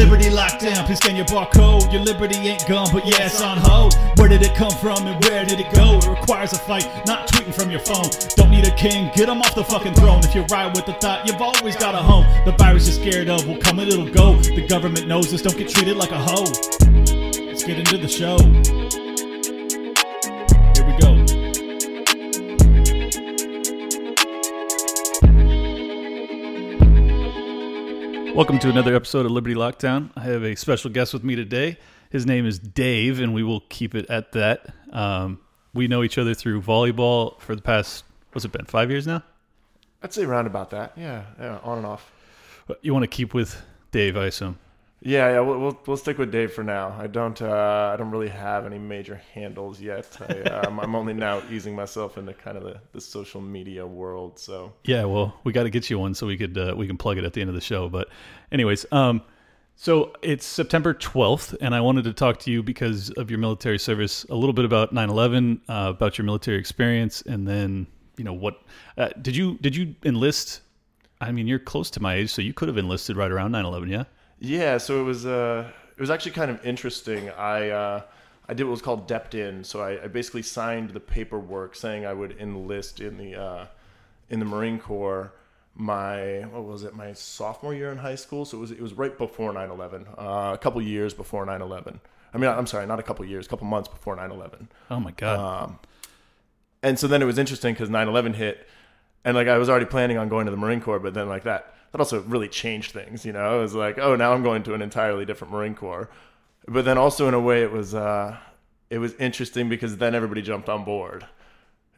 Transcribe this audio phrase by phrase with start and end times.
[0.00, 1.92] Liberty locked down, please scan your barcode.
[1.92, 3.92] Your liberty ain't gone, but yeah, it's on hold.
[4.16, 5.98] Where did it come from and where did it go?
[5.98, 8.08] It requires a fight, not tweeting from your phone.
[8.34, 10.24] Don't need a king, get him off the fucking throne.
[10.24, 12.24] If you ride with the thought, you've always got a home.
[12.46, 14.36] The virus you're scared of will come and it'll go.
[14.36, 16.44] The government knows this, don't get treated like a hoe.
[17.44, 18.89] Let's get into the show.
[28.34, 30.10] Welcome to another episode of Liberty Lockdown.
[30.16, 31.76] I have a special guest with me today.
[32.10, 34.72] His name is Dave, and we will keep it at that.
[34.92, 35.40] Um,
[35.74, 39.22] we know each other through volleyball for the past, what's it been, five years now?
[40.02, 40.92] I'd say round about that.
[40.96, 42.10] Yeah, yeah, on and off.
[42.82, 44.58] You want to keep with Dave, I assume.
[45.02, 45.40] Yeah, yeah.
[45.40, 46.94] We'll we'll, we'll stick with Dave for now.
[46.98, 50.16] I don't uh, I don't really have any major handles yet.
[50.20, 54.38] I, um, I'm only now easing myself into kind of the, the social media world.
[54.38, 56.98] So Yeah, well, we got to get you one so we could uh, we can
[56.98, 57.88] plug it at the end of the show.
[57.88, 58.08] But,
[58.52, 59.22] anyways, um,
[59.74, 63.78] so it's September twelfth, and I wanted to talk to you because of your military
[63.78, 67.86] service, a little bit about 9/11, uh, about your military experience, and then
[68.18, 68.60] you know what
[68.98, 70.60] uh, did you did you enlist?
[71.22, 73.88] I mean, you're close to my age, so you could have enlisted right around 9/11,
[73.88, 74.04] yeah.
[74.40, 77.30] Yeah, so it was uh, it was actually kind of interesting.
[77.30, 78.02] I uh,
[78.48, 79.62] I did what was called dept in.
[79.62, 83.66] So I, I basically signed the paperwork saying I would enlist in the uh,
[84.28, 85.32] in the Marine Corps.
[85.74, 86.94] My what was it?
[86.94, 88.44] My sophomore year in high school.
[88.44, 90.06] So it was it was right before 9/11.
[90.18, 92.00] Uh, a couple years before 9/11.
[92.32, 94.68] I mean, I'm sorry, not a couple years, a couple months before 9/11.
[94.90, 95.64] Oh my god.
[95.64, 95.78] Um,
[96.82, 98.66] and so then it was interesting because 9-11 hit
[99.24, 101.44] and like i was already planning on going to the marine corps but then like
[101.44, 104.62] that that also really changed things you know it was like oh now i'm going
[104.62, 106.08] to an entirely different marine corps
[106.68, 108.36] but then also in a way it was uh
[108.90, 111.26] it was interesting because then everybody jumped on board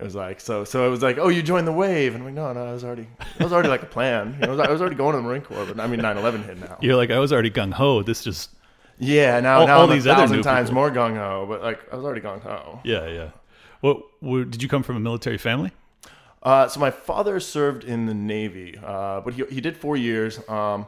[0.01, 2.27] it was like so so it was like oh you joined the wave and I'm
[2.27, 3.07] like no no I was already
[3.39, 5.19] I was already like a plan you know I was, I was already going to
[5.19, 7.73] the Marine Corps but I mean 9/11 hit now you're like I was already gung
[7.73, 8.03] ho.
[8.03, 8.51] This just
[8.98, 10.83] yeah now All- now all I'm these a other thousand times people.
[10.83, 13.31] more gung ho but like I was already gung ho yeah yeah.
[13.81, 15.73] What, what did you come from a military family?
[16.42, 20.41] Uh, so my father served in the Navy, uh, but he, he did four years.
[20.48, 20.86] Um,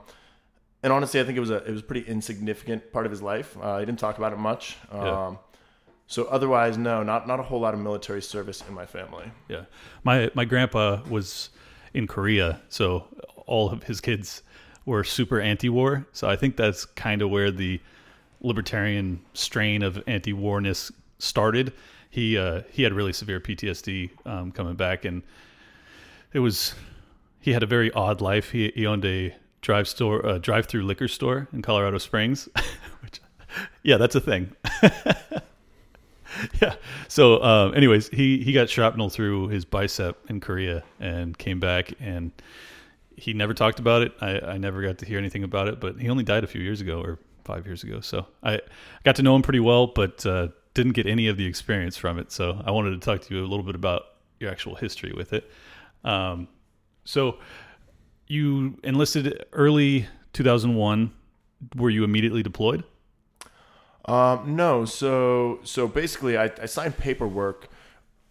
[0.82, 3.22] and honestly, I think it was a it was a pretty insignificant part of his
[3.22, 3.56] life.
[3.60, 4.76] Uh, he didn't talk about it much.
[4.90, 5.34] Um, Yeah.
[6.06, 9.30] So otherwise, no, not not a whole lot of military service in my family.
[9.48, 9.64] Yeah,
[10.02, 11.48] my my grandpa was
[11.94, 13.06] in Korea, so
[13.46, 14.42] all of his kids
[14.84, 16.06] were super anti-war.
[16.12, 17.80] So I think that's kind of where the
[18.42, 21.72] libertarian strain of anti-warness started.
[22.14, 25.24] He uh, he had really severe PTSD um, coming back, and
[26.32, 26.72] it was
[27.40, 28.52] he had a very odd life.
[28.52, 32.48] He he owned a drive store, uh, drive-through liquor store in Colorado Springs,
[33.00, 33.20] which
[33.82, 34.52] yeah, that's a thing.
[36.62, 36.76] yeah.
[37.08, 41.94] So, um, anyways, he he got shrapnel through his bicep in Korea and came back,
[41.98, 42.30] and
[43.16, 44.12] he never talked about it.
[44.20, 46.60] I, I never got to hear anything about it, but he only died a few
[46.60, 47.98] years ago or five years ago.
[47.98, 48.60] So I
[49.02, 52.18] got to know him pretty well, but uh, didn't get any of the experience from
[52.18, 52.30] it.
[52.32, 54.02] So I wanted to talk to you a little bit about
[54.40, 55.50] your actual history with it.
[56.02, 56.48] Um,
[57.04, 57.38] so
[58.26, 61.12] you enlisted early 2001.
[61.76, 62.84] Were you immediately deployed?
[64.06, 67.68] Um, no, so so basically, I, I signed paperwork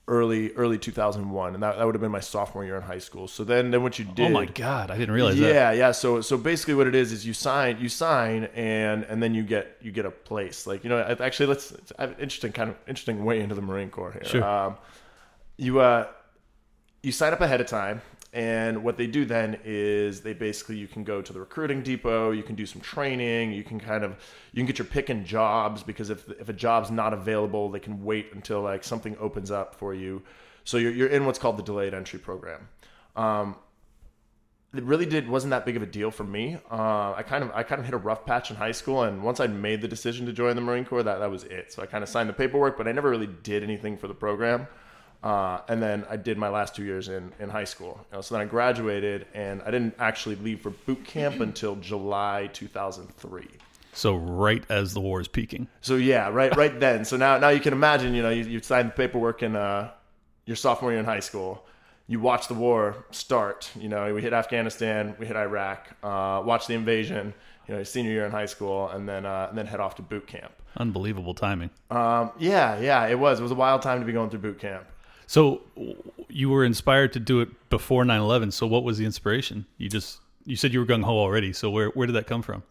[0.07, 3.27] early early 2001, and that, that would have been my sophomore year in high school.
[3.27, 4.25] So then then what you did?
[4.27, 5.53] Oh my god, I didn't realize that.
[5.53, 9.23] yeah yeah so so basically what it is is you sign you sign and and
[9.23, 11.71] then you get you get a place like you know actually let's
[12.19, 14.43] interesting kind of interesting way into the marine corps here Sure.
[14.43, 14.77] um,
[15.57, 16.07] you uh
[17.01, 18.01] you sign up ahead of time
[18.33, 22.31] and what they do then is they basically you can go to the recruiting depot
[22.31, 24.17] you can do some training you can kind of
[24.51, 27.79] you can get your pick in jobs because if if a job's not available they
[27.79, 30.21] can wait until like something opens up for you
[30.63, 32.67] so you're, you're in what's called the delayed entry program
[33.15, 33.55] um,
[34.75, 36.57] it really did wasn't that big of a deal for me.
[36.71, 39.23] Uh, I kind of I kind of hit a rough patch in high school, and
[39.23, 41.71] once I made the decision to join the Marine Corps, that that was it.
[41.71, 44.15] So I kind of signed the paperwork, but I never really did anything for the
[44.15, 44.67] program.
[45.23, 48.05] Uh, and then I did my last two years in, in high school.
[48.11, 51.77] You know, so then I graduated, and I didn't actually leave for boot camp until
[51.77, 53.47] July 2003.
[53.93, 55.67] So right as the war is peaking.
[55.81, 57.05] So yeah, right, right then.
[57.05, 59.91] So now, now you can imagine, you know, you, you signed the paperwork in uh,
[60.45, 61.65] your sophomore year in high school.
[62.07, 63.71] You watch the war start.
[63.79, 67.33] You know, we hit Afghanistan, we hit Iraq, uh, watch the invasion.
[67.67, 69.95] You know, your senior year in high school, and then uh, and then head off
[69.95, 70.51] to boot camp.
[70.75, 71.69] Unbelievable timing.
[71.89, 73.39] Um, yeah, yeah, it was.
[73.39, 74.85] It was a wild time to be going through boot camp.
[75.27, 75.61] So
[76.29, 78.51] you were inspired to do it before 9/11.
[78.51, 79.65] So what was the inspiration?
[79.77, 81.53] You just you said you were gung ho already.
[81.53, 82.63] So where where did that come from?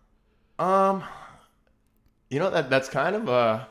[0.58, 1.02] Um,
[2.30, 3.64] you know that that's kind of uh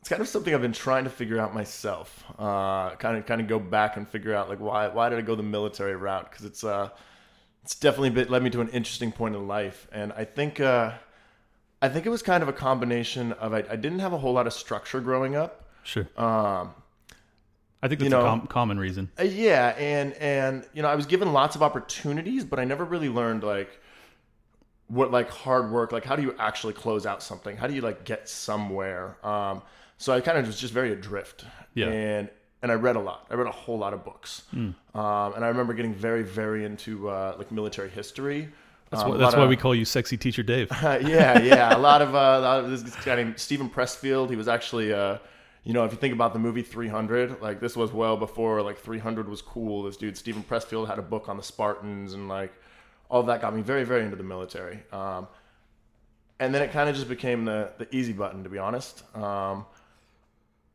[0.00, 2.24] it's kind of something I've been trying to figure out myself.
[2.38, 5.22] Uh, kind of kind of go back and figure out like why why did I
[5.22, 6.30] go the military route?
[6.30, 6.88] Because it's uh
[7.62, 10.92] it's definitely been, led me to an interesting point in life, and I think uh
[11.82, 14.32] I think it was kind of a combination of I, I didn't have a whole
[14.32, 15.68] lot of structure growing up.
[15.82, 16.06] Sure.
[16.16, 16.74] Um,
[17.82, 19.10] I think that's you know- a com- common reason.
[19.18, 22.84] Uh, yeah, and and you know, I was given lots of opportunities, but I never
[22.84, 23.80] really learned like
[24.88, 27.56] what like hard work, like how do you actually close out something?
[27.56, 29.16] How do you like get somewhere?
[29.24, 29.62] Um,
[29.98, 31.44] so I kind of was just very adrift.
[31.74, 31.86] Yeah.
[31.86, 32.28] And
[32.62, 33.26] and I read a lot.
[33.30, 34.42] I read a whole lot of books.
[34.52, 38.48] Um, and I remember getting very very into uh, like military history.
[38.90, 40.70] That's, Um, why, that's why of- we call you Sexy Teacher Dave.
[40.72, 41.76] uh, yeah, yeah.
[41.76, 44.30] A lot of, uh, a lot of this guy named Steven Pressfield.
[44.30, 45.18] He was actually, uh,
[45.64, 48.78] you know, if you think about the movie 300, like this was well before like
[48.78, 49.82] 300 was cool.
[49.82, 52.52] This dude Steven Pressfield had a book on the Spartans and like
[53.10, 54.82] all that got me very, very into the military.
[54.92, 55.26] Um,
[56.38, 59.02] and then it kind of just became the the easy button, to be honest.
[59.14, 59.66] Um,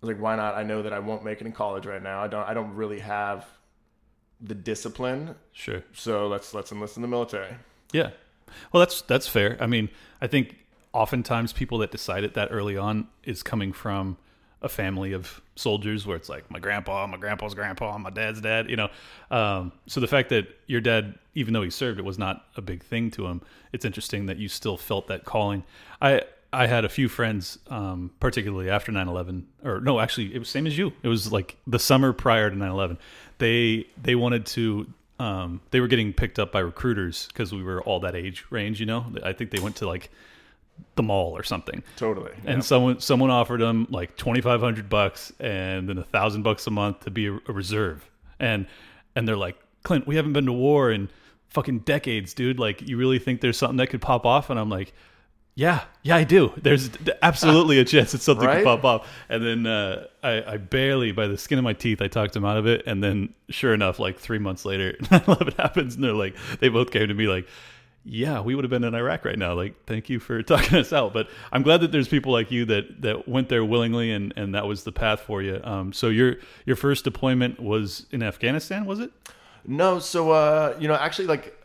[0.02, 0.56] I was like, why not?
[0.56, 2.22] I know that I won't make it in college right now.
[2.22, 2.48] I don't.
[2.48, 3.46] I don't really have
[4.42, 5.82] the discipline, Sure.
[5.94, 7.56] so let's let's enlist in the military.
[7.94, 8.12] Yeah.
[8.72, 9.58] Well, that's that's fair.
[9.60, 9.90] I mean,
[10.22, 10.58] I think
[10.94, 14.18] oftentimes people that decide it that early on is coming from
[14.62, 18.70] a family of soldiers where it's like my grandpa, my grandpa's grandpa, my dad's dad,
[18.70, 18.90] you know.
[19.32, 22.62] Um, so the fact that your dad, even though he served, it was not a
[22.62, 23.42] big thing to him.
[23.74, 25.64] It's interesting that you still felt that calling.
[26.02, 30.48] I I had a few friends, um, particularly after 9-11, or no, actually, it was
[30.48, 30.94] same as you.
[31.04, 32.98] It was like the summer prior to 9-11.
[33.40, 34.88] They they wanted to
[35.20, 38.80] um, they were getting picked up by recruiters because we were all that age range.
[38.80, 40.10] You know, I think they went to like
[40.96, 42.32] the mall or something, Totally.
[42.46, 46.66] and someone someone offered them like twenty five hundred bucks and then a thousand bucks
[46.68, 48.66] a month to be a, a reserve, and
[49.16, 51.10] and they're like, Clint, we haven't been to war in
[51.50, 52.60] fucking decades, dude.
[52.60, 54.50] Like, you really think there's something that could pop off?
[54.50, 54.94] And I'm like.
[55.58, 56.52] Yeah, yeah, I do.
[56.62, 56.90] There's
[57.22, 58.58] absolutely a chance that something Right?
[58.58, 59.08] could pop off.
[59.30, 62.44] And then uh, I, I barely, by the skin of my teeth, I talked him
[62.44, 62.84] out of it.
[62.86, 66.92] And then, sure enough, like three months later, 9/11 happens, and they're like, they both
[66.92, 67.48] came to me like,
[68.06, 69.54] "Yeah, we would have been in Iraq right now.
[69.54, 72.66] Like, thank you for talking us out." But I'm glad that there's people like you
[72.66, 75.60] that that went there willingly, and and that was the path for you.
[75.64, 76.36] Um, so your
[76.66, 79.12] your first deployment was in Afghanistan, was it?
[79.68, 81.58] No, so uh, you know, actually, like,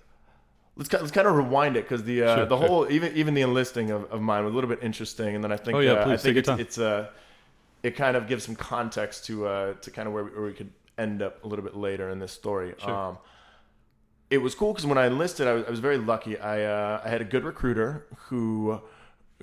[0.76, 2.66] let's let's kind of rewind it because the uh, Sure, the sure.
[2.69, 5.52] whole even even the enlisting of, of mine was a little bit interesting, and then
[5.52, 7.08] I think Oh, yeah, uh, I please, think take your it's, it's uh,
[7.82, 10.52] it kind of gives some context to uh, to kind of where we, where we
[10.52, 12.75] could end up a little bit later in this story.
[12.78, 12.90] Sure.
[12.94, 13.19] Um,
[14.31, 16.38] it was cool because when I enlisted, I was, I was very lucky.
[16.38, 18.81] I uh, I had a good recruiter who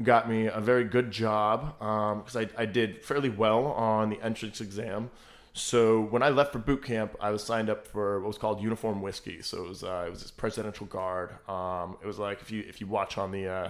[0.01, 4.61] got me a very good job because I, I did fairly well on the entrance
[4.61, 5.09] exam.
[5.53, 8.61] So when I left for boot camp, I was signed up for what was called
[8.61, 9.41] uniform whiskey.
[9.41, 11.31] So it was uh, it was this presidential guard.
[11.49, 13.69] Um, it was like if you if you watch on the uh,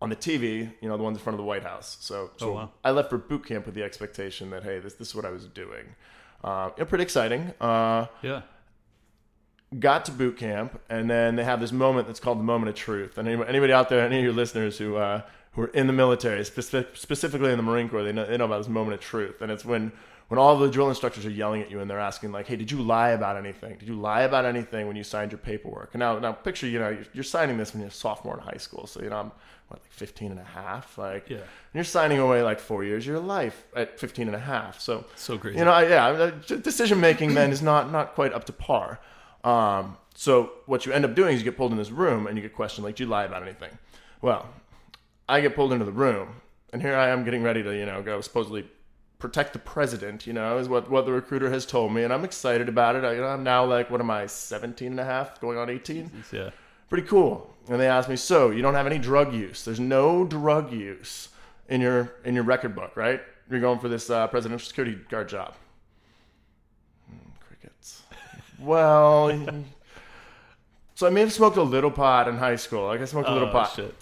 [0.00, 1.96] on the TV, you know the ones in front of the White House.
[2.00, 2.70] So, so wow.
[2.84, 5.30] I left for boot camp with the expectation that hey, this this is what I
[5.30, 5.86] was doing.
[6.44, 7.54] Uh, pretty exciting.
[7.60, 8.42] Uh, Yeah.
[9.78, 12.74] Got to boot camp, and then they have this moment that's called the moment of
[12.74, 13.18] truth.
[13.18, 15.22] And anybody, anybody out there, any of your listeners who uh,
[15.52, 18.44] who are in the military, specific, specifically in the Marine Corps, they know, they know
[18.46, 19.40] about this moment of truth.
[19.42, 19.92] And it's when
[20.28, 22.70] when all the drill instructors are yelling at you and they're asking like, "Hey, did
[22.70, 23.76] you lie about anything?
[23.78, 26.78] Did you lie about anything when you signed your paperwork?" And now, now picture, you
[26.78, 29.16] know, you're, you're signing this when you're a sophomore in high school, so you know
[29.18, 29.32] I'm
[29.68, 31.36] what like 15 and a half, like, Yeah.
[31.38, 34.78] and you're signing away like four years of your life at 15 and a half.
[34.78, 35.58] So So crazy.
[35.58, 39.00] you know, yeah, decision making then is not not quite up to par.
[39.44, 42.36] Um, so what you end up doing is you get pulled in this room and
[42.36, 43.78] you get questioned like, "Did you lie about anything?"
[44.22, 44.48] Well,
[45.28, 46.40] I get pulled into the room,
[46.72, 48.68] and here I am getting ready to you know go supposedly
[49.18, 50.26] protect the president.
[50.26, 53.04] You know, is what what the recruiter has told me, and I'm excited about it.
[53.04, 55.68] I, you know, I'm now like, what am I, 17 and a half, going on
[55.68, 56.10] 18?
[56.32, 56.50] yeah.
[56.88, 57.50] pretty cool.
[57.68, 59.64] And they asked me, so you don't have any drug use?
[59.64, 61.30] There's no drug use
[61.68, 63.20] in your in your record book, right?
[63.50, 65.54] You're going for this uh, presidential security guard job.
[67.08, 68.02] Hmm, crickets.
[68.64, 69.64] Well,
[70.94, 72.86] so I may have smoked a little pot in high school.
[72.86, 73.72] Like I smoked a little Oh, pot.
[73.74, 73.94] shit.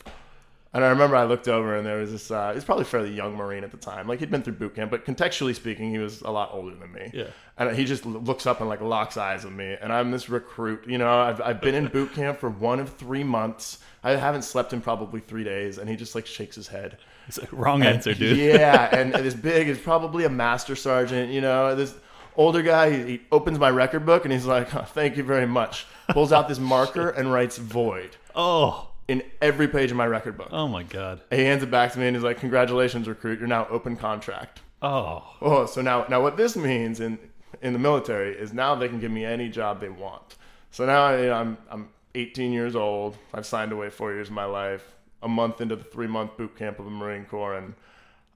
[0.74, 2.86] And I remember I looked over and there was this, uh, he was probably a
[2.86, 4.08] fairly young Marine at the time.
[4.08, 6.90] Like he'd been through boot camp, but contextually speaking, he was a lot older than
[6.92, 7.10] me.
[7.12, 7.24] Yeah.
[7.58, 9.76] And he just looks up and like locks eyes with me.
[9.82, 12.88] And I'm this recruit, you know, I've, I've been in boot camp for one of
[12.96, 13.80] three months.
[14.02, 15.76] I haven't slept in probably three days.
[15.76, 16.96] And he just like shakes his head.
[17.28, 18.38] It's like, wrong answer, dude.
[18.38, 18.88] Yeah.
[18.96, 21.94] And this big is probably a master sergeant, you know, this
[22.36, 25.46] older guy, he, he opens my record book and he's like, oh, thank you very
[25.46, 25.86] much.
[26.10, 28.88] Pulls out this oh, marker and writes void Oh.
[29.08, 30.48] in every page of my record book.
[30.50, 31.20] Oh my god.
[31.30, 33.38] He hands it back to me and he's like, "Congratulations, recruit!
[33.38, 35.24] You're now open contract." Oh.
[35.40, 37.18] Oh, so now now what this means in
[37.60, 40.36] in the military is now they can give me any job they want.
[40.70, 43.16] So now I'm I'm 18 years old.
[43.32, 44.94] I've signed away four years of my life.
[45.22, 47.74] A month into the three month boot camp of the Marine Corps, and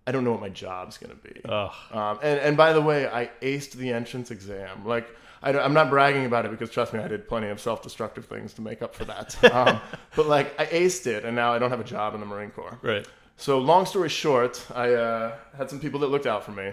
[0.07, 1.41] I don't know what my job's gonna be.
[1.45, 1.73] Ugh.
[1.93, 4.85] Um, and and by the way, I aced the entrance exam.
[4.85, 5.09] Like
[5.43, 8.55] I, am not bragging about it because trust me, I did plenty of self-destructive things
[8.55, 9.37] to make up for that.
[9.57, 9.81] Um,
[10.15, 12.51] but like I aced it, and now I don't have a job in the Marine
[12.51, 12.79] Corps.
[12.83, 13.07] Right.
[13.37, 16.73] So long story short, I uh, had some people that looked out for me.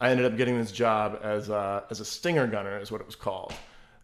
[0.00, 3.06] I ended up getting this job as a, as a stinger gunner, is what it
[3.06, 3.52] was called.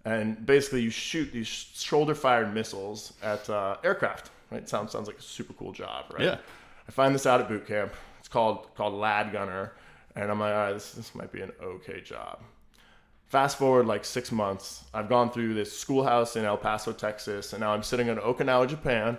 [0.04, 4.30] And basically, you shoot these shoulder-fired missiles at uh, aircraft.
[4.50, 4.68] Right?
[4.68, 6.24] Sounds sounds like a super cool job, right?
[6.24, 6.38] Yeah.
[6.86, 7.92] I find this out at boot camp.
[8.24, 9.72] It's called called LAAD gunner,
[10.16, 12.40] and I'm like, all right, this this might be an okay job.
[13.26, 17.60] Fast forward like six months, I've gone through this schoolhouse in El Paso, Texas, and
[17.60, 19.18] now I'm sitting in Okinawa, Japan.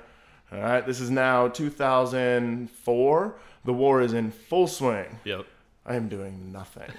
[0.52, 3.36] All right, this is now 2004.
[3.66, 5.20] The war is in full swing.
[5.24, 5.46] Yep.
[5.86, 6.90] I am doing nothing.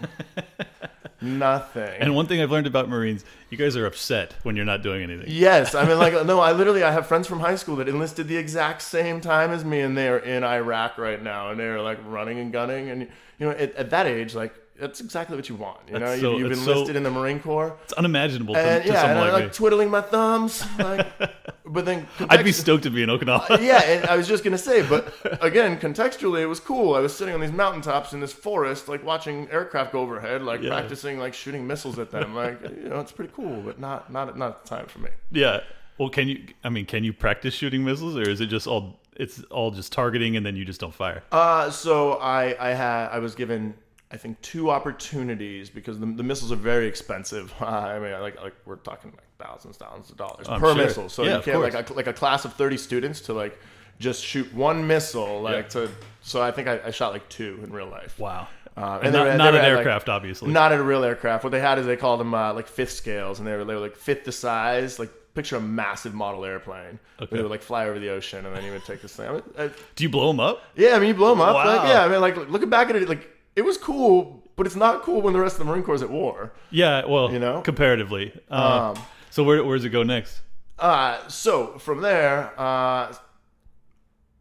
[1.20, 2.00] nothing.
[2.00, 5.02] And one thing I've learned about Marines, you guys are upset when you're not doing
[5.02, 5.26] anything.
[5.28, 8.28] Yes, I mean, like, no, I literally, I have friends from high school that enlisted
[8.28, 11.80] the exact same time as me, and they are in Iraq right now, and they're
[11.80, 15.48] like running and gunning, and you know, at, at that age, like, that's exactly what
[15.48, 15.78] you want.
[15.90, 19.10] You know, so- you've enlisted so- in the Marine Corps, It's unimaginable and to yeah,
[19.10, 21.06] and like like twiddling my thumbs, like,
[21.66, 23.60] but then I'd be stoked to be in Okinawa.
[23.62, 26.94] yeah, and I was just gonna say, but again, contextually, it was cool.
[26.94, 30.62] I was sitting on these mountaintops in this forest, like watching aircraft go overhead, like
[30.62, 30.70] Yeah.
[30.70, 32.34] practicing like shooting missiles at them.
[32.34, 35.10] Like, you know, it's pretty cool, but not not not the time for me.
[35.30, 35.60] yeah.
[35.98, 36.44] Well, can you?
[36.62, 39.00] I mean, can you practice shooting missiles, or is it just all?
[39.18, 41.22] It's all just targeting, and then you just don't fire.
[41.32, 43.72] Uh, so I I had I was given
[44.10, 47.52] I think two opportunities because the, the missiles are very expensive.
[47.60, 50.84] Uh, I mean, like like we're talking like thousands, thousands of dollars I'm per sure.
[50.84, 51.08] missile.
[51.08, 53.58] So Yeah, you can't like a, like a class of thirty students to like
[53.98, 55.86] just shoot one missile like Yeah.
[55.86, 55.90] to.
[56.22, 58.18] So I think I, I shot like two in real life.
[58.18, 58.48] Wow.
[58.76, 60.50] Uh, and they not, were- not they an at, like- aircraft, obviously.
[60.52, 61.44] Not a real aircraft.
[61.44, 63.74] What they had is they called them uh, like fifth scales, and they were they
[63.74, 64.98] were like fifth the size.
[64.98, 66.98] Like picture a massive model airplane.
[67.20, 67.36] Okay.
[67.36, 69.28] They would like fly over the ocean, and then you would take this thing.
[69.28, 70.62] I mean, I, Do you blow them up?
[70.76, 71.54] yeah, I mean you blow them up.
[71.54, 71.76] Wow.
[71.76, 74.76] Like, yeah, I mean like looking back at it, like it was cool, but it's
[74.76, 76.52] not cool when the rest of the Marine Corps is at war.
[76.70, 77.04] Yeah.
[77.06, 77.62] Well, You know?
[77.62, 78.32] comparatively.
[78.50, 80.40] Uh, Um, so where where does it go next?
[80.78, 83.12] Uh, so from there, uh,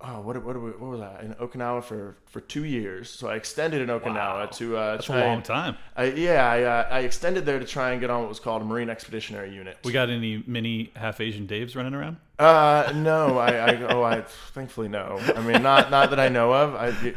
[0.02, 3.10] oh, what what, what was that in Okinawa for for two years?
[3.10, 4.46] So I extended in Okinawa Wow.
[4.60, 5.78] to uh, That's a long and- time.
[5.96, 8.62] I, yeah, I, uh, I extended there to try and get on what was called
[8.62, 9.78] a Marine Expeditionary Unit.
[9.86, 12.18] We got any mini half Asian Daves running around?
[12.38, 14.22] Uh, no, I, I, oh, I,
[14.54, 15.18] thankfully no.
[15.36, 16.76] I mean, not, not that I know of.
[16.76, 17.14] I,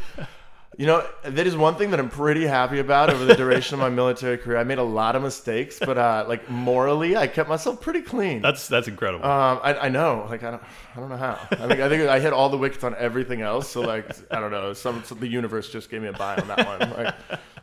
[0.78, 3.80] you know, that is one thing that I'm pretty happy about over the duration of
[3.80, 4.58] my military career.
[4.58, 8.42] I made a lot of mistakes, but uh, like morally, I kept myself pretty clean.
[8.42, 9.24] That's that's incredible.
[9.24, 10.62] Um, I, I know, like I don't,
[10.94, 11.36] I don't know how.
[11.50, 13.68] I mean, I think I hit all the wickets on everything else.
[13.68, 14.72] So like, I don't know.
[14.72, 16.90] Some, some the universe just gave me a buy on that one.
[17.04, 17.14] Like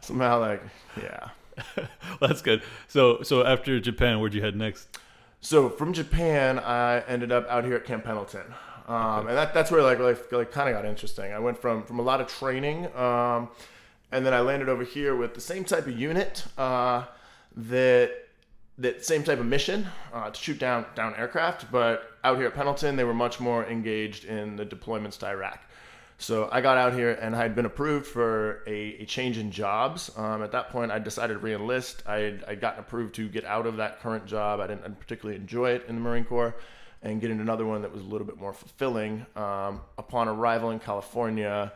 [0.01, 0.62] somehow, like
[1.01, 1.29] yeah.
[2.19, 2.63] that's good.
[2.89, 5.00] So so after Japan, where'd you head next?
[5.39, 8.53] So from Japan, I ended up out here at Camp Pendleton,
[8.88, 11.34] um, and that, that's where like like, like kind of got interesting.
[11.34, 13.50] I went from from a lot of training, um,
[14.12, 17.06] and then I landed over here with the same type of unit uh,
[17.56, 18.12] that
[18.77, 21.72] that same type of mission uh, to shoot down down aircraft.
[21.72, 25.62] But out here at Pendleton, they were much more engaged in the deployments to Iraq.
[26.18, 29.51] So I got out here and I had been approved for a, a change in
[29.51, 30.10] jobs.
[30.15, 32.04] Um, at that point, I decided to re-enlist.
[32.08, 34.62] I had I'd gotten approved to get out of that current job.
[34.62, 36.56] I didn't, I didn't particularly enjoy it in the Marine Corps,
[37.05, 39.25] and get into another one that was a little bit more fulfilling.
[39.35, 41.71] Um, upon arrival in California,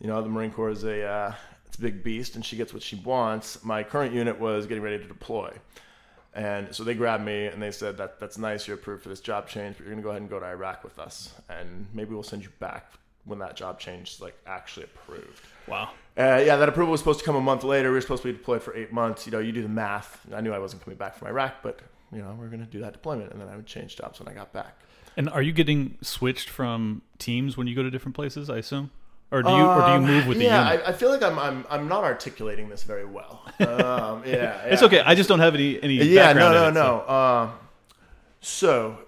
[0.00, 1.34] you know the Marine Corps is a uh,
[1.66, 3.62] it's a big beast, and she gets what she wants.
[3.62, 5.52] My current unit was getting ready to deploy.
[6.32, 9.20] And so they grabbed me and they said that that's nice, you're approved for this
[9.20, 12.14] job change, but you're gonna go ahead and go to Iraq with us, and maybe
[12.14, 12.92] we'll send you back
[13.24, 15.42] when that job change is like actually approved.
[15.66, 15.90] Wow.
[16.16, 17.88] Uh, yeah, that approval was supposed to come a month later.
[17.90, 19.26] We were supposed to be deployed for eight months.
[19.26, 20.24] You know, you do the math.
[20.32, 21.80] I knew I wasn't coming back from Iraq, but
[22.12, 24.28] you know, we are gonna do that deployment, and then I would change jobs when
[24.28, 24.76] I got back.
[25.16, 28.48] And are you getting switched from teams when you go to different places?
[28.48, 28.90] I assume,
[29.32, 30.86] or do you or do you Um, move with the yeah, unit?
[30.86, 33.42] I, I feel like I'm, I'm I'm not articulating this very well.
[33.60, 35.00] Um, yeah, It's okay.
[35.00, 35.94] I just don't have any any.
[35.94, 37.14] Yeah, no, background in no, so- no.
[37.14, 37.50] Uh,
[38.40, 38.98] so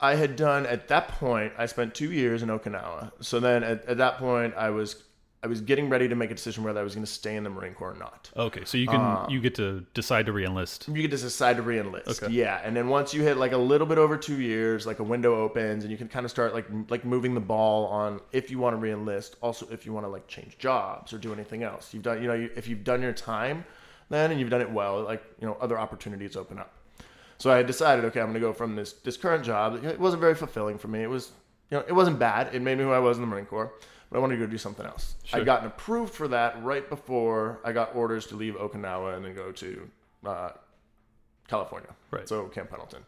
[0.00, 1.52] I had done at that point.
[1.58, 3.12] I spent two years in Okinawa.
[3.20, 5.02] So then at, at that point, I was
[5.44, 7.42] I was getting ready to make a decision whether I was going to stay in
[7.42, 8.30] the Marine Corps or not.
[8.36, 10.86] Okay, so you can Uh, you get to decide to reenlist.
[10.86, 12.22] You get to decide to re-enlist.
[12.22, 12.32] Okay.
[12.32, 15.02] Yeah, and then once you hit like a little bit over two years, like a
[15.02, 18.50] window opens, and you can kind of start like like moving the ball on if
[18.52, 19.36] you want to re-enlist.
[19.42, 22.28] Also, if you want to like change jobs or do anything else, you've done you
[22.28, 23.64] know you, if you've done your time,
[24.10, 26.72] then and you've done it well, like you know other opportunities open up.
[27.38, 29.84] So I decided, okay, I'm going to go from this this current job.
[29.84, 31.02] It wasn't very fulfilling for me.
[31.02, 31.32] It was
[31.68, 32.54] you know it wasn't bad.
[32.54, 33.72] It made me who I was in the Marine Corps.
[34.12, 35.14] But I wanted to go do something else.
[35.24, 35.40] Sure.
[35.40, 39.34] I gotten approved for that right before I got orders to leave Okinawa and then
[39.34, 39.90] go to
[40.26, 40.50] uh,
[41.48, 41.88] California.
[42.10, 42.28] Right.
[42.28, 43.02] So Camp Pendleton.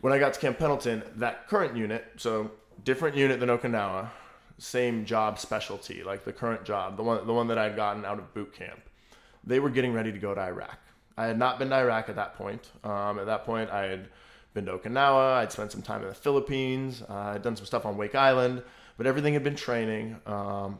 [0.00, 2.50] When I got to Camp Pendleton, that current unit, so
[2.84, 4.08] different unit than Okinawa,
[4.56, 8.18] same job specialty, like the current job, the one the one that I'd gotten out
[8.18, 8.80] of boot camp.
[9.44, 10.78] They were getting ready to go to Iraq.
[11.18, 12.70] I had not been to Iraq at that point.
[12.82, 14.08] Um, at that point, I had
[14.54, 15.34] been to Okinawa.
[15.34, 17.02] I'd spent some time in the Philippines.
[17.08, 18.62] Uh, I'd done some stuff on Wake Island,
[19.02, 20.16] but everything had been training.
[20.26, 20.78] Um,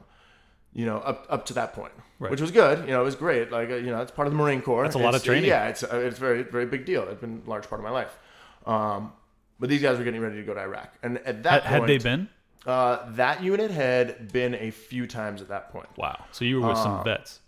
[0.75, 2.31] you know, up up to that point, Right.
[2.31, 2.87] which was good.
[2.87, 3.51] You know, it was great.
[3.51, 4.85] Like uh, you know, it's part of the Marine Corps.
[4.85, 5.49] That's a lot of training.
[5.51, 7.03] Yeah, it's uh, it's very very big deal.
[7.09, 8.17] It's been a large part of my life.
[8.65, 9.13] Um,
[9.61, 11.89] but these guys were getting ready to go to Iraq, and at that had point,
[11.89, 12.29] they been?
[12.65, 15.89] Uh, that unit had been a few times at that point.
[15.99, 16.25] Wow.
[16.31, 17.41] So you were with some vets,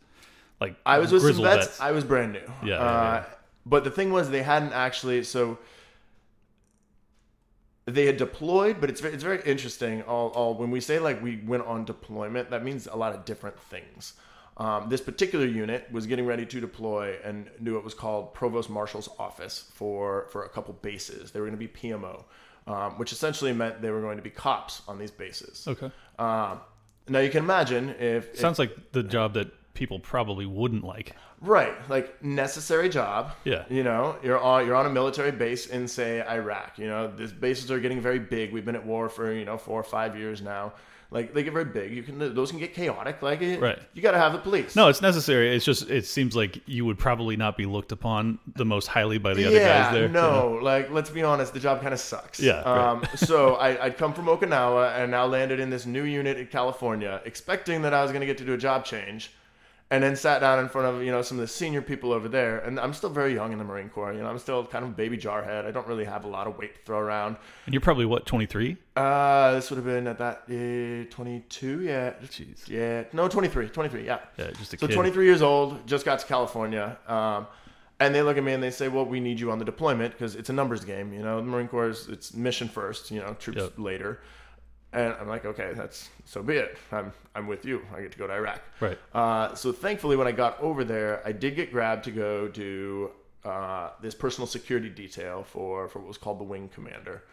[0.61, 1.81] like Uh, I was with some grizzled vets.
[1.81, 2.41] I was brand new.
[2.41, 3.25] Yeah, yeah, Uh, yeah.
[3.65, 5.23] But the thing was, they hadn't actually.
[5.23, 5.57] So
[7.87, 10.03] they had deployed, but it's very, it's very interesting.
[10.03, 13.25] All, all when we say like we went on deployment, that means a lot of
[13.25, 14.15] different things.
[14.57, 18.71] Um, this particular unit was getting ready to deploy and knew it was called Provost
[18.71, 21.33] Marshal's Office for for a couple bases.
[21.33, 22.25] They were going to be PMO,
[22.67, 25.67] um, which essentially meant they were going to be cops on these bases.
[25.67, 25.91] Okay.
[26.19, 26.61] Um,
[27.09, 31.15] now you can imagine if, if Sounds like the job that people probably wouldn't like.
[31.41, 33.33] Right, like necessary job.
[33.45, 33.65] Yeah.
[33.69, 36.79] You know, you're on you're on a military base in say Iraq.
[36.79, 38.53] You know, these bases are getting very big.
[38.53, 40.73] We've been at war for you know four or five years now.
[41.11, 41.95] Like they get very big.
[41.95, 43.23] You can those can get chaotic.
[43.23, 43.79] Like it, Right.
[43.93, 44.75] You got to have the police.
[44.75, 45.55] No, it's necessary.
[45.55, 49.19] It's just it seems like you would probably not be looked upon the most highly
[49.19, 50.09] by the other yeah, guys there.
[50.09, 52.41] no, like let's be honest, the job kind of sucks.
[52.41, 52.89] Yeah, right.
[52.89, 56.47] Um, so I, I'd come from Okinawa and now landed in this new unit in
[56.47, 59.31] California, expecting that I was going to get to do a job change,
[59.95, 62.29] and then sat down in front of you know some of the senior people over
[62.29, 62.59] there.
[62.59, 64.13] And I'm still very young in the Marine Corps.
[64.13, 65.65] You know, I'm still kind of a baby jarhead.
[65.67, 67.37] I don't really have a lot of weight to throw around.
[67.67, 68.77] And you're probably what 23?
[68.97, 71.83] Uh, this would have been at that uh, 22.
[71.83, 72.69] Yeah, Jeez.
[72.69, 74.05] yeah, no, 23, 23.
[74.05, 74.19] Yeah.
[74.39, 74.95] Yeah, just a So kid.
[74.95, 77.47] 23 years old, just got to California, um,
[78.01, 80.13] and they look at me and they say, "Well, we need you on the deployment
[80.13, 81.13] because it's a numbers game.
[81.13, 83.11] You know, the Marine Corps, it's mission first.
[83.13, 83.73] You know, troops Yep.
[83.79, 84.21] later."
[84.95, 86.79] And I'm like, "Okay, that's so be it.
[86.93, 87.83] I'm I'm with you.
[87.95, 88.99] I get to go to Iraq." Right.
[89.13, 93.11] Uh, so thankfully, when I got over there, I did get grabbed to go do
[93.45, 97.25] uh, this personal security detail for for what was called the wing commander.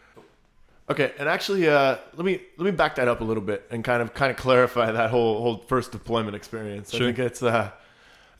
[0.90, 3.84] Okay, and actually, uh, let me let me back that up a little bit and
[3.84, 6.90] kind of kind of clarify that whole whole first deployment experience.
[6.90, 7.02] Sure.
[7.02, 7.70] I think it's uh,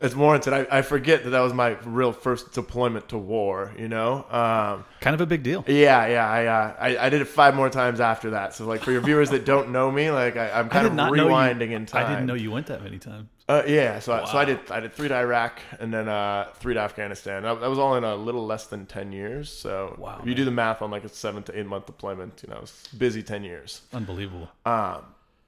[0.03, 0.53] it's warranted.
[0.53, 3.73] I, I forget that that was my real first deployment to war.
[3.79, 5.65] You know, um, Kind of a big deal.
[5.67, 6.29] yeah, yeah.
[6.29, 8.55] I, uh, I I did it five more times after that.
[8.55, 11.71] So like for your viewers that don't know me, like I, I'm kind of rewinding
[11.71, 12.07] you, in time.
[12.07, 13.29] I didn't know you went that many times.
[13.49, 16.49] Uh, yeah, so I, so I did I did three to Iraq and then uh,
[16.55, 17.43] three to Afghanistan.
[17.43, 19.51] That, that was all in a little less than ten years.
[19.51, 22.43] So Wow, if you do the math on like a seven to eight month deployment,
[22.47, 22.65] you know,
[22.97, 23.83] busy ten years.
[23.93, 24.49] Unbelievable.
[24.65, 25.03] Um,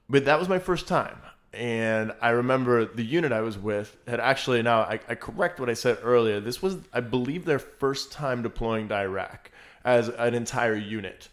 [0.09, 1.17] but that was my first time,
[1.55, 5.69] and I remember the unit I was with had actually now I, I correct what
[5.69, 6.39] I said earlier.
[6.39, 9.51] This was I believe their first time deploying to Iraq
[9.83, 11.29] as an entire unit.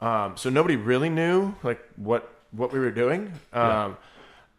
[0.00, 3.32] Um, so nobody really knew like what what we were doing.
[3.52, 3.96] Um,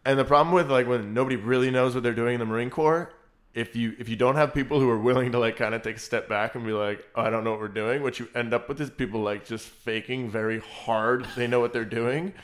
[0.06, 2.70] And the problem with like when nobody really knows what they're doing in the Marine
[2.70, 3.10] Corps,
[3.54, 5.96] if you if you don't have people who are willing to like kind of take
[5.96, 8.28] a step back and be like, oh, I don't know what we're doing, what you
[8.34, 12.34] end up with is people like just faking very hard they know what they're doing.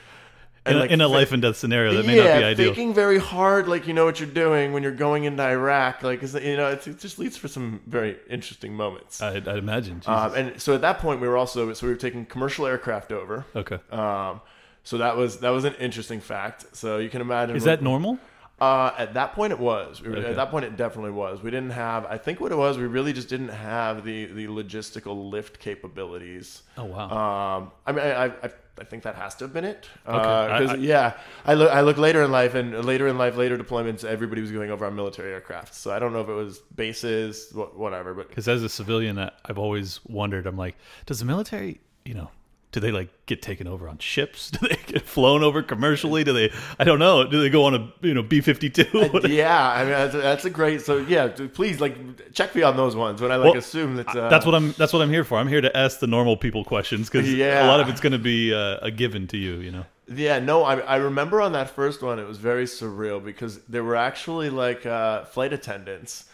[0.70, 2.68] In, a- like, in a life and death scenario, that may yeah, not be ideal.
[2.70, 6.22] faking very hard, like you know what you're doing when you're going into Iraq, like
[6.22, 9.20] you know, it's, it just leads for some very interesting moments.
[9.22, 10.02] I'd, I'd imagine.
[10.06, 13.12] Um, and so at that point, we were also so we were taking commercial aircraft
[13.12, 13.44] over.
[13.54, 13.78] okay.
[13.90, 14.40] Um,
[14.82, 16.74] so that was that was an interesting fact.
[16.76, 18.18] So you can imagine Is that normal?
[18.60, 20.02] uh, at that point, it was.
[20.02, 20.28] We were, Okay.
[20.30, 21.42] At that point, it definitely was.
[21.42, 22.04] We didn't have.
[22.06, 26.62] I think what it was, we really just didn't have the the logistical lift capabilities.
[26.76, 27.56] Oh wow.
[27.58, 28.50] Um, I mean, I, I I
[28.84, 29.88] think that has to have been it.
[30.06, 30.16] Okay.
[30.16, 31.12] Uh, I- I- yeah,
[31.44, 34.50] I look I look later in life, and later in life, later deployments, everybody was
[34.52, 35.74] going over on military aircraft.
[35.74, 38.14] So I don't know if it was bases, whatever.
[38.14, 40.46] But Because as a civilian, I- I've always wondered.
[40.46, 42.30] I'm like, does the military, you know,
[42.72, 44.50] do they like get taken over on ships?
[44.60, 46.24] Do they get flown over commercially?
[46.24, 46.52] Do they?
[46.78, 47.26] I don't know.
[47.26, 48.84] Do they go on a you know B fifty two?
[49.28, 50.80] yeah, I mean that's a, that's a great.
[50.82, 54.08] So yeah, please like check me on those ones when I like Well, assume that.
[54.08, 54.72] Uh, That's what I'm.
[54.72, 55.38] That's what I'm here for.
[55.38, 57.66] I'm here to ask the normal people questions because Yeah.
[57.66, 59.56] a lot of it's going to be uh, a given to you.
[59.56, 59.86] You know.
[60.12, 63.84] Yeah, no, I, I remember on that first one, it was very surreal because there
[63.84, 66.24] were actually like uh, flight attendants,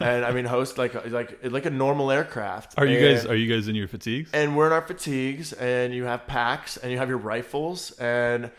[0.00, 2.74] and I mean, host like like like a normal aircraft.
[2.78, 3.26] Are you and, guys?
[3.26, 4.30] Are you guys in your fatigues?
[4.32, 8.50] And we're in our fatigues, and you have packs, and you have your rifles, and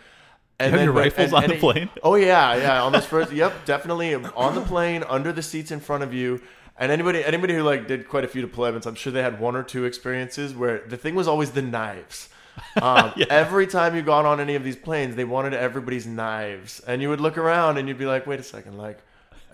[0.59, 1.89] and have your rifles and- on and the it- plane?
[2.03, 3.31] Oh yeah, yeah, on those first.
[3.31, 6.41] yep, definitely on the plane, under the seats in front of you.
[6.77, 9.55] And anybody anybody who like did quite a few deployments, I'm sure they had one
[9.55, 12.29] or two experiences where the thing was always the knives.
[12.81, 13.25] Um, yeah.
[13.29, 17.09] Every time you got on any of these planes, they wanted everybody's knives, and you
[17.09, 18.99] would look around and you'd be like, "Wait a second, like."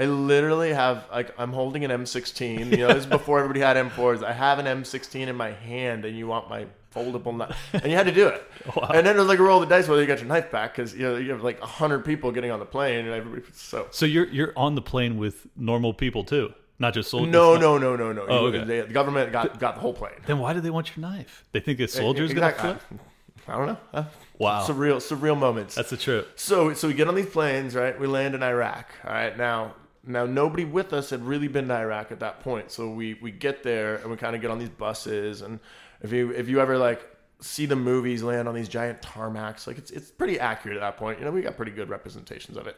[0.02, 2.72] I literally have like I'm holding an M16.
[2.72, 4.24] You know, this is before everybody had M4s.
[4.24, 7.96] I have an M16 in my hand, and you want my foldable knife, and you
[7.96, 8.44] had to do it.
[8.76, 8.92] Wow.
[8.94, 10.52] And then it was like a roll of the dice whether you got your knife
[10.52, 13.44] back because you know you have like hundred people getting on the plane, and everybody
[13.54, 13.88] so.
[13.92, 17.32] So you're you're on the plane with normal people too, not just soldiers.
[17.32, 18.26] No, no, no, no, no.
[18.28, 18.64] Oh, You- okay.
[18.66, 20.14] they- the government got got the whole plane.
[20.28, 21.44] Then why do they want your knife?
[21.54, 22.80] They think a soldier's gonna Exactly.
[22.88, 23.02] flip.
[23.48, 23.78] I don't know.
[23.94, 24.04] Uh,
[24.38, 24.66] Wow.
[24.68, 25.76] surreal, surreal moments.
[25.76, 26.34] That's a trip.
[26.40, 28.00] So so we get on these planes, right?
[28.00, 28.90] We land in Iraq.
[29.06, 29.36] All right.
[29.38, 29.74] Now
[30.06, 32.72] now nobody with us had really been to Iraq at that point.
[32.72, 35.60] So we we get there and we kind of get on these buses and
[36.02, 37.08] if you if you ever like
[37.42, 40.98] see the movies land on these giant tarmacs, like it's it's pretty accurate at that
[40.98, 41.20] point.
[41.20, 42.78] You know, we got pretty good representations of it.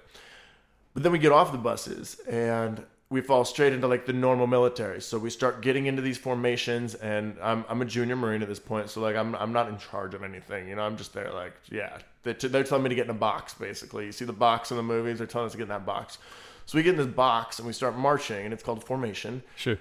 [0.93, 4.47] But then we get off the buses and we fall straight into like the normal
[4.47, 4.99] military.
[5.01, 8.59] So we start getting into these formations and I'm, I'm a junior Marine at this
[8.59, 8.89] point.
[8.89, 11.53] So like I'm, I'm not in charge of anything, you know, I'm just there like,
[11.69, 14.07] yeah, they're, they're telling me to get in a box basically.
[14.07, 16.17] You see the box in the movies, they're telling us to get in that box.
[16.65, 19.43] So we get in this box and we start marching and it's called formation.
[19.55, 19.77] Sure.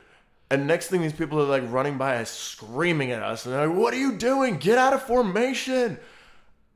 [0.50, 3.66] And next thing, these people are like running by us, screaming at us, and they're
[3.66, 4.58] like, "What are you doing?
[4.58, 5.98] Get out of formation!"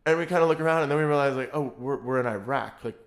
[0.07, 2.27] And we kind of look around, and then we realize, like, "Oh, we're we're in
[2.27, 2.83] Iraq.
[2.85, 2.99] Like,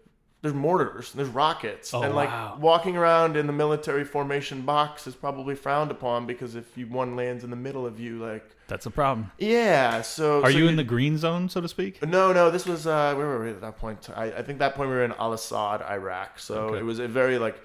[0.42, 2.58] there's mortars, there's rockets, Oh, and like wow.
[2.62, 7.16] walking around in the military formation box is probably frowned upon because if you one
[7.18, 9.32] lands in the middle of you, like, That's a problem.
[9.38, 10.02] yeah.
[10.02, 12.06] So Are so you in the green zone, so to speak?
[12.08, 12.50] no, no.
[12.52, 14.10] This was uh, where were we at that point?
[14.16, 16.40] I, I think that point we were in Al Asad, Iraq.
[16.40, 16.80] So Okay.
[16.80, 17.60] it was a very like,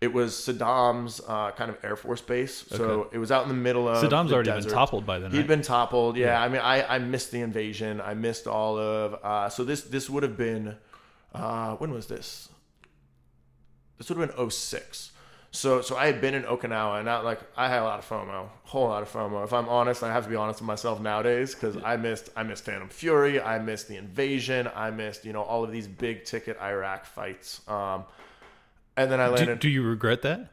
[0.00, 2.64] it was Saddam's uh, kind of air force base.
[2.68, 3.16] So Okay.
[3.16, 4.68] it was out in the middle of Saddam's already desert.
[4.68, 6.16] been toppled by then, He'd been toppled.
[6.16, 8.00] Yeah, I mean, I, I missed the invasion.
[8.00, 9.14] I missed all of.
[9.22, 10.76] Uh, so this this would have been,
[11.36, 12.48] uh, when was this?
[13.98, 15.12] This would have been 06.
[15.52, 18.06] So so I had been in Okinawa, and not like I had a lot of
[18.06, 19.42] FOMO, A whole lot of FOMO.
[19.42, 22.42] If I'm honest, I have to be honest with myself nowadays because I missed I
[22.42, 26.24] missed Phantom Fury, I missed the invasion, I missed you know all of these big
[26.24, 27.62] ticket Iraq fights.
[27.68, 28.04] Um,
[28.98, 29.58] and then I Do, landed.
[29.60, 30.50] do you regret that?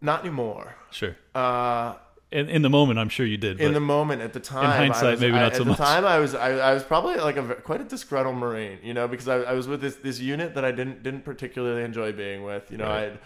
[0.00, 0.74] not anymore.
[0.90, 1.14] Sure.
[1.34, 1.94] Uh,
[2.32, 3.60] In, in the moment, I'm sure you did.
[3.60, 5.70] in the moment at the time hindsight, I was, maybe I- not at so the
[5.70, 5.78] much.
[5.78, 9.06] time i was I, I was probably like a quite a disgruntled marine you know
[9.06, 12.42] because i, I was with this this unit that i didn't didn't particularly enjoy being
[12.42, 12.96] with you know Right.
[12.96, 13.18] i had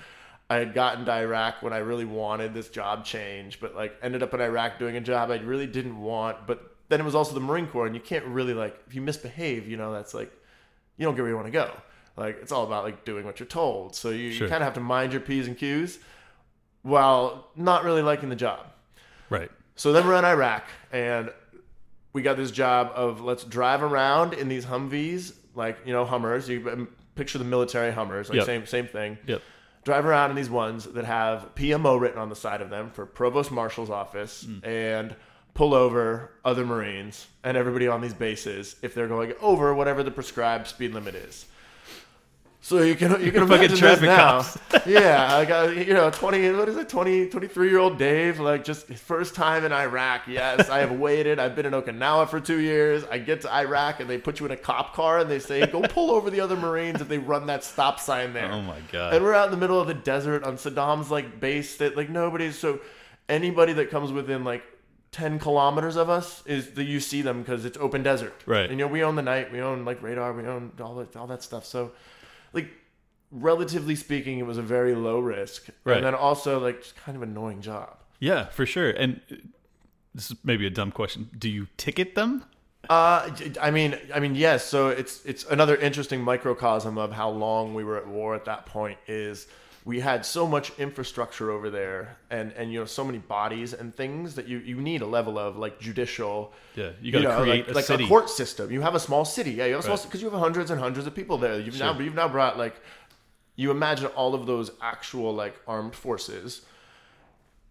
[0.48, 4.22] I had gotten to Iraq when I really wanted this job change, but like ended
[4.22, 6.46] up in Iraq doing a job I really didn't want.
[6.46, 9.00] But then it was also the Marine Corps, and you can't really like if you
[9.00, 10.30] misbehave, you know, that's like
[10.98, 11.68] you don't get where you want to go.
[12.16, 13.96] Like it's all about like doing what you're told.
[13.96, 14.46] So you, Sure.
[14.46, 15.98] you kind of have to mind your p's and q's
[16.82, 18.66] while not really liking the job.
[19.30, 19.50] Right.
[19.74, 21.30] So then we're in Iraq, and
[22.12, 26.48] we got this job of let's drive around in these Humvees, like you know Hummers.
[26.48, 28.46] You picture the military Hummers, like Yep.
[28.46, 29.18] same same thing.
[29.26, 29.42] Yep.
[29.84, 33.06] Drive around in these ones that have PMO written on the side of them for
[33.06, 34.64] Provost Marshal's office, Hmm.
[34.66, 35.16] and
[35.54, 40.10] pull over other Marines and everybody on these bases if they're going over whatever the
[40.10, 41.46] prescribed speed limit is.
[42.66, 44.42] So you can you can Fucking imagine this traffic now.
[44.42, 44.58] cops.
[44.88, 48.64] yeah, like uh, you know, twenty what is it, 20, 23 year old Dave, like
[48.64, 50.22] just first time in Iraq.
[50.26, 51.38] Yes, I have waited.
[51.38, 53.04] I've been in Okinawa for two years.
[53.08, 55.64] I get to Iraq and they put you in a cop car and they say
[55.64, 58.50] go pull over the other Marines if they run that stop sign there.
[58.50, 59.14] Oh my god.
[59.14, 62.10] And we're out in the middle of the desert on Saddam's like base that like
[62.10, 62.80] nobody's so
[63.28, 64.64] anybody that comes within like
[65.12, 68.34] 10 kilometers of us is that you see them because it's open desert.
[68.44, 68.68] Right.
[68.68, 71.14] And, you know, we own the night, we own like radar, we own all that,
[71.14, 71.64] all that stuff.
[71.64, 71.92] So
[72.52, 72.68] like
[73.30, 75.68] relatively speaking, it was a very low risk.
[75.84, 75.96] Right.
[75.96, 77.98] And then also like just kind of annoying job.
[78.20, 78.90] yeah, for sure.
[78.90, 79.20] And
[80.14, 81.28] this is maybe a dumb question.
[81.38, 82.44] Do you ticket them?
[82.88, 83.30] Uh,
[83.60, 84.64] I mean, I mean, yes.
[84.64, 88.66] So it's it's another interesting microcosm of how long we were at war at that
[88.66, 88.98] point.
[89.08, 89.48] Is
[89.86, 93.94] we had so much infrastructure over there, and and you know so many bodies and
[93.94, 96.52] things that you you need a level of like judicial.
[96.74, 98.72] Yeah, you got to know, create like, a like a court system.
[98.72, 99.66] You have a small city, yeah.
[99.66, 100.04] You have a small Right.
[100.06, 101.58] because you have hundreds and hundreds of people there.
[101.60, 102.74] You've now you've now brought like
[103.54, 106.62] you imagine all of those actual like armed forces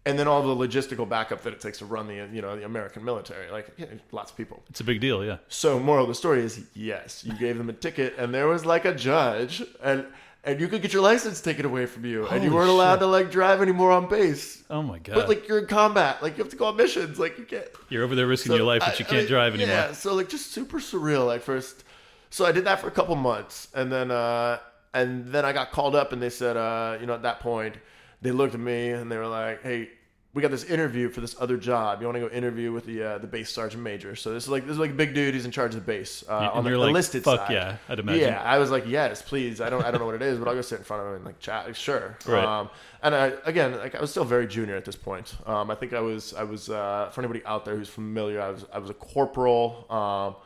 [0.06, 2.64] and then all the logistical backup that it takes to run the you know the
[2.64, 5.22] American military like yeah, lots of people It's a big deal.
[5.22, 5.38] Yeah.
[5.48, 8.64] so moral of the story is yes, you gave them a ticket, and there was
[8.64, 10.06] like a judge, and
[10.46, 13.06] and you could get your license taken away from you, and you weren't allowed to
[13.06, 14.62] like drive anymore on base.
[14.70, 15.14] Oh my god.
[15.16, 17.66] But like you're in combat, like you have to go on missions, like you can't.
[17.90, 19.74] You're over there risking So, your life, but I- you I can't mean, drive anymore.
[19.74, 21.26] Yeah, so like just super surreal.
[21.26, 21.84] Like first,
[22.30, 24.58] so I did that for a couple months, and then uh
[24.94, 27.76] and then I got called up, and they said, uh, you know, at that point,
[28.22, 29.90] they looked at me and they were like, hey.
[30.36, 32.02] We got this interview for this other job.
[32.02, 34.14] You want to go interview with the uh, the base sergeant major?
[34.14, 35.86] So this is like this is like a big dude who's in charge of the
[35.86, 37.52] base uh, And on the like, enlisted "Fuck side.
[37.54, 38.20] yeah," I'd imagine.
[38.20, 39.62] Yeah, I was like, yes, please.
[39.62, 41.08] I don't I don't know what it is, but I'll go sit in front of
[41.08, 41.64] him and like chat.
[41.64, 42.18] Like, sure.
[42.26, 42.44] Right.
[42.44, 42.68] Um,
[43.02, 45.34] and I, again, like I was still very junior at this point.
[45.46, 48.50] Um, I think I was I was uh, for anybody out there who's familiar, I
[48.50, 49.86] was I was a corporal.
[49.90, 50.36] Um,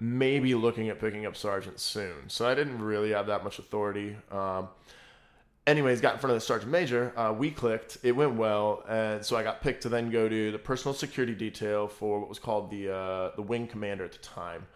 [0.00, 2.14] maybe looking at picking up sergeant soon.
[2.28, 4.16] So I didn't really have that much authority.
[4.30, 4.68] Um,
[5.68, 7.12] anyways, got in front of the sergeant major.
[7.16, 7.98] Uh, we clicked.
[8.02, 11.34] It went well, and so I got picked to then go to the personal security
[11.34, 14.66] detail for what was called the uh, the wing commander at the time.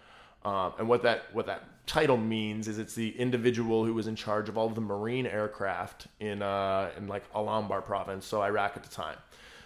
[0.45, 4.17] Um, and what that what that title means is it's the individual who was in
[4.17, 8.77] charge of all of the Marine aircraft in uh, in like Al-Anbar province, so Iraq
[8.77, 9.17] at the time.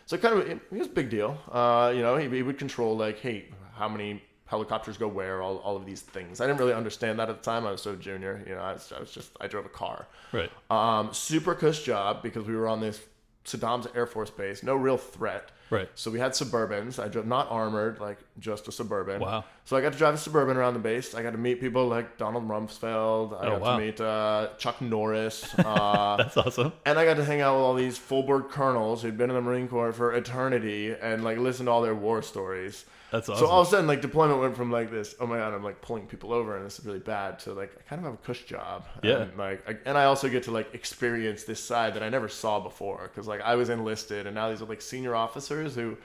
[0.07, 1.39] So kind of it, it was a big deal.
[1.51, 5.57] Uh, you know, he, he would control like, hey, how many helicopters go where, all,
[5.59, 6.41] all of these things.
[6.41, 7.67] I didn't really understand that at the time.
[7.67, 8.43] I was so junior.
[8.47, 10.07] You know, I was, I was just I drove a car.
[10.33, 10.51] Right.
[10.71, 13.01] Um, super cush job because we were on this
[13.45, 15.51] Saddam's Air Force Base, no real threat.
[15.69, 15.89] Right.
[15.97, 17.03] So we had Suburbans.
[17.03, 19.21] I drove not armored, like just a Suburban.
[19.21, 19.45] Wow.
[19.65, 21.13] So I got to drive a Suburban around the base.
[21.15, 23.33] I got to meet people like Donald Rumsfeld.
[23.41, 23.79] I Oh, got wow.
[23.79, 25.45] to meet uh, Chuck Norris.
[25.59, 26.73] Uh, That's awesome.
[26.85, 29.35] and I got to hang out with all these full bird colonels who'd been in
[29.35, 32.85] the Marine Corps for eternity and like listen to all their war stories.
[33.17, 33.47] That's awesome.
[33.47, 35.65] So all of a sudden, like deployment went from like this, oh my god, I'm
[35.65, 38.15] like pulling people over and this is really bad, to like I kind of have
[38.15, 38.85] a cush job.
[39.03, 39.23] Yeah.
[39.23, 42.29] And, like, I, and I also get to like experience this side that I never
[42.29, 45.97] saw before because like I was enlisted and now these are like senior officers who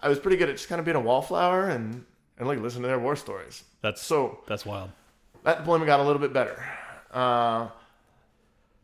[0.00, 2.06] I was pretty good at just kind of being a wallflower and
[2.38, 3.62] and like listening to their war stories.
[3.82, 4.92] that's So that's wild.
[5.44, 6.64] that deployment got a little bit better.
[7.12, 7.68] Uh,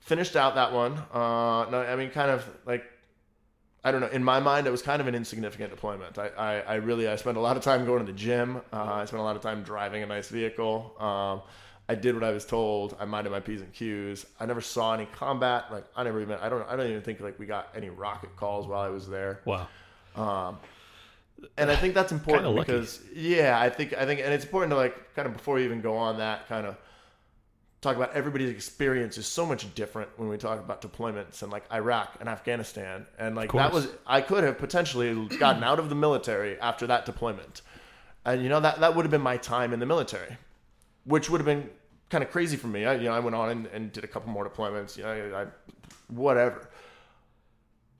[0.00, 0.92] finished out that one.
[1.10, 2.84] Uh, no, I mean, kind of like
[3.84, 4.08] I don't know.
[4.08, 6.16] In my mind, it was kind of an insignificant deployment.
[6.16, 8.58] I, I, I really I spent a lot of time going to the gym.
[8.72, 10.94] Uh, I spent a lot of time driving a nice vehicle.
[11.00, 11.42] Um,
[11.88, 12.96] I did what I was told.
[13.00, 14.24] I minded my p's and q's.
[14.38, 15.66] I never saw any combat.
[15.72, 18.36] Like I never even I don't I don't even think like we got any rocket
[18.36, 19.40] calls while I was there.
[19.44, 19.66] Wow.
[21.56, 24.76] and I think that's important because yeah, I think I think and it's important to
[24.76, 26.76] like kind of before you even go on that kind of
[27.82, 31.64] talk about everybody's experience is so much different when we talk about deployments and like
[31.72, 35.96] Iraq and Afghanistan and like that was I could have potentially gotten out of the
[35.96, 37.60] military after that deployment.
[38.24, 40.38] And you know that that would have been my time in the military,
[41.04, 41.68] which would have been
[42.08, 42.86] kind of crazy for me.
[42.86, 45.36] I you know I went on and, and did a couple more deployments, you know,
[45.36, 45.46] I,
[46.08, 46.70] whatever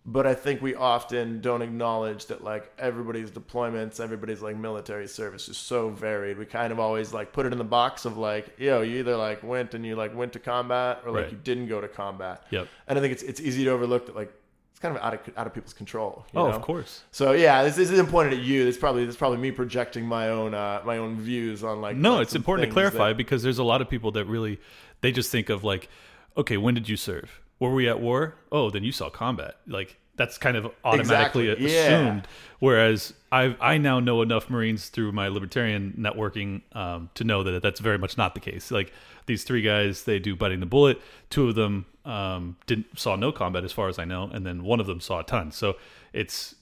[0.04, 5.48] but I think we often don't acknowledge that like everybody's deployments, everybody's like military service
[5.48, 6.38] is so varied.
[6.38, 9.16] We kind of always like put it in the box of like, yo, you either
[9.16, 11.32] like went and you like went to combat or like Right.
[11.32, 12.44] you didn't go to combat.
[12.50, 12.66] Yep.
[12.88, 14.32] And I think it's it's easy to overlook that like
[14.72, 16.26] it's kind of out of out of people's control.
[16.32, 16.56] you Oh, know?
[16.56, 17.02] of course.
[17.12, 18.64] So yeah, this, this isn't pointed at you.
[18.64, 21.96] This probably this is probably me projecting my own uh, my own views on like
[21.96, 24.58] No, like it's important to clarify that- because there's a lot of people that really
[25.00, 25.88] they just think of like,
[26.36, 27.38] okay, when did you serve?
[27.62, 28.34] Were we at war?
[28.50, 29.56] Oh, then you saw combat.
[29.66, 31.86] Like that's kind of automatically Exactly, yeah.
[31.86, 32.28] assumed.
[32.58, 37.62] Whereas I I now know enough Marines through my libertarian networking um, to know that
[37.62, 38.70] that's very much not the case.
[38.70, 38.92] Like
[39.26, 41.00] these three guys, they do biting the bullet.
[41.30, 44.64] Two of them um, didn't saw no combat as far as I know, and then
[44.64, 45.52] one of them saw a ton.
[45.52, 45.76] So
[46.12, 46.56] it's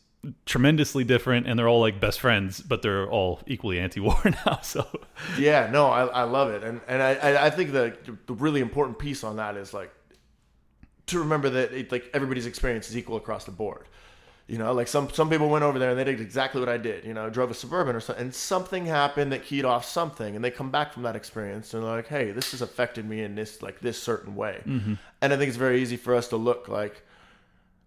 [0.45, 4.61] tremendously different, and they're all like best friends, but they're all equally anti-war now.
[4.63, 4.87] So
[5.39, 8.61] Yeah, no, I, I love it, and and I I- I think the the really
[8.61, 9.91] important piece on that is like
[11.11, 13.87] to remember that it, like everybody's experience is equal across the board.
[14.47, 16.77] You know, like some some people went over there and they did exactly what I
[16.77, 17.05] did.
[17.05, 20.45] You know, drove a suburban or something, and something happened that keyed off something, and
[20.45, 23.37] they come back from that experience and they're like, "Hey, this has affected me in
[23.37, 24.61] this like this certain way."
[25.23, 27.05] And I think it's very easy for us to look like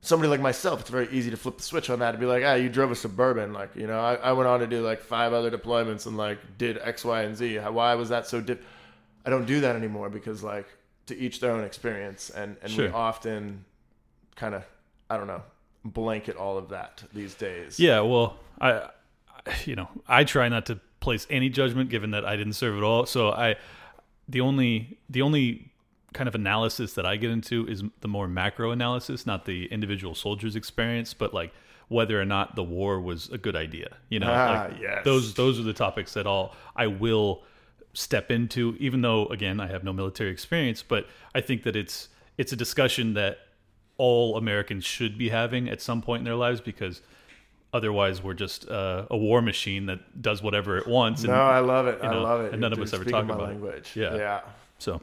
[0.04, 2.44] somebody like myself, it's very easy to flip the switch on that and be like,
[2.46, 3.54] ah, you drove a suburban.
[3.54, 6.40] Like, you know, I, I went on to do like five other deployments and like
[6.58, 7.58] did X, Y, and Z.
[7.58, 8.60] Why was that so diff?
[9.26, 10.68] I don't do that anymore because like
[11.08, 13.66] to each their own experience, and and we often
[14.36, 14.64] kind of
[15.10, 15.44] I don't know
[15.86, 17.80] blanket all of that these days.
[17.80, 18.90] Yeah, well, I, I-
[19.66, 22.84] you know, I try not to place any judgment given that I didn't serve at
[22.84, 23.06] all.
[23.06, 23.58] So I,
[24.30, 25.70] the only, the only
[26.14, 30.16] kind of analysis that I get into is the more macro analysis, not the individual
[30.16, 31.52] soldier's experience, but like
[31.90, 33.98] whether or not the war was a good idea.
[34.08, 35.04] You know, Ah, like yes.
[35.04, 37.44] those those are the topics that all I will
[37.94, 40.84] step into, even though again I have no military experience.
[40.84, 43.38] But I think that it's it's a discussion that
[43.98, 47.02] all Americans should be having at some point in their lives because
[47.74, 51.24] otherwise we're just uh, a war machine that does whatever it wants.
[51.24, 52.00] And No, I love it.
[52.04, 52.52] I know, love it.
[52.54, 53.44] and none You're of us ever talk about it.
[53.44, 53.92] language.
[53.96, 54.16] Yeah.
[54.16, 54.42] yeah.
[54.80, 55.02] so,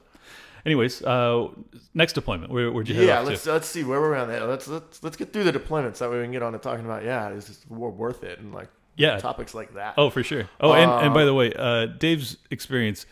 [0.67, 1.49] anyways, uh,
[1.95, 2.53] next deployment.
[2.53, 3.53] Where, where'd you head Yeah, off let's to?
[3.53, 4.27] let's see where we're at.
[4.27, 4.45] there.
[4.45, 6.85] Let's let's let's get through the deployments that way we can get on to talking
[6.85, 8.69] about yeah, is this war worth it and like
[9.01, 9.19] Yeah.
[9.19, 9.95] topics like that.
[9.97, 10.49] Oh, for sure.
[10.61, 13.07] Oh, and, and by Uh, the way, uh, Dave's experience.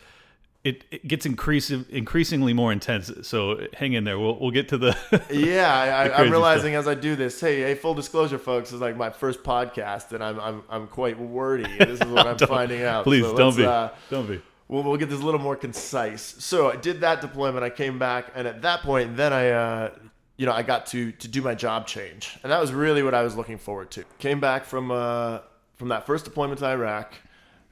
[0.65, 3.09] It, it gets increasing, increasingly more intense.
[3.21, 4.19] So hang in there.
[4.19, 4.93] We'll, we'll get to the.
[5.31, 7.39] Yeah, I, I'm realizing as I do this.
[7.39, 11.17] Hey, hey, full disclosure, folks, is like my first podcast, and I'm I'm I'm quite
[11.17, 11.63] wordy.
[11.79, 13.05] This is what I'm finding out.
[13.05, 13.65] Please So don't be.
[13.65, 14.41] Uh, don't be.
[14.67, 16.35] we'll, we'll get this a little more concise.
[16.39, 17.63] So I did that deployment.
[17.63, 19.91] I came back, and at that point, then I, uh,
[20.35, 23.13] you know, I got to to do my job change, and that was really what
[23.13, 24.03] I was looking forward to.
[24.17, 25.39] Came back from uh,
[25.79, 27.13] from that first deployment to Iraq,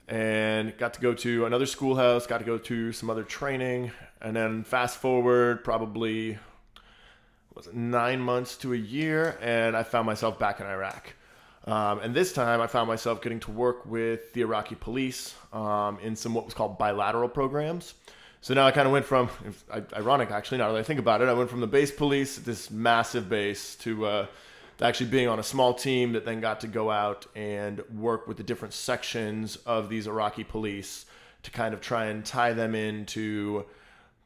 [0.07, 2.25] and got to go to another schoolhouse.
[2.25, 3.91] Got to go to some other training,
[4.21, 6.39] and then fast forward probably
[7.53, 11.13] was it nine months to a year, and I found myself back in Iraq.
[11.65, 15.99] Um, and this time, I found myself getting to work with the Iraqi police um,
[16.01, 17.93] in some what was called bilateral programs.
[18.39, 19.29] So now I kind of went from,
[19.93, 22.71] ironic actually, now that I think about it, I went from the base police, this
[22.71, 24.25] massive base, to, uh,
[24.81, 28.37] actually being on a small team that then got to go out and work with
[28.37, 31.05] the different sections of these Iraqi police
[31.43, 33.65] to kind of try and tie them into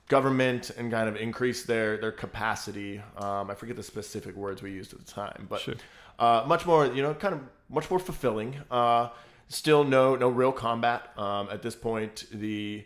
[0.08, 3.02] government and kind of increase their their capacity.
[3.18, 5.76] Um, I forget the specific words we used at the time, but Sure.
[6.20, 8.56] uh, much more, you know, kind of much more fulfilling.
[8.70, 9.10] Uh,
[9.48, 12.26] still no no real combat um, at this point.
[12.32, 12.84] The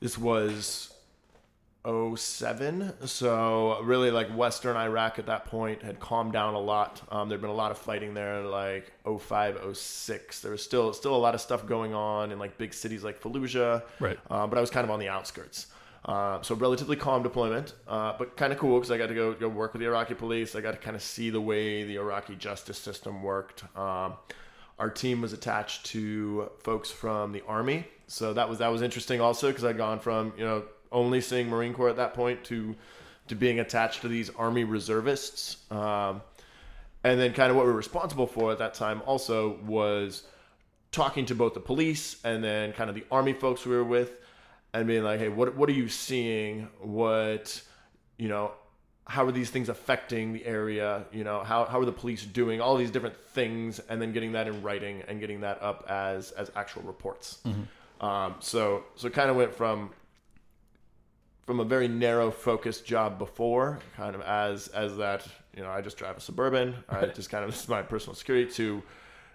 [0.00, 0.92] this was
[1.86, 7.00] 07 so really like western iraq at that point had calmed down a lot.
[7.10, 11.14] Um, there'd been a lot of fighting there like 05 06 there was still still
[11.14, 13.82] a lot of stuff going on in like big cities like fallujah.
[14.00, 14.18] Right.
[14.30, 15.68] uh, but i was kind of on the outskirts.
[16.04, 19.32] Uh, so relatively calm deployment uh, but kind of cool because i got to go
[19.34, 20.56] go work with the iraqi police.
[20.56, 23.64] I got to kind of see the way the iraqi justice system worked.
[23.76, 24.14] Um,
[24.78, 27.86] our team was attached to folks from the army.
[28.08, 31.48] So that was that was interesting also because i'd gone from you know only seeing
[31.48, 32.74] marine corps at that point to
[33.28, 35.56] to being attached to these army reservists.
[35.70, 36.22] Um,
[37.02, 40.22] and then kind of what we were responsible for at that time also was
[40.92, 44.12] talking to both the police and then kind of the army folks we were with
[44.72, 46.68] and being like hey what what are you seeing?
[46.80, 47.62] What
[48.18, 48.52] you know
[49.08, 51.04] how are these things affecting the area?
[51.12, 52.60] You know how, how are the police doing?
[52.60, 56.32] All these different things and then getting that in writing and getting that up as
[56.32, 57.38] as actual reports.
[58.00, 59.90] Um, so so it kind of went from
[61.46, 65.80] from a very narrow focused job before kind of as as that you know i
[65.80, 66.74] just drive a suburban.
[66.88, 68.82] I just kind of this is my personal security to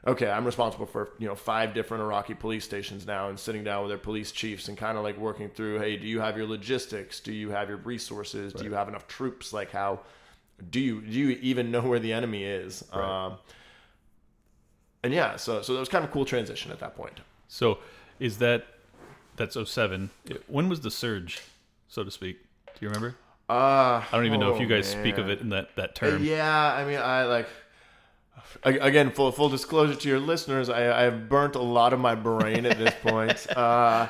[0.05, 3.83] okay i'm responsible for you know five different iraqi police stations now and sitting down
[3.83, 6.47] with their police chiefs and kind of like working through hey do you have your
[6.47, 7.19] logistics?
[7.19, 8.53] Do you have your resources?
[8.53, 9.53] Do you have enough troops?
[9.53, 10.01] Like how
[10.69, 12.83] do you do you even know where the enemy is?
[12.91, 13.37] Um,
[15.03, 17.21] and yeah so so that was kind of a cool transition at that point.
[17.47, 17.79] So
[18.19, 18.65] is that
[19.37, 20.09] that's 07.
[20.47, 21.41] When was the surge,
[21.91, 22.37] so to speak?
[22.65, 23.15] Do you remember?
[23.49, 26.23] uh, I don't even know if you guys speak of it in that that term.
[26.23, 27.47] Yeah, I mean, I like.
[28.63, 32.65] Again, full full disclosure to your listeners, I I've burnt a lot of my brain
[32.65, 33.45] at this point.
[33.55, 34.07] Uh,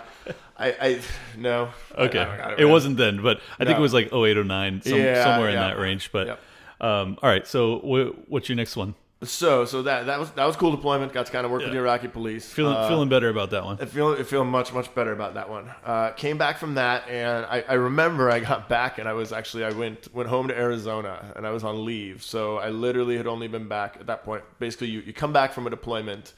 [0.57, 1.01] I I
[1.37, 1.69] no.
[1.97, 2.19] Okay.
[2.19, 4.97] I- I got it wasn't then, but I think it was like 08, 09, some,
[4.99, 6.11] Yeah, somewhere in that range.
[6.11, 6.39] But Yep.
[6.81, 7.45] um, all right.
[7.47, 8.93] So wh- what's your next one?
[9.23, 11.13] So so that that was that was cool deployment.
[11.13, 11.81] Got to kind of work with the Yeah.
[11.81, 12.51] Iraqi police.
[12.51, 13.77] Feeling Uh, feeling better about that one.
[13.79, 15.69] I feel I feel much much better about that one.
[15.85, 19.31] Uh, came back from that, and I, I remember I got back, and I was
[19.31, 23.15] actually I went went home to Arizona, and I was on leave, so I literally
[23.15, 24.43] had only been back at that point.
[24.57, 26.33] Basically, you, you come back from a deployment,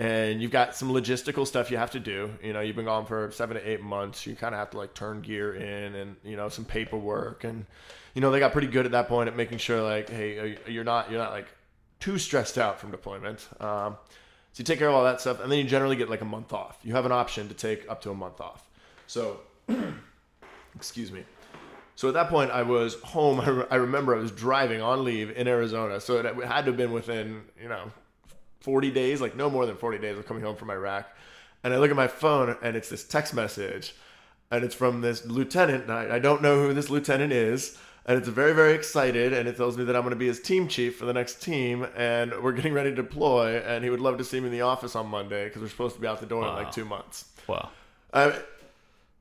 [0.00, 2.30] and you've got some logistical stuff you have to do.
[2.42, 4.26] You know, you've been gone for seven to eight months.
[4.26, 7.64] You kind of have to like turn gear in, and you know some paperwork, and
[8.14, 10.82] you know they got pretty good at that point at making sure like, hey, you're
[10.82, 11.46] not you're not like
[12.00, 13.48] too stressed out from deployment.
[13.60, 13.96] Um,
[14.52, 16.26] so you take care of all that stuff, and then you generally get like a
[16.26, 16.78] month off.
[16.82, 18.68] You have an option to take up to a month off.
[19.06, 19.40] So,
[20.74, 21.24] excuse me.
[21.96, 23.40] So at that point, I was home.
[23.40, 26.00] I, re- I remember I was driving on leave in Arizona.
[26.00, 27.90] So it had to have been within, you know,
[28.60, 31.08] 40 days, like no more than 40 days of coming home from Iraq.
[31.64, 33.94] And I look at my phone, and it's this text message,
[34.50, 35.90] and it's from this lieutenant.
[35.90, 37.76] I, I don't know who this lieutenant is.
[38.08, 40.40] And it's very, very excited, and it tells me that I'm going to be his
[40.40, 43.58] team chief for the next team, and we're getting ready to deploy.
[43.58, 45.94] And he would love to see me in the office on Monday because we're supposed
[45.96, 47.26] to be out the door in like two months.
[47.46, 47.68] Wow.
[48.10, 48.32] Uh,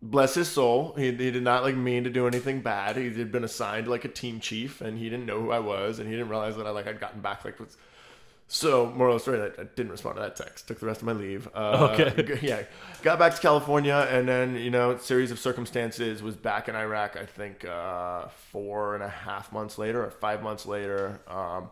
[0.01, 0.93] bless his soul.
[0.97, 2.95] He, he did not like mean to do anything bad.
[2.95, 5.99] He had been assigned like a team chief, and he didn't know who I was,
[5.99, 7.75] and he didn't realize that I like had gotten back like was.
[8.49, 10.67] So moral of the story, I, I didn't respond to that text.
[10.67, 11.49] Took the rest of my leave.
[11.53, 12.39] Uh, Okay.
[12.41, 12.63] Yeah,
[13.03, 17.17] got back to California, and then you know, series of circumstances was back in Iraq.
[17.17, 21.19] I think uh, four and a half months later, or five months later.
[21.27, 21.69] Um,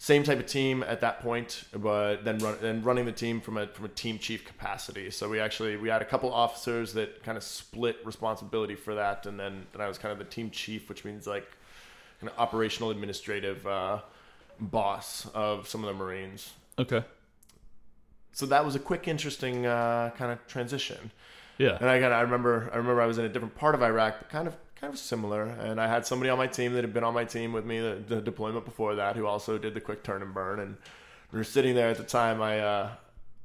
[0.00, 3.56] same type of team at that point, but then run, then running the team from
[3.56, 5.10] a from a team chief capacity.
[5.10, 9.26] So we actually we had a couple officers that kind of split responsibility for that,
[9.26, 11.48] and then then I was kind of the team chief, which means like
[12.22, 13.98] an operational administrative uh,
[14.60, 16.52] boss of some of the Marines.
[16.78, 17.04] Okay.
[18.32, 21.10] So that was a quick, interesting uh, kind of transition.
[21.58, 21.76] Yeah.
[21.80, 24.20] And I got I remember I remember I was in a different part of Iraq,
[24.20, 25.42] but kind of kind of similar.
[25.42, 27.80] And I had somebody on my team that had been on my team with me
[27.80, 30.60] the, the deployment before that, who also did the quick turn and burn.
[30.60, 30.76] And
[31.32, 32.40] we were sitting there at the time.
[32.40, 32.90] I uh,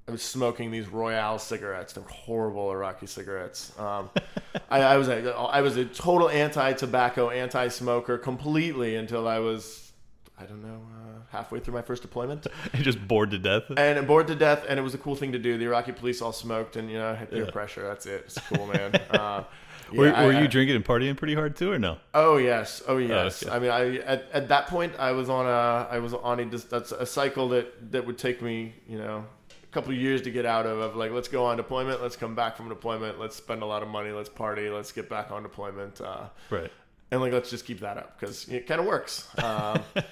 [0.08, 1.94] I was smoking these Royale cigarettes.
[1.94, 3.78] They're horrible Iraqi cigarettes.
[3.80, 4.10] Um,
[4.70, 9.83] I, I was a, I was a total anti-tobacco, anti-smoker completely until I was
[10.40, 12.48] I don't know uh, halfway through my first deployment.
[12.74, 13.64] and just bored to death.
[13.78, 15.58] and bored to death, and it was a cool thing to do.
[15.58, 17.52] The Iraqi police all smoked, and you know, had peer Yeah.
[17.52, 17.84] pressure.
[17.84, 18.24] That's it.
[18.26, 18.96] It's cool, man.
[19.12, 19.44] uh,
[19.94, 21.98] were yeah, I- were I- you drinking and partying pretty hard too, or no?
[22.16, 23.44] Oh yes, oh yes.
[23.44, 23.56] okay.
[23.56, 26.46] I mean, I at, at that point I was on a I was on a
[26.46, 30.32] that's a cycle that that would take me you know a couple of years to
[30.32, 33.36] get out of of like let's go on deployment, let's come back from deployment, let's
[33.36, 36.72] spend a lot of money, let's party, let's get back on deployment, uh, Right.
[37.14, 39.28] And like let's just keep that up because it kind of works.
[39.38, 39.84] Um,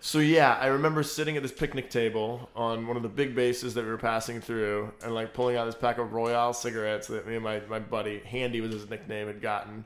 [0.00, 3.72] so yeah, I remember sitting at this picnic table on one of the big bases
[3.74, 7.26] that we were passing through, and like pulling out this pack of Royale cigarettes that
[7.26, 9.84] me and my my buddy Handy was his nickname had gotten,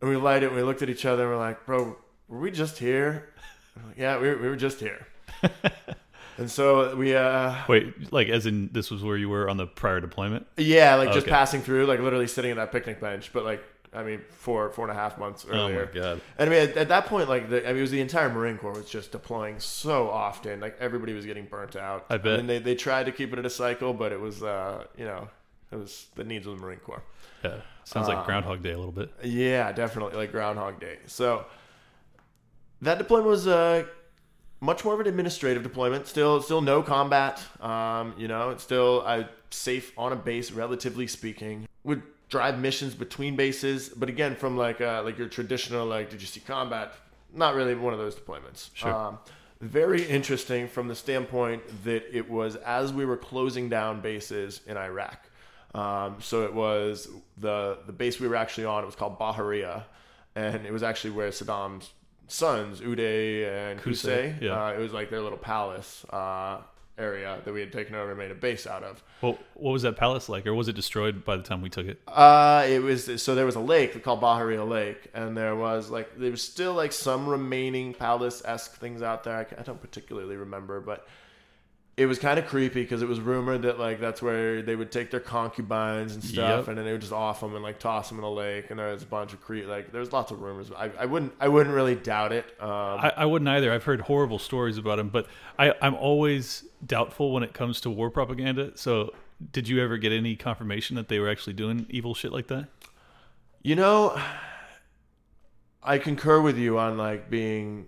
[0.00, 0.46] and we light it.
[0.46, 1.96] and We looked at each other and we're like, "Bro,
[2.28, 3.30] were we just here?"
[3.86, 5.06] Like, yeah, we were, we were just here.
[6.38, 9.66] and so we uh Wait, like as in this was where you were on the
[9.66, 10.46] prior deployment?
[10.56, 11.30] yeah, like just Okay.
[11.30, 13.62] passing through, like literally sitting at that picnic bench, but like.
[13.94, 15.82] I mean, four four and a half months earlier.
[15.82, 16.20] Oh my god.
[16.38, 18.30] And I mean, at, at that point, like, the, I mean, it was the entire
[18.30, 20.60] Marine Corps was just deploying so often.
[20.60, 22.06] Like, everybody was getting burnt out.
[22.08, 22.38] I bet.
[22.38, 25.04] mean, they, they tried to keep it at a cycle, but it was, uh, you
[25.04, 25.28] know,
[25.70, 27.02] it was the needs of the Marine Corps.
[27.44, 27.56] Yeah.
[27.84, 29.12] Sounds like Groundhog Day a little bit.
[29.22, 30.98] Yeah, definitely, like Groundhog Day.
[31.06, 31.44] So
[32.80, 33.84] that deployment was uh,
[34.60, 36.06] much more of an administrative deployment.
[36.06, 37.42] Still, still no combat.
[37.60, 41.66] Um, you know, it's still I safe on a base, relatively speaking.
[41.84, 42.02] Would
[42.32, 46.26] drive missions between bases, but again, from like uh, like your traditional like, did you
[46.26, 46.94] see combat?
[47.34, 48.70] Not really one of those deployments.
[48.72, 48.92] Sure.
[48.92, 49.18] Um,
[49.60, 54.76] very interesting from the standpoint that it was as we were closing down bases in
[54.78, 55.18] Iraq.
[55.74, 57.06] Um, so it was
[57.36, 58.82] the the base we were actually on.
[58.82, 59.84] It was called Bahariya,
[60.34, 61.92] and it was actually where Saddam's
[62.28, 64.40] sons Uday and Qusay, Qusay.
[64.40, 64.64] yeah.
[64.64, 66.58] Uh, it was like their little palace uh,
[67.02, 69.02] area that we had taken over and made a base out of.
[69.20, 71.86] Well, what was that palace like, or was it destroyed by the time we took
[71.86, 72.00] it?
[72.06, 76.16] Uh, it was so there was a lake called Bahariya Lake, and there was like
[76.18, 79.36] there was still like some remaining palace esque things out there.
[79.36, 81.06] I, I don't particularly remember, but
[81.94, 84.90] it was kind of creepy because it was rumored that like that's where they would
[84.90, 86.68] take their concubines and stuff, Yep.
[86.68, 88.70] and then they would just off them and like toss them in a lake.
[88.70, 90.70] And there was a bunch of cre like there's lots of rumors.
[90.72, 92.46] I, I wouldn't I wouldn't really doubt it.
[92.60, 93.70] Um, I, I wouldn't either.
[93.70, 95.26] I've heard horrible stories about him, but
[95.58, 98.72] I, I'm always doubtful when it comes to war propaganda.
[98.76, 99.12] So,
[99.52, 102.68] did you ever get any confirmation that they were actually doing evil shit like that?
[103.64, 104.18] you know,
[105.82, 107.86] I concur with you on like being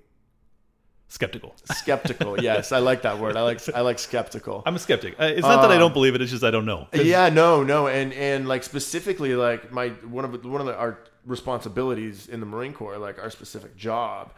[1.08, 1.54] Skeptical.
[1.72, 2.40] skeptical.
[2.42, 3.36] yes, I like that word.
[3.36, 4.62] I like I like skeptical.
[4.66, 5.14] I'm a skeptic.
[5.20, 6.22] Uh, It's not that I Uh, don't believe it.
[6.22, 6.88] It's just I don't know.
[6.92, 10.74] 'Cause- Yeah, no, no, and and like specifically, like my one of one of the,
[10.76, 14.32] our responsibilities in the Marine Corps, like our specific job,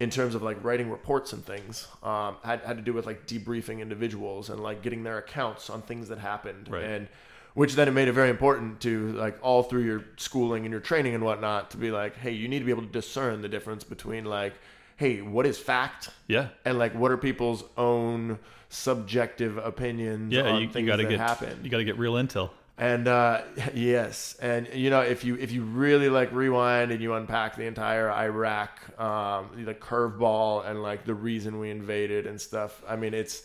[0.00, 3.26] in terms of like writing reports and things, um, had had to do with like
[3.26, 6.84] debriefing individuals and like getting their accounts on things that happened, Right.
[6.84, 7.08] and
[7.54, 10.80] which then it made it very important to like all through your schooling and your
[10.80, 13.48] training and whatnot to be like, hey, you need to be able to discern the
[13.48, 14.54] difference between like,
[14.96, 16.48] hey, what is fact Yeah.
[16.64, 18.38] and like what are people's own
[18.68, 20.42] subjective opinions Yeah.
[20.42, 21.60] on You, you got to get happen.
[21.62, 22.50] you got to get real intel.
[22.76, 23.42] And uh,
[23.74, 27.66] yes, and you know if you if you really like rewind and you unpack the
[27.66, 32.82] entire Iraq, um, the curveball and like the reason we invaded and stuff.
[32.88, 33.44] I mean, it's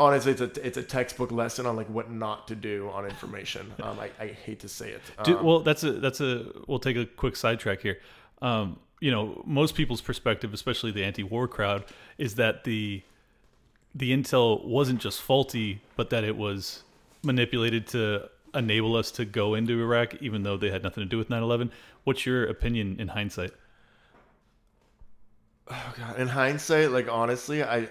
[0.00, 3.72] honestly it's a it's a textbook lesson on like what not to do on information.
[3.80, 5.02] Um, I, I hate to say it.
[5.22, 6.46] Do, Um, well, that's a that's a.
[6.66, 8.00] We'll take a quick sidetrack here.
[8.40, 11.84] Um, you know, most people's perspective, especially the anti-war crowd,
[12.18, 13.02] is that the
[13.94, 16.84] the intel wasn't just faulty, but that it was
[17.24, 21.18] manipulated to enable us to go into Iraq, even though they had nothing to do
[21.18, 21.70] with 9/11.
[22.04, 23.52] What's your opinion in hindsight?
[25.68, 27.88] oh God, in hindsight, like honestly, I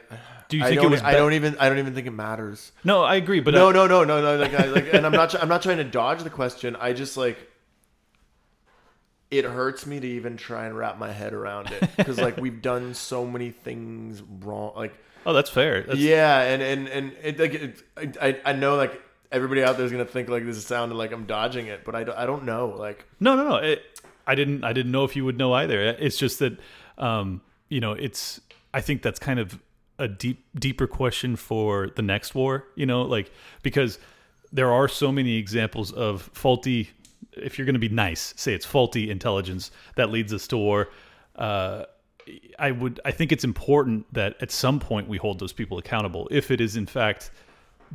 [0.47, 2.71] Do you I think it was I don't even I don't even think it matters.
[2.85, 4.37] No, I agree, but no, I- no, no, no, no.
[4.37, 5.35] Like, I, like, and I'm not.
[5.41, 6.77] I'm not trying to dodge the question.
[6.77, 7.50] I just like.
[9.31, 12.61] It hurts me to even try and wrap my head around it because, like, we've
[12.61, 14.73] done so many things wrong.
[14.75, 14.93] Like,
[15.25, 15.83] oh, that's fair.
[15.83, 17.83] That's, yeah, and and and it, like, it,
[18.21, 19.01] I I know like
[19.31, 22.03] everybody out there is gonna think like this sounded like I'm dodging it, but I
[22.03, 22.75] don't, I don't know.
[22.77, 23.55] Like, No, no, no.
[23.55, 23.81] It,
[24.27, 24.63] I didn't.
[24.63, 25.81] I didn't know if you would know either.
[25.81, 26.59] It's just that,
[26.97, 28.39] um, you know, it's.
[28.73, 29.59] I think that's kind of
[29.97, 32.65] a deep, deeper question for the next war.
[32.75, 33.31] You know, like
[33.63, 33.97] because
[34.51, 36.89] there are so many examples of faulty.
[37.33, 40.89] If you're going to be nice, say it's faulty intelligence that leads us to war.
[41.35, 41.85] Uh,
[42.59, 42.99] I would.
[43.03, 46.27] I think it's important that at some point we hold those people accountable.
[46.31, 47.31] If it is in fact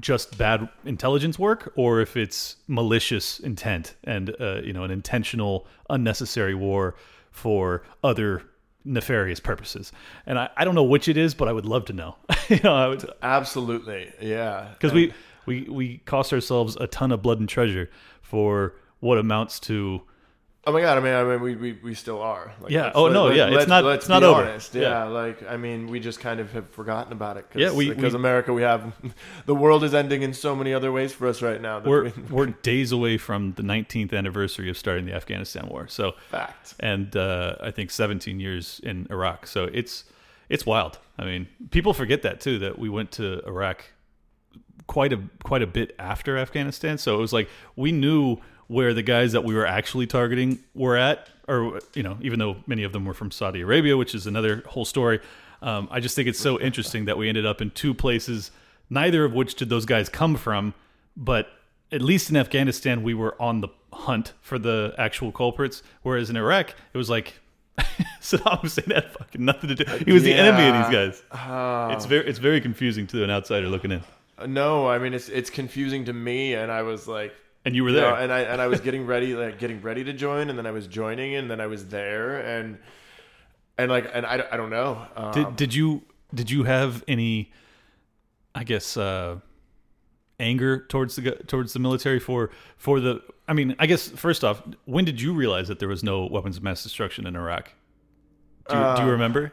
[0.01, 5.67] just bad intelligence work or if it's malicious intent and uh, you know an intentional
[5.89, 6.95] unnecessary war
[7.31, 8.43] for other
[8.85, 9.93] nefarious purposes
[10.27, 12.17] and I, I don't know which it is but i would love to know
[12.49, 14.75] you know because absolutely, yeah.
[14.93, 15.13] we,
[15.47, 17.91] we we cost ourselves a ton of blood and treasure
[18.23, 20.03] for what amounts to
[20.69, 20.99] Oh my god!
[20.99, 22.53] I mean, I mean, we we, we still are.
[22.61, 22.91] Like, Yeah.
[22.93, 24.43] Oh, no, yeah, it's let's- not- let's it's not be over.
[24.43, 24.75] honest.
[24.75, 24.81] Yeah.
[24.83, 25.05] Yeah.
[25.05, 27.49] Like I mean, we just kind of have forgotten about it.
[27.49, 28.93] Cause, Yeah, we- because we- America, we have
[29.47, 31.79] the world is ending in so many other ways for us right now.
[31.79, 35.87] We're we, we're days away from the 19th anniversary of starting the Afghanistan war.
[35.87, 36.75] So fact.
[36.81, 39.47] and uh, I think 17 years in Iraq.
[39.47, 40.03] So it's
[40.49, 40.99] it's wild.
[41.17, 43.85] I mean, people forget that too that we went to Iraq
[44.89, 46.99] quite a quite a bit after Afghanistan.
[46.99, 48.39] So it was like we knew
[48.69, 52.57] where the guys that we were actually targeting were at, or you know, even though
[52.67, 55.21] many of them were from Saudi Arabia, which is another whole story.
[55.63, 58.51] Um, I just think it's so interesting that we ended up in two places,
[58.91, 60.75] neither of which did those guys come from,
[61.17, 61.49] but
[61.93, 66.37] at least in Afghanistan we were on the hunt for the actual culprits, whereas in
[66.37, 67.35] Iraq it was like
[68.21, 69.85] Saddam Hussein had fucking nothing to do.
[70.05, 71.23] He was the enemy of these guys.
[71.31, 74.03] Uh, It's very it's very confusing to an outsider looking in.
[74.47, 77.35] no, I mean it's it's confusing to me, and I was like,
[77.67, 78.11] And you were there.
[78.11, 80.67] know, and I and I was getting ready, like getting ready to join, and then
[80.67, 82.79] I was joining, and then I was there, and
[83.77, 85.05] and like, and I, I don't know.
[85.17, 86.03] Um, did did you
[86.33, 87.53] did you have any
[88.55, 89.41] I guess uh
[90.39, 94.63] anger towards the towards the military for for the I mean, I guess first off,
[94.85, 97.73] when did you realize that there was no weapons of mass destruction in Iraq?
[98.69, 99.53] Do you, do you remember?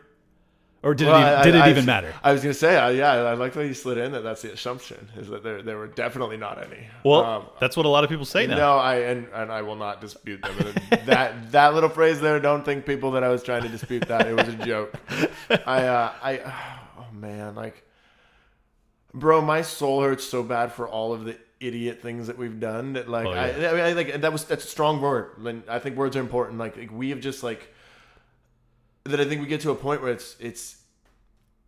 [0.85, 2.13] Or did Well, it, even, I- did it I- even matter?
[2.21, 4.21] I was gonna say, uh, yeah, I like that you slid in that.
[4.23, 6.87] That's the assumption is that there there were definitely not any.
[7.05, 8.55] Well, Um, that's what a lot of people say now.
[8.57, 10.73] no, I and, and I will not dispute them.
[11.05, 14.27] that that little phrase there, don't think people that I was trying to dispute that.
[14.27, 14.93] It was a joke.
[15.65, 16.39] I uh, I
[16.99, 17.81] oh man, like,
[19.13, 22.91] bro, my soul hurts so bad for all of the idiot things that we've done
[22.91, 23.69] that like Oh, I, yeah.
[23.69, 25.37] I mean I like that was that's a strong word.
[25.37, 26.59] And I think words are important.
[26.59, 27.73] Like, like we have just like
[29.05, 29.19] that.
[29.19, 30.77] I think we get to a point where it's it's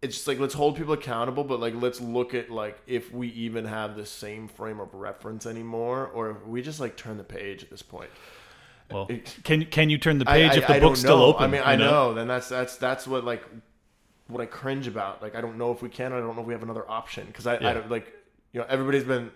[0.01, 3.29] it's just like let's hold people accountable, but like let's look at like if we
[3.29, 7.23] even have the same frame of reference anymore, or if we just like turn the
[7.23, 8.09] page at this point.
[8.91, 9.09] Well,
[9.43, 11.43] can can you turn the page I, if the I book's still open?
[11.43, 12.13] I mean, I know.
[12.13, 13.43] Then that's that's that's what like
[14.27, 15.21] what I cringe about.
[15.23, 16.13] Like I don't know if we can.
[16.13, 17.69] I don't know if we have another option because I, Yeah.
[17.69, 18.13] I don't like
[18.51, 19.31] you know everybody's been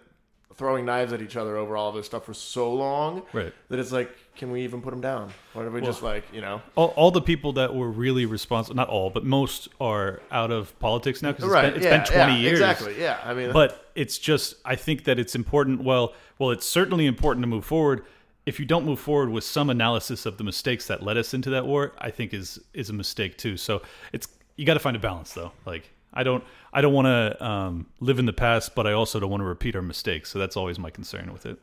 [0.55, 3.53] throwing knives at each other over all this stuff for so long Right.
[3.69, 5.31] that it's like can we even put them down?
[5.53, 6.61] Or do we just like you know?
[6.75, 10.77] All, all the people that were really responsible, not all, but most are out of
[10.79, 11.73] politics now because it's right?
[11.73, 12.53] been, it's yeah, been 20 yeah, years.
[12.53, 12.99] Exactly.
[12.99, 13.19] Yeah.
[13.23, 15.83] I mean, But it's just, I think that it's important.
[15.83, 18.05] Well, well, it's certainly important to move forward.
[18.45, 21.49] If you don't move forward with some analysis of the mistakes that led us into
[21.49, 23.57] that war, I think is is a mistake too.
[23.57, 23.81] So
[24.13, 25.51] it's you got to find a balance though.
[25.65, 29.19] Like I don't I don't want to um, live in the past, but I also
[29.19, 30.31] don't want to repeat our mistakes.
[30.31, 31.59] So that's always my concern with it.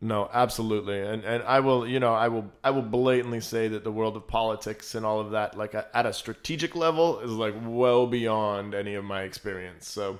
[0.00, 3.82] No, absolutely, and and I will, you know, I will, I will blatantly say that
[3.82, 7.54] the world of politics and all of that, like at a strategic level, is like
[7.64, 9.88] well beyond any of my experience.
[9.88, 10.18] So,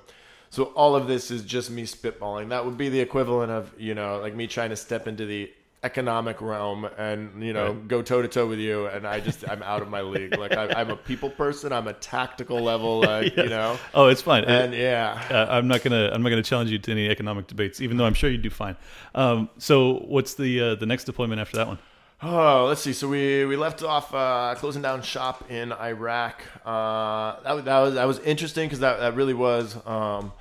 [0.49, 2.49] so all of this is just me spitballing.
[2.49, 5.51] That would be the equivalent of, you know, like me trying to step into the
[5.83, 7.87] economic realm and you know Right.
[7.87, 10.37] go toe to toe with you, and I just I'm out of my league.
[10.37, 11.71] Like I, I'm a people person.
[11.71, 14.43] I'm a tactical level, like you know, Oh, it's fine.
[14.45, 15.21] and yeah.
[15.29, 18.05] uh, I'm not gonna I'm not gonna challenge you to any economic debates, even though
[18.05, 18.75] I'm sure you do fine.
[19.15, 21.77] Um, so what's the uh, the next deployment after that one?
[22.23, 22.93] Oh, let's see.
[22.93, 26.41] So we, we left off uh, closing down shop in Iraq.
[26.65, 29.75] Uh, that, was- that was that was interesting because that, that really was.
[29.85, 30.33] Um,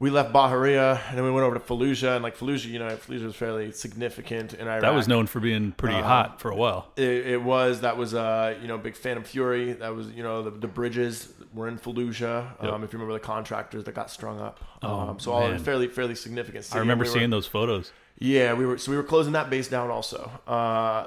[0.00, 2.88] we left Bahariya and then we went over to Fallujah and like Fallujah, you know,
[2.88, 4.82] Fallujah was fairly significant in Iraq.
[4.82, 6.86] That was known for being pretty Uh, hot for a while.
[6.96, 9.72] It, it was that was uh you know big Phantom Fury.
[9.72, 12.62] That was you know the, the bridges were in Fallujah.
[12.62, 14.60] Um, if you remember the contractors that got strung up.
[14.82, 16.68] Oh, um, so all fairly fairly significant.
[16.72, 17.90] I remember We were- seeing those photos.
[18.18, 20.30] yeah, we were so we were closing that base down also.
[20.46, 21.06] Uh,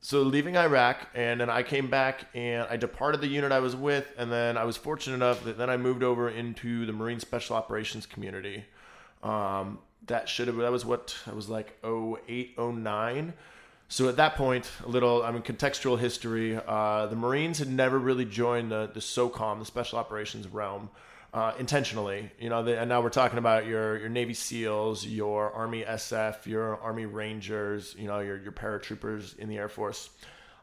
[0.00, 3.74] so leaving Iraq, and then I came back and I departed the unit I was
[3.74, 7.18] with, and then I was fortunate enough that then I moved over into the Marine
[7.20, 8.64] Special Operations community.
[9.22, 13.34] Um, that should have that was what I was like 08, 09.
[13.88, 16.58] So at that point, a little I mean contextual history.
[16.66, 20.90] Uh, the Marines had never really joined the the SOCOM, the Special Operations realm,
[21.32, 22.30] uh, intentionally.
[22.38, 26.80] You know, and now we're talking about your your Navy SEALs, your Army SF, your
[26.80, 30.10] Army Rangers, you know, your your paratroopers in the Air Force.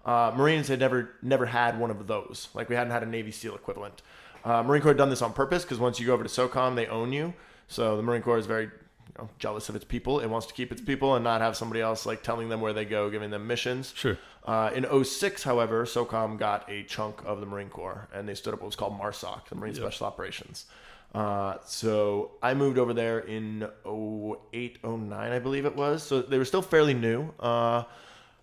[0.06, 2.50] Uh, Marines had never never had one of those.
[2.54, 4.02] Like we hadn't had a Navy SEAL equivalent.
[4.44, 6.76] Uh, Marine Corps had done this on purpose because once you go over to SOCOM,
[6.76, 7.34] they own you.
[7.68, 8.70] So the Marine Corps is very
[9.16, 10.20] you know, jealous of its people.
[10.20, 12.74] It wants to keep its people and not have somebody else like telling them where
[12.74, 13.94] they go, giving them missions.
[13.96, 14.18] Sure.
[14.44, 18.54] Uh, in 06, however, SOCOM got a chunk of the Marine Corps and they stood
[18.54, 20.66] up what was called MARSOC, the Marine Special Operations.
[21.14, 26.04] Uh, so I moved over there in 08, 09, I believe it was.
[26.04, 27.84] So they were still fairly new, uh,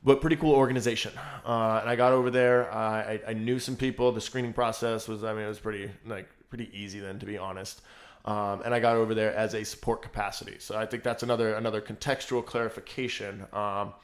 [0.03, 1.13] but pretty cool organization.
[1.45, 2.73] Uh, and I got over there.
[2.73, 4.11] Uh, I, I knew some people.
[4.11, 7.37] The screening process was, I mean, it was pretty like pretty easy then, to be
[7.37, 7.83] honest.
[8.25, 10.57] Um, and I got over there as a support capacity.
[10.61, 13.47] So I think that's another another contextual clarification.
[13.53, 13.95] Um,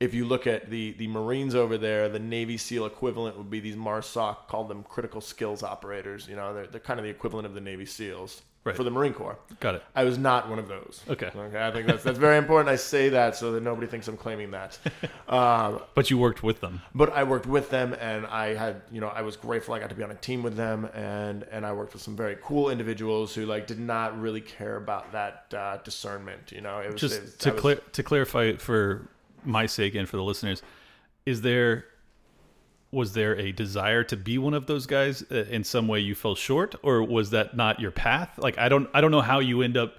[0.00, 3.60] if you look at the the Marines over there, the Navy SEAL equivalent would be
[3.60, 6.26] these MARSOC, called them critical skills operators.
[6.26, 8.74] You know, they're, they're kind of the equivalent of the Navy SEAls Right.
[8.74, 9.38] for the Marine Corps.
[9.60, 9.82] Got it.
[9.94, 11.02] I was not one of those.
[11.08, 11.30] Okay.
[11.36, 11.62] Okay.
[11.66, 12.70] I think that's that's very important.
[12.70, 14.78] I say that so that nobody thinks I'm claiming that.
[15.28, 16.80] Um, But you worked with them.
[16.94, 19.88] but I worked with them, and I had, you know, I was grateful I got
[19.90, 22.70] to be on a team with them, and and I worked with some very cool
[22.70, 26.52] individuals who like did not really care about that uh, discernment.
[26.52, 29.08] You know, it was Just it to was- clear to clarify for
[29.44, 30.62] my sake and for the listeners,
[31.26, 31.84] is there
[32.94, 36.14] was there a desire to be one of those guys uh, in some way you
[36.14, 38.38] fell short or was that not your path?
[38.38, 39.96] Like I don't I don't know how you end up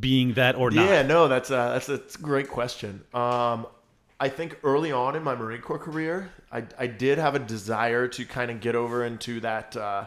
[0.00, 0.84] being that or not.
[0.84, 3.04] Yeah, no, that's a, that's a, that's a great question.
[3.14, 3.66] Um,
[4.20, 8.08] I think early on in my Marine Corps career, I, I did have a desire
[8.08, 9.76] to kind of get over into that.
[9.76, 10.06] Uh,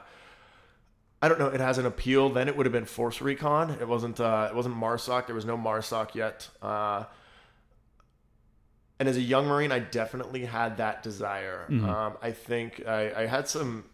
[1.21, 1.47] I don't know.
[1.47, 2.29] It has an appeal.
[2.29, 3.71] Then it would have been Force Recon.
[3.79, 4.19] It wasn't.
[4.19, 5.27] Uh, it wasn't Marsoc.
[5.27, 6.49] There was no Marsoc yet.
[6.61, 7.05] Uh,
[9.01, 11.65] and as a young Marine, I definitely had that desire.
[11.89, 13.85] Um, I think I, I had some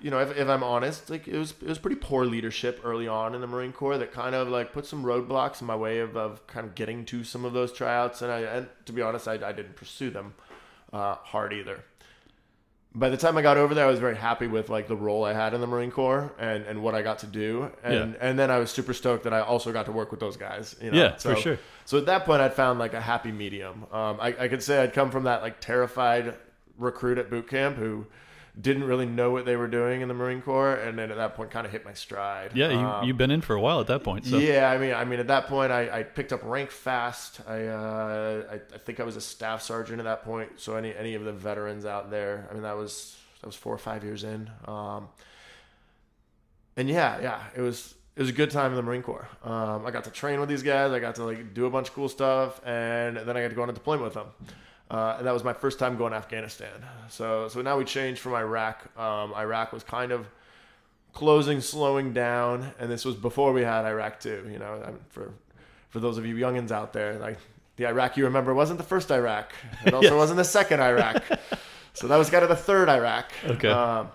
[0.00, 3.06] you know, if, if I'm honest, like it was it was pretty poor leadership early
[3.06, 5.98] on in the Marine Corps that kind of like put some roadblocks in my way
[5.98, 9.02] of, of kind of getting to some of those tryouts, and I and to be
[9.02, 10.32] honest, I, I didn't pursue them
[10.90, 11.84] uh, hard either.
[12.92, 15.24] By the time I got over there, I was very happy with like the role
[15.24, 18.18] I had in the Marine Corps and, and what I got to do, and Yeah.
[18.20, 20.74] and then I was super stoked that I also got to work with those guys.
[20.82, 20.96] You know?
[20.96, 21.58] Yeah, so, for sure.
[21.84, 23.84] So at that point, I'd found like a happy medium.
[23.92, 26.34] Um, I, I could say I'd come from that like terrified
[26.78, 28.06] recruit at boot camp who
[28.58, 31.34] didn't really know what they were doing in the Marine Corps, and then at that
[31.34, 32.52] point, kind of hit my stride.
[32.54, 34.26] Yeah, you, Um, you've been in for a while at that point.
[34.26, 37.40] So yeah, I mean, I mean, at that point, I, I picked up rank fast.
[37.46, 40.52] I, uh, I I think I was a staff sergeant at that point.
[40.60, 43.74] So any any of the veterans out there, I mean, that was that was four
[43.74, 44.50] or five years in.
[44.66, 45.08] Um,
[46.76, 49.28] and yeah, yeah, it was it was a good time in the Marine Corps.
[49.44, 50.92] Um, I got to train with these guys.
[50.92, 53.54] I got to like do a bunch of cool stuff, and then I got to
[53.54, 54.26] go on a deployment with them.
[54.90, 56.84] Uh, and that was my first time going to Afghanistan.
[57.08, 58.88] So so now we changed from Iraq.
[58.98, 60.26] Um, Iraq was kind of
[61.12, 64.48] closing, slowing down, and this was before we had Iraq too.
[64.50, 65.32] You know, I mean, for
[65.90, 67.38] for those of you youngins out there, like
[67.76, 69.52] the Iraq you remember wasn't the first Iraq.
[69.86, 70.14] It also Yes.
[70.14, 71.22] wasn't the second Iraq.
[71.94, 73.30] so that was kind of the third Iraq.
[73.46, 73.68] Okay.
[73.68, 74.08] Um,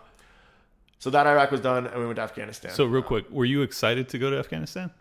[1.00, 2.72] so that Iraq was done, and we went to Afghanistan.
[2.72, 4.92] So real quick, were you excited to go to Afghanistan?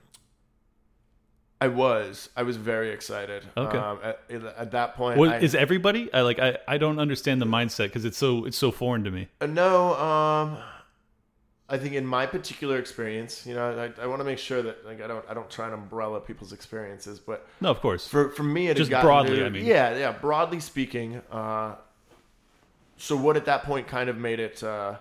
[1.64, 3.42] I was, I was very excited.
[3.56, 3.78] Okay.
[3.78, 4.20] Um, at,
[4.58, 6.12] at that point, I, is everybody?
[6.12, 9.10] I like I, I don't understand the mindset because it's so it's so foreign to
[9.10, 9.28] me.
[9.40, 10.58] Uh, No, um,
[11.70, 14.84] I think in my particular experience, you know, I, I want to make sure that
[14.84, 18.06] like I don't I don't try and umbrella people's experiences, but No, of course.
[18.06, 19.64] for for me, it Just broadly, to- I mean.
[19.64, 21.22] yeah, yeah, broadly speaking.
[21.32, 21.76] Uh,
[22.98, 24.96] so what at that point kind of made it uh,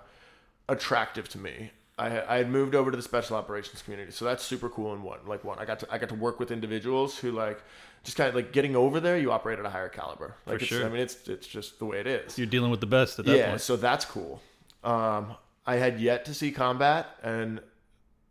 [0.70, 1.72] attractive to me.
[1.98, 4.94] I, had- I had moved over to the special operations community, so that's super cool.
[4.94, 7.62] And one, like one, I got to I got to work with individuals who like
[8.04, 9.18] just kind of like getting over there.
[9.18, 10.36] You operate at a higher caliber.
[10.46, 10.86] Like For it's, sure.
[10.86, 13.26] I mean, it's it's just the way it is You're dealing with the best at
[13.26, 13.62] that yeah, point.
[13.62, 14.41] so that's cool.
[14.84, 15.36] Um,
[15.66, 17.62] I had yet to see combat, and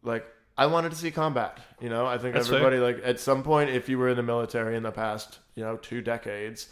[0.02, 0.26] like
[0.58, 1.58] I wanted to see combat.
[1.80, 4.22] You know, I think That's everybody like at some point, if you were in the
[4.22, 6.68] military in the past, you know, two decades,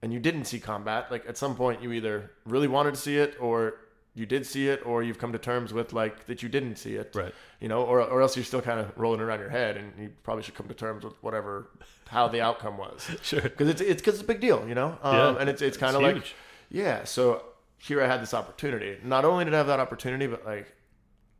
[0.00, 3.18] and you didn't see combat, like at some point you either really wanted to see
[3.18, 3.74] it, or
[4.14, 6.94] you did see it, or you've come to terms with like that you didn't see
[6.96, 7.12] it.
[7.14, 7.34] Right.
[7.60, 10.10] You know, or or else you're still kind of rolling around your head, and you
[10.22, 11.68] probably should come to terms with whatever
[12.08, 13.40] how the outcome was Sure.
[13.40, 14.98] because it's it's because it's a big deal, you know.
[15.02, 16.34] Um, Yeah, and it's it's kind of like huge.
[16.70, 17.04] yeah.
[17.04, 17.42] So
[17.78, 18.98] here I had this opportunity.
[19.02, 20.74] Not only did I have that opportunity, but like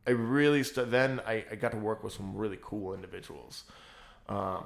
[0.07, 3.63] I really st- then I, I got to work with some really cool individuals.
[4.27, 4.65] Um,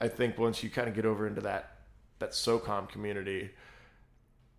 [0.00, 1.70] I think once you kind of get over into that
[2.20, 3.50] that SOCOM community,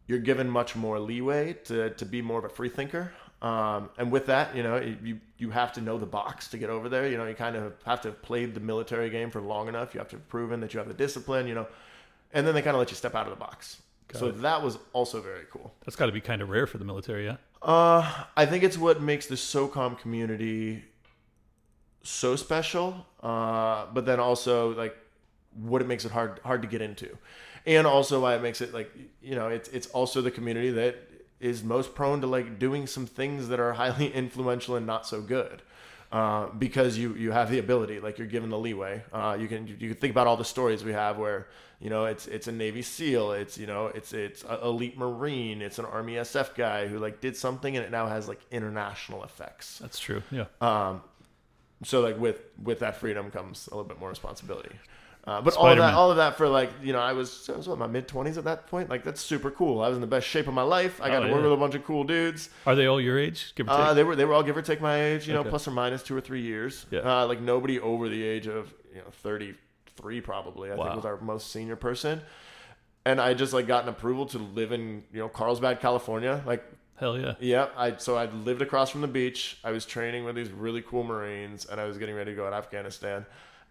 [0.07, 3.11] you're given much more leeway to, to be more of a free thinker.
[3.41, 6.69] Um, and with that, you know, you, you have to know the box to get
[6.69, 7.07] over there.
[7.07, 9.93] You know, you kind of have to have played the military game for long enough.
[9.93, 11.67] You have to have proven that you have the discipline, you know,
[12.33, 13.81] and then they kind of let you step out of the box.
[14.13, 15.73] so that was also very cool.
[15.85, 17.37] That's got to be kind of rare for the military, yeah.
[17.61, 20.83] Uh, I think it's what makes the SOCOM community
[22.03, 23.05] so special.
[23.21, 24.95] Uh, but then also like
[25.61, 27.17] what it makes it hard hard to get into,
[27.65, 28.91] and also why it makes it like
[29.21, 30.95] you know it's it's also the community that
[31.39, 35.21] is most prone to like doing some things that are highly influential and not so
[35.21, 35.61] good.
[36.11, 39.03] Uh, because you you have the ability, like you're given the leeway.
[39.11, 41.47] Uh, you can you can think about all the stories we have where
[41.79, 45.61] you know it's it's a Navy SEAL, it's you know it's it's a elite Marine,
[45.61, 49.23] it's an Army SF guy who like did something and it now has like international
[49.23, 49.79] effects.
[49.79, 50.21] That's true.
[50.31, 50.45] Yeah.
[50.61, 51.01] Um,
[51.83, 54.75] so like with with that freedom comes a little bit more responsibility.
[55.27, 57.57] Uh, but all of that, all of that for like you know, I was I
[57.57, 58.89] was what my mid twenties at that point.
[58.91, 59.81] Like that's super cool.
[59.81, 61.01] I was in the best shape of my life.
[61.01, 62.49] I got Oh, to work with a bunch of cool dudes.
[62.67, 63.53] Are they all your age?
[63.55, 63.79] Give or take.
[63.79, 65.49] Uh, they were they were all give or take my age, you know, Okay.
[65.49, 66.85] plus or minus two or three years.
[66.91, 66.99] Yeah.
[66.99, 69.55] Uh, like nobody over the age of you know thirty
[69.97, 70.71] three probably.
[70.71, 70.83] I Wow.
[70.85, 72.21] think was our most senior person.
[73.07, 76.43] and I just like got an approval to live in you know Carlsbad, California.
[76.45, 76.63] Like,
[76.97, 77.33] Hell yeah.
[77.39, 79.57] yeah, I so I lived across from the beach.
[79.63, 82.47] I was training with these really cool Marines, and I was getting ready to go
[82.47, 83.25] to Afghanistan.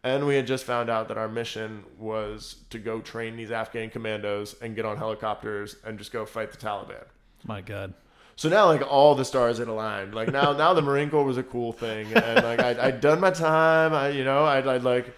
[0.05, 3.89] And we had just found out that our mission was to go train these Afghan
[3.89, 7.05] commandos and get on helicopters and just go fight the Taliban.
[7.47, 7.95] My God.
[8.37, 10.15] So now, like all the stars had aligned.
[10.15, 13.19] Like now, now the Marine Corps was a cool thing, and like I'd, I'd done
[13.19, 13.95] my time.
[13.95, 15.15] I, you know, I'd, I'd like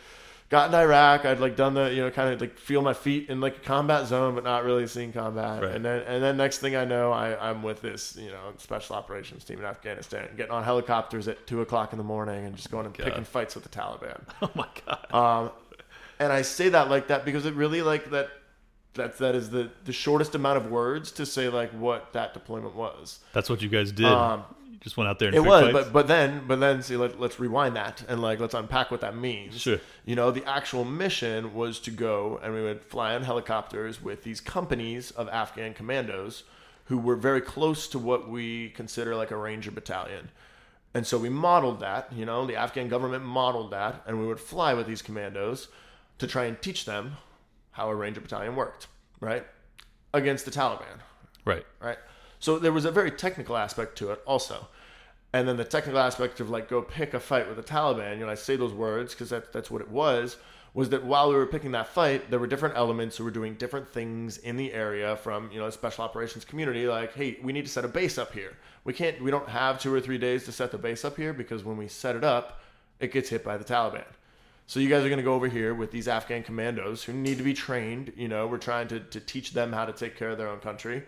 [0.48, 1.24] got in Iraq.
[1.24, 3.60] I'd like done the, you know, kind of like feel my feet in like a
[3.60, 5.62] combat zone, but not really seeing combat.
[5.62, 5.74] Right.
[5.74, 8.96] And then, and then next thing I know, I, I'm with this, you know, special
[8.96, 12.70] operations team in Afghanistan, getting on helicopters at two o'clock in the morning and just
[12.70, 14.20] going and picking fights with the Taliban.
[14.42, 15.14] Oh my God.
[15.14, 15.50] Um,
[16.18, 18.28] and I say that like that because it really like that.
[18.94, 22.74] That that is the the shortest amount of words to say like what that deployment
[22.74, 23.18] was.
[23.34, 24.06] That's what you guys did.
[24.06, 24.44] Um,
[24.76, 25.72] you just went out there and It was, fights?
[25.72, 29.00] but but then but then see let, let's rewind that and like let's unpack what
[29.00, 29.60] that means.
[29.60, 29.78] Sure.
[30.04, 34.22] You know, the actual mission was to go and we would fly on helicopters with
[34.22, 36.44] these companies of Afghan commandos
[36.84, 40.30] who were very close to what we consider like a ranger battalion.
[40.94, 44.40] And so we modeled that, you know, the Afghan government modeled that, and we would
[44.40, 45.68] fly with these commandos
[46.18, 47.16] to try and teach them
[47.72, 48.86] how a ranger battalion worked,
[49.20, 49.44] right?
[50.14, 51.00] Against the Taliban
[51.46, 51.64] right.
[51.80, 51.96] right?
[52.38, 54.68] So there was a very technical aspect to it also.
[55.32, 58.24] And then the technical aspect of like go pick a fight with the Taliban, you
[58.24, 60.36] know, I say those words because that, that's what it was,
[60.72, 63.54] was that while we were picking that fight, there were different elements who were doing
[63.54, 67.64] different things in the area from, you know, special operations community, like, hey, we need
[67.64, 68.56] to set a base up here.
[68.84, 71.32] We can't, we don't have two or three days to set the base up here
[71.32, 72.60] because when we set it up,
[73.00, 74.04] it gets hit by the Taliban.
[74.66, 77.38] So you guys are going to go over here with these Afghan commandos who need
[77.38, 78.12] to be trained.
[78.16, 80.60] You know, we're trying to, to teach them how to take care of their own
[80.60, 81.04] country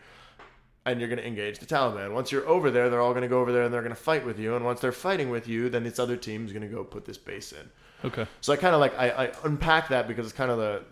[0.91, 2.12] and you're going to engage the Taliban.
[2.12, 4.01] Once you're over there, they're all going to go over there and they're going to
[4.01, 4.57] fight with you.
[4.57, 7.18] And once they're fighting with you, then this other team's going to go put this
[7.18, 7.68] base in.
[8.05, 8.26] Okay.
[8.41, 10.82] So I kind of like I, I unpack that because it's kind of the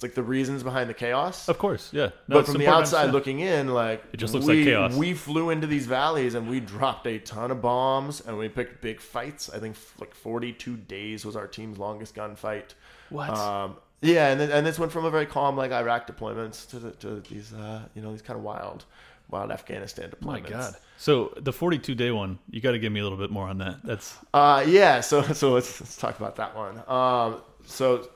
[0.00, 1.48] it's like the reasons behind the chaos.
[1.48, 1.90] Of course.
[1.92, 2.10] Yeah.
[2.26, 4.94] No, but from the outside looking in, like It just looks we, like chaos.
[4.94, 8.80] We flew into these valleys and we dropped a ton of bombs and we picked
[8.80, 9.50] big fights.
[9.50, 12.74] I think like 42 days was our team's longest gunfight.
[13.10, 13.30] What?
[13.30, 16.78] Um, yeah, and then, and this went from a very calm like Iraq deployments to
[16.78, 18.84] the, to these uh, you know these kind of wild,
[19.30, 20.42] wild Afghanistan deployments.
[20.42, 20.50] My.
[20.50, 20.76] God.
[20.96, 23.58] So the 42 day one, you got to give me a little bit more on
[23.58, 23.82] that.
[23.84, 25.00] That's Uh, yeah.
[25.00, 26.82] So so let's, let's talk about that one.
[26.88, 28.08] Um, so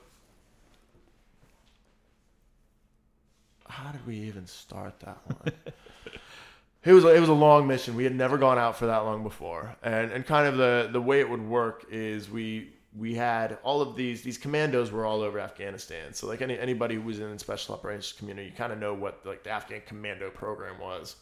[3.68, 5.52] how did we even start that one?
[6.84, 7.96] it was a- it was a long mission.
[7.96, 11.00] We had never gone out for that long before, and and kind of the the
[11.00, 15.22] way it would work is we we had all of these these commandos were all
[15.22, 16.12] over Afghanistan.
[16.12, 18.94] So like any anybody who was in the special operations community, you kind of know
[18.94, 21.16] what like the Afghan commando program was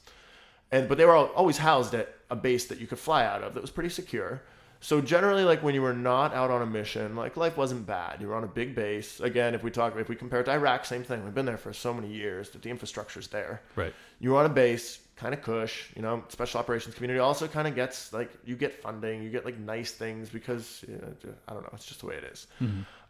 [0.73, 3.45] and but they were all, always housed at a base that you could fly out
[3.45, 4.43] of that was pretty secure.
[4.81, 8.21] So generally, like when you were not out on a mission, like life wasn't bad.
[8.21, 9.21] You were on a big base.
[9.21, 11.23] Again, if we talk, if we compare it to Iraq, same thing.
[11.23, 13.63] We've been there for so many years that the infrastructure's there.
[13.77, 13.95] right.
[14.19, 15.91] You were on a base, kind of cush.
[15.97, 19.45] You know, special operations community also kind of gets like you get funding, you get
[19.45, 22.47] like nice things because you know, I don't know, it's just the way it is.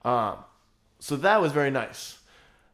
[0.04, 0.36] Um,
[0.98, 2.18] so that was very nice.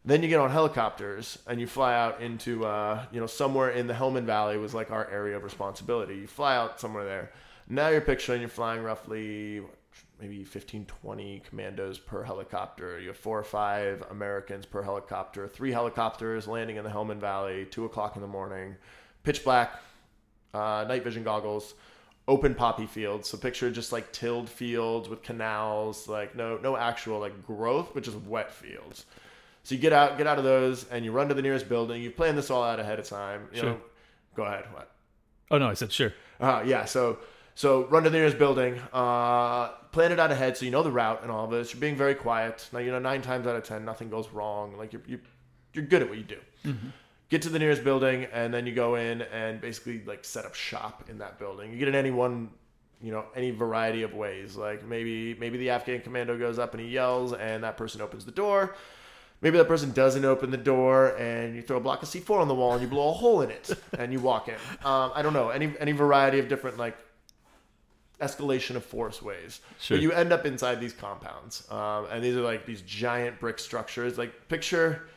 [0.05, 3.87] Then you get on helicopters and you fly out into, uh, you know, somewhere in
[3.87, 6.17] the Helmand Valley was like our area of responsibility.
[6.17, 7.33] You fly out somewhere there.
[7.69, 9.63] Now you're picturing you're flying roughly
[10.21, 12.99] maybe 15, 20 commandos per helicopter.
[12.99, 17.67] You have four or five Americans per helicopter, three helicopters landing in the Helmand Valley,
[17.71, 18.75] two o'clock in the morning,
[19.29, 19.79] pitch black,
[20.55, 21.75] uh, night vision goggles,
[22.27, 23.29] open poppy fields.
[23.29, 28.03] So picture just like tilled fields with canals, like no no actual like growth, but
[28.03, 29.05] just wet fields.
[29.65, 32.01] So you get out get out of those and you run to the nearest building.
[32.01, 33.49] You plan this all out ahead of time.
[33.53, 33.69] You Sure.
[33.71, 33.81] know,
[34.35, 34.65] go ahead.
[34.73, 34.91] What?
[35.51, 36.15] Oh no, I said sure.
[36.41, 37.19] Uh, yeah, so
[37.55, 40.91] so run to the nearest building, uh, plan it out ahead so you know the
[40.91, 41.75] route and all of this.
[41.75, 42.67] You're being very quiet.
[42.73, 44.75] Now you know nine times out of ten nothing goes wrong.
[44.79, 45.21] Like you're you,
[45.75, 46.41] you're good at what you do.
[47.29, 50.55] Get to the nearest building and then you go in and basically like set up
[50.55, 51.73] shop in that building.
[51.73, 52.51] You get in any one,
[53.03, 54.57] you know, any variety of ways.
[54.57, 58.25] Like maybe maybe the Afghan commando goes up and he yells and that person opens
[58.25, 58.75] the door.
[59.41, 62.49] Maybe that person doesn't open the door, and you throw a block of C4 on
[62.49, 64.57] the wall, and you blow a hole in it, and you walk in.
[64.85, 66.97] Um, I don't know any any variety of different like
[68.21, 69.61] escalation of force ways.
[69.79, 69.97] Sure.
[69.97, 73.61] But you end up inside these compounds, um, and these are like these giant brick
[73.61, 74.19] structures.
[74.19, 75.09] Like picture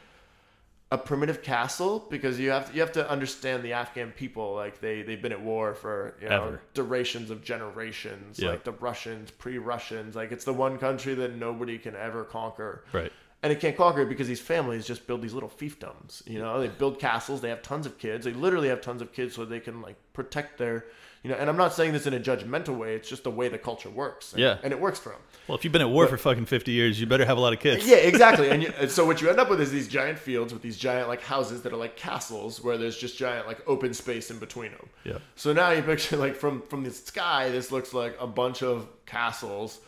[0.92, 4.54] a primitive castle because you have to, you have to understand the Afghan people.
[4.54, 8.38] Like they they've been at war for you know durations of generations.
[8.38, 8.50] Yeah.
[8.50, 10.16] Like the Russians, pre-Russians.
[10.16, 13.12] Like it's the one country that nobody can ever conquer Right.
[13.44, 16.28] And they can't conquer it because these families just build these little fiefdoms.
[16.30, 17.42] You know, they build castles.
[17.42, 18.26] They have tons of kids.
[18.26, 20.86] They literally have tons of kids so they can like protect their,
[21.24, 21.36] you know.
[21.38, 22.94] And I'm not saying this in a judgmental way.
[22.96, 24.34] It's just the way the culture works.
[24.34, 24.58] And, Yeah.
[24.64, 25.22] and it works for them.
[25.48, 27.52] Well, if you've been at war for fucking fifty years, you better have a lot
[27.52, 27.88] of kids.
[27.88, 28.50] Yeah, exactly.
[28.52, 30.78] and, you, and so what you end up with is these giant fields with these
[30.78, 34.38] giant like houses that are like castles where there's just giant like open space in
[34.38, 34.88] between them.
[35.04, 35.18] Yeah.
[35.36, 38.88] So now you picture like from from the sky, this looks like a bunch of
[39.08, 39.80] castles,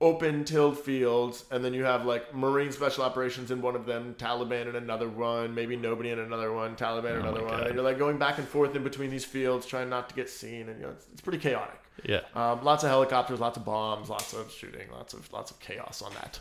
[0.00, 4.14] open tilled fields, and then you have like Marine Special Operations in one of them,
[4.16, 7.74] Taliban in another one, maybe nobody in another one, Taliban in Oh another one, and
[7.74, 10.68] you're like going back and forth in between these fields, trying not to get seen,
[10.68, 11.80] and you know it's, it's pretty chaotic.
[12.04, 12.20] Yeah.
[12.34, 16.00] Um, lots of helicopters, lots of bombs, lots of shooting, lots of lots of chaos
[16.00, 16.38] on that.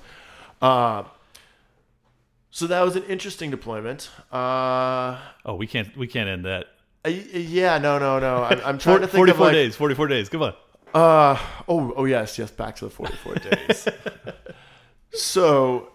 [0.61, 1.03] Uh,
[2.51, 4.09] so that was an interesting deployment.
[4.31, 6.65] Uh, Oh, we can't we can't end that.
[7.05, 8.43] uh, yeah, no, no, no.
[8.43, 9.75] I'm, I'm trying to think Forty-four of like, days.
[9.75, 10.29] Forty four days.
[10.29, 10.53] Come on.
[10.93, 12.51] Uh, oh, oh yes, yes.
[12.51, 13.87] Back to the 44 days.
[15.11, 15.89] so,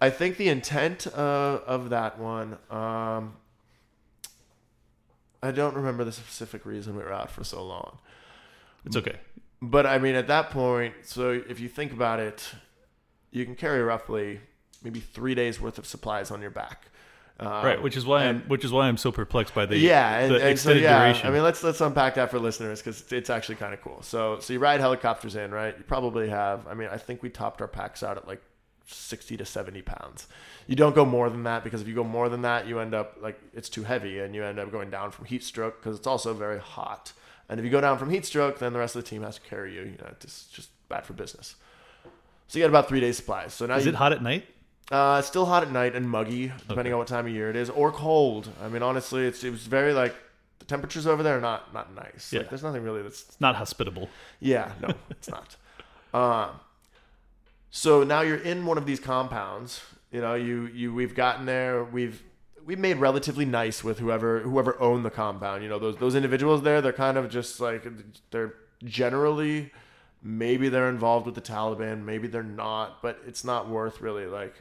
[0.00, 2.58] I think the intent uh, of that one.
[2.70, 3.34] Um,
[5.42, 7.98] I don't remember the specific reason we were out for so long.
[8.86, 9.16] It's okay.
[9.60, 12.54] But I mean, at that point, so if you think about it,
[13.30, 14.40] you can carry roughly
[14.82, 16.88] maybe three days worth of supplies on your back.
[17.40, 20.18] Um, Right, which is why I'm which is why I'm so perplexed by the yeah,
[20.18, 21.26] and, the and so extended yeah, duration.
[21.26, 24.02] I mean, let's let's unpack that for listeners because it's actually kind of cool.
[24.02, 25.76] So so you ride helicopters in, right?
[25.76, 26.66] You probably have.
[26.68, 28.40] I mean, I think we topped our packs out at like
[28.86, 30.28] sixty to seventy pounds.
[30.68, 32.94] You don't go more than that because if you go more than that, you end
[32.94, 35.98] up like it's too heavy, and you end up going down from heat stroke because
[35.98, 37.12] it's also very hot.
[37.48, 39.36] And if you go down from heat stroke, then the rest of the team has
[39.36, 39.82] to carry you.
[39.82, 41.56] You know, it's just bad for business.
[42.46, 43.54] So you got about three days supplies.
[43.54, 44.46] So now is you, it hot at night?
[44.90, 46.92] Uh, it's still hot at night and muggy, depending Okay.
[46.92, 48.48] on what time of year it is, or cold.
[48.62, 50.14] I mean, honestly, it's it was very like
[50.58, 52.32] the temperatures over there are not not nice.
[52.32, 52.40] Yeah.
[52.40, 54.08] Like, there's nothing really that's It's not hospitable.
[54.40, 55.56] yeah, no, it's not.
[56.14, 56.60] Um,
[57.70, 59.80] so now you're in one of these compounds.
[60.12, 61.82] You know, you you we've gotten there.
[61.82, 62.22] We've
[62.64, 65.64] we made relatively nice with whoever whoever owned the compound.
[65.64, 66.80] You know, those those individuals there.
[66.80, 67.84] They're kind of just like
[68.30, 68.54] they're
[68.84, 69.72] generally
[70.22, 74.54] maybe they're involved with the Taliban, maybe they're not, but it's not worth really like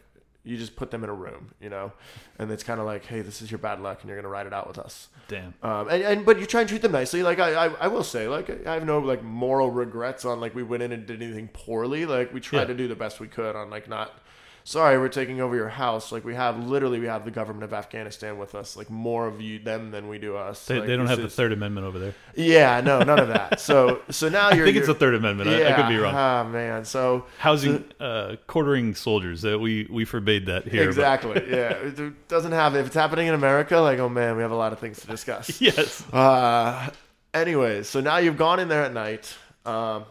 [0.43, 1.91] you just put them in a room, you know,
[2.37, 4.45] and it's kind of like, hey, this is your bad luck, and you're gonna ride
[4.47, 5.07] it out with us.
[5.29, 5.53] Damn.
[5.63, 7.23] Um, and, and but you try and treat them nicely.
[7.23, 10.53] Like I, I, I will say, like I have no like moral regrets on like
[10.53, 12.05] we went in and did anything poorly.
[12.05, 12.65] Like we tried Yeah.
[12.67, 14.19] to do the best we could on like not.
[14.65, 16.11] Sorry, we're taking over your house.
[16.13, 18.77] Like we have literally, we have the government of Afghanistan with us.
[18.77, 20.65] Like more of you them than we do us.
[20.65, 22.15] They, Like, they don't have the Third Amendment over there.
[22.33, 23.59] Yeah, no, none of that.
[23.59, 24.65] So so now I you're.
[24.65, 25.49] think it's the Third Amendment.
[25.49, 26.13] I, I could be wrong.
[26.15, 29.41] Ah man, so Housing, uh, quartering soldiers.
[29.41, 30.87] That we we forbade that here.
[30.87, 31.43] exactly.
[31.49, 32.75] yeah, it doesn't have.
[32.77, 35.07] If it's happening in America, like oh man, we have a lot of things to
[35.07, 35.59] discuss.
[35.61, 36.09] yes.
[36.13, 36.89] Uh,
[37.33, 39.35] anyways, so now you've gone in there at night,
[39.65, 40.05] um,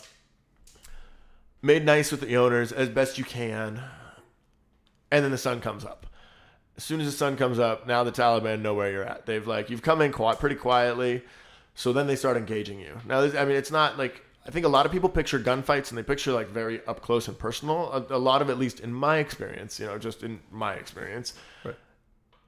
[1.63, 3.81] made nice with the owners as best you can,
[5.13, 6.07] and then the sun comes up.
[6.77, 9.27] As soon as the sun comes up, now the Taliban know where you're at.
[9.27, 11.23] They've like you've come in quiet, pretty quietly,
[11.75, 12.99] so then they start engaging you.
[13.07, 15.99] Now, I mean, it's not like I think a lot of people picture gunfights and
[15.99, 17.93] they picture like very up close and personal.
[17.93, 21.35] A, a lot of, at least in my experience, you know, just in my experience,
[21.65, 21.77] Right.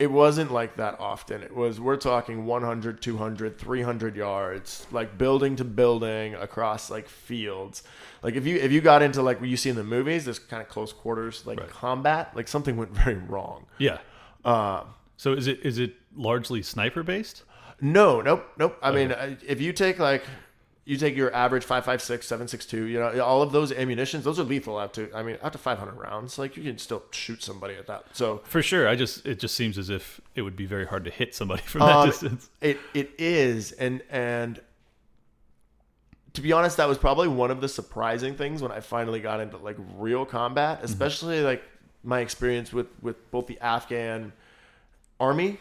[0.00, 1.42] it wasn't like that often.
[1.42, 7.84] It was, we're talking 100, 200, 300 yards, like building to building across like fields.
[8.24, 10.38] Like if you, if you got into like what you see in the movies, this
[10.40, 11.68] kind of close quarters, like Right.
[11.70, 13.66] combat, like something went very wrong.
[13.78, 13.98] Yeah.
[14.44, 17.44] Um, So is it is it largely sniper based?
[17.80, 18.76] no, nope, nope.
[18.82, 20.24] I mean, uh, if you take like,
[20.86, 24.78] you take your average 556, 762, you know, all of those ammunitions, those are lethal
[24.78, 26.38] out to, I mean, out to 500 rounds.
[26.38, 28.04] Like you can still shoot somebody at that.
[28.12, 28.86] So, For sure.
[28.88, 31.62] I just it just seems as if it would be very hard to hit somebody
[31.72, 32.48] from that Um, distance.
[32.60, 34.60] It it is, and and
[36.34, 39.40] to be honest, that was probably one of the surprising things when I finally got
[39.40, 40.84] into like real combat, Mm-hmm.
[40.86, 41.62] especially like
[42.02, 44.32] my experience with with both the Afghan
[45.18, 45.58] army,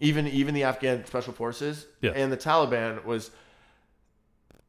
[0.00, 2.12] even even the Afghan special forces, Yeah.
[2.14, 3.30] and the Taliban was.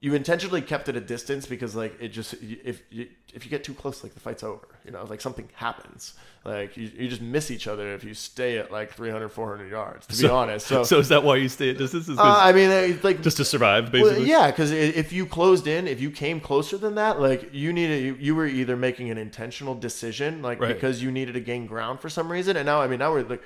[0.06, 2.36] You intentionally kept at a distance because, like, it just
[2.74, 4.68] if you if you get too close, like the fight's over.
[4.86, 6.14] You know, like something happens.
[6.44, 10.06] Like you, you just miss each other if you stay at like 300, 400 yards.
[10.06, 12.08] To be So- honest, so So is that why you stay at distance?
[12.08, 14.30] Is 'cause- uh, I mean, it's like just to survive, well, basically.
[14.30, 18.04] yeah, because if you closed in, if you came closer than that, like you needed,
[18.08, 20.72] you, you were either making an intentional decision, like Right.
[20.76, 23.24] because you needed to gain ground for some reason, and now, I mean, now we're
[23.24, 23.42] like,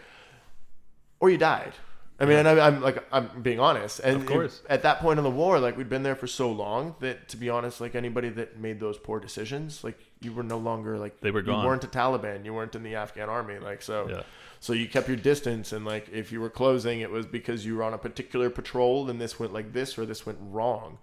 [1.21, 1.71] or you died.
[2.19, 4.61] I mean, and I, I'm like, I'm being honest, and Of course.
[4.69, 7.37] at that point in the war, like we'd been there for so long that, to
[7.37, 11.21] be honest, like anybody that made those poor decisions, like you were no longer like
[11.21, 11.61] They were gone.
[11.61, 12.43] You weren't a Taliban.
[12.43, 13.57] You weren't in the Afghan army.
[13.59, 14.23] Like so, Yeah.
[14.59, 17.75] so you kept your distance, and like if you were closing, it was because you
[17.77, 20.97] were on a particular patrol, and this went like this or this went wrong.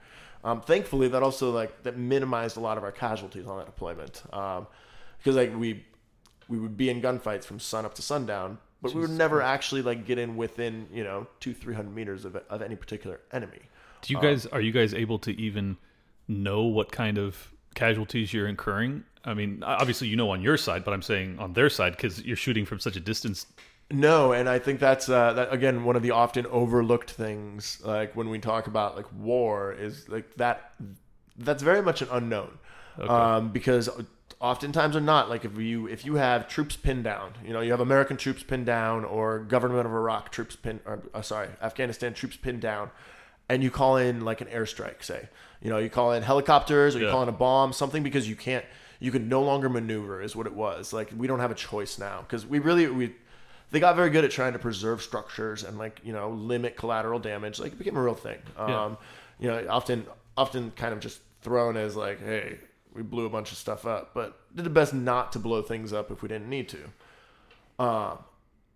[0.44, 4.22] Um, thankfully, that also like that minimized a lot of our casualties on that deployment.
[4.32, 4.66] Um,
[5.18, 5.84] because like we,
[6.46, 8.58] we would be in gunfights from sun up to sundown,
[8.92, 12.24] but we would never actually like get in within you know two three hundred meters
[12.24, 13.60] of of any particular enemy.
[14.02, 15.76] Do you guys are you guys able to even
[16.28, 19.04] know what kind of casualties you're incurring?
[19.24, 22.22] I mean, obviously you know on your side, but I'm saying on their side because
[22.22, 23.46] you're shooting from such a distance.
[23.90, 27.80] No, and I think that's uh, that again one of the often overlooked things.
[27.84, 30.72] Like when we talk about like war, is like that.
[31.38, 32.58] That's very much an unknown,
[32.98, 33.90] um, because
[34.40, 37.70] oftentimes or not, like if you if you have troops pinned down, you know, you
[37.70, 42.12] have American troops pinned down or government of Iraq troops pinned, or uh, sorry, Afghanistan
[42.14, 42.90] troops pinned down,
[43.48, 45.28] and you call in like an airstrike, say,
[45.62, 47.12] you know, you call in helicopters or you Yeah.
[47.12, 48.64] call in a bomb, something because you can't,
[49.00, 50.92] you can no longer maneuver, is what it was.
[50.92, 53.14] Like we don't have a choice now because we really we.
[53.72, 57.18] They got very good at trying to preserve structures and like you know limit collateral
[57.18, 57.58] damage.
[57.58, 58.38] Like it became a real thing.
[58.56, 58.94] Um, Yeah.
[59.38, 60.06] You know, often
[60.36, 62.58] often kind of just thrown as like, hey,
[62.96, 65.92] we blew a bunch of stuff up, but did the best not to blow things
[65.92, 66.78] up if we didn't need to.
[67.84, 68.18] Um,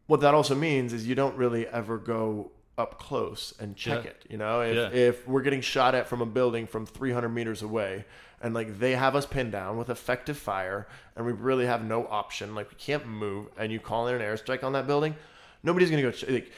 [0.06, 4.10] what that also means is you don't really ever go up close and check Yeah.
[4.10, 4.26] it.
[4.28, 4.88] You know, if, Yeah.
[4.90, 8.04] if we're getting shot at from a building from 300 meters away,
[8.42, 12.06] and like they have us pinned down with effective fire, and we really have no
[12.08, 15.14] option, like we can't move, and you call in an airstrike on that building,
[15.62, 16.10] nobody's gonna go.
[16.10, 16.50] Ch- like,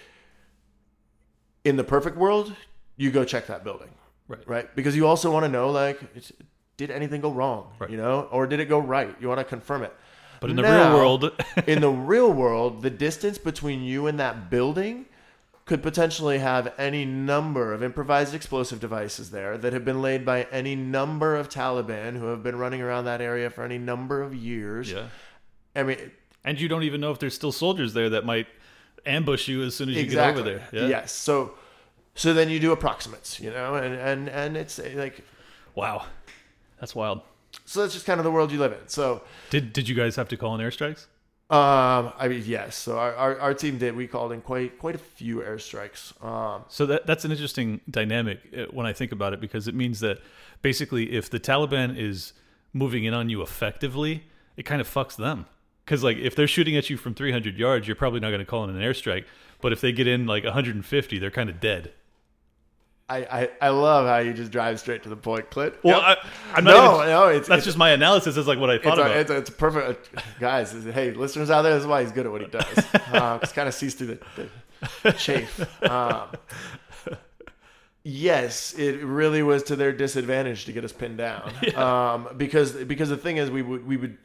[1.65, 2.55] in the perfect world,
[2.97, 3.91] you go check that building,
[4.29, 4.43] Right.
[4.49, 4.77] right?
[4.77, 6.33] Because you also want to know, like, it's,
[6.87, 7.91] did anything go wrong, Right.
[7.91, 9.15] you know, or did it go right?
[9.21, 9.93] You want to confirm it.
[10.41, 11.31] But in the real world,
[11.67, 15.07] in the real world, the distance between you and that building
[15.65, 20.43] could potentially have any number of improvised explosive devices there that have been laid by
[20.51, 24.35] any number of Taliban who have been running around that area for any number of
[24.35, 24.91] years.
[24.91, 25.07] yeah.
[25.77, 26.11] I mean,
[26.45, 28.49] And you don't even know if there's still soldiers there that might
[29.07, 30.43] ambush you as soon as you exactly.
[30.43, 30.83] get over there.
[30.83, 30.89] Yeah.
[30.89, 31.13] Yes.
[31.13, 31.55] So,
[32.17, 35.25] so then you do approximates, you know, and and and it's like
[35.77, 36.07] Wow.
[36.83, 37.21] That's wild.
[37.65, 38.89] so that's just kind of the world you live in.
[38.89, 41.07] So, Did did you guys have to call in airstrikes?
[41.49, 42.75] um, I mean, yes.
[42.77, 43.95] So our, our, our team did.
[43.95, 46.03] We called in quite quite a few airstrikes.
[46.25, 49.77] Um, So that that's an interesting dynamic uh, when I think about it because it
[49.77, 50.19] means that
[50.61, 52.33] basically if the Taliban is
[52.73, 54.25] moving in on you effectively,
[54.57, 55.47] it kind of fucks them.
[55.85, 58.47] Because like if they're shooting at you from 300 yards, you're probably not going to
[58.47, 59.25] call in an airstrike.
[59.61, 61.93] But if they get in like 150, they're kind of dead.
[63.09, 65.75] I, I, I love how you just drive straight to the point, Clint.
[65.83, 66.19] Well, Yep.
[66.25, 68.37] I, I'm not no, even- no, it's that's it's, just my analysis.
[68.37, 69.11] Is like what I thought it's, about.
[69.17, 70.73] a, it's, a, it's a perfect guys.
[70.73, 72.65] Hey, listeners out there, this is why he's good at what he does.
[73.13, 74.49] Uh, just kind of sees through the,
[75.03, 75.61] the chafe.
[75.85, 76.29] Um,
[78.03, 81.53] yes, it really was to their disadvantage to get us pinned down.
[81.77, 84.17] Um, because because the thing is, we would we would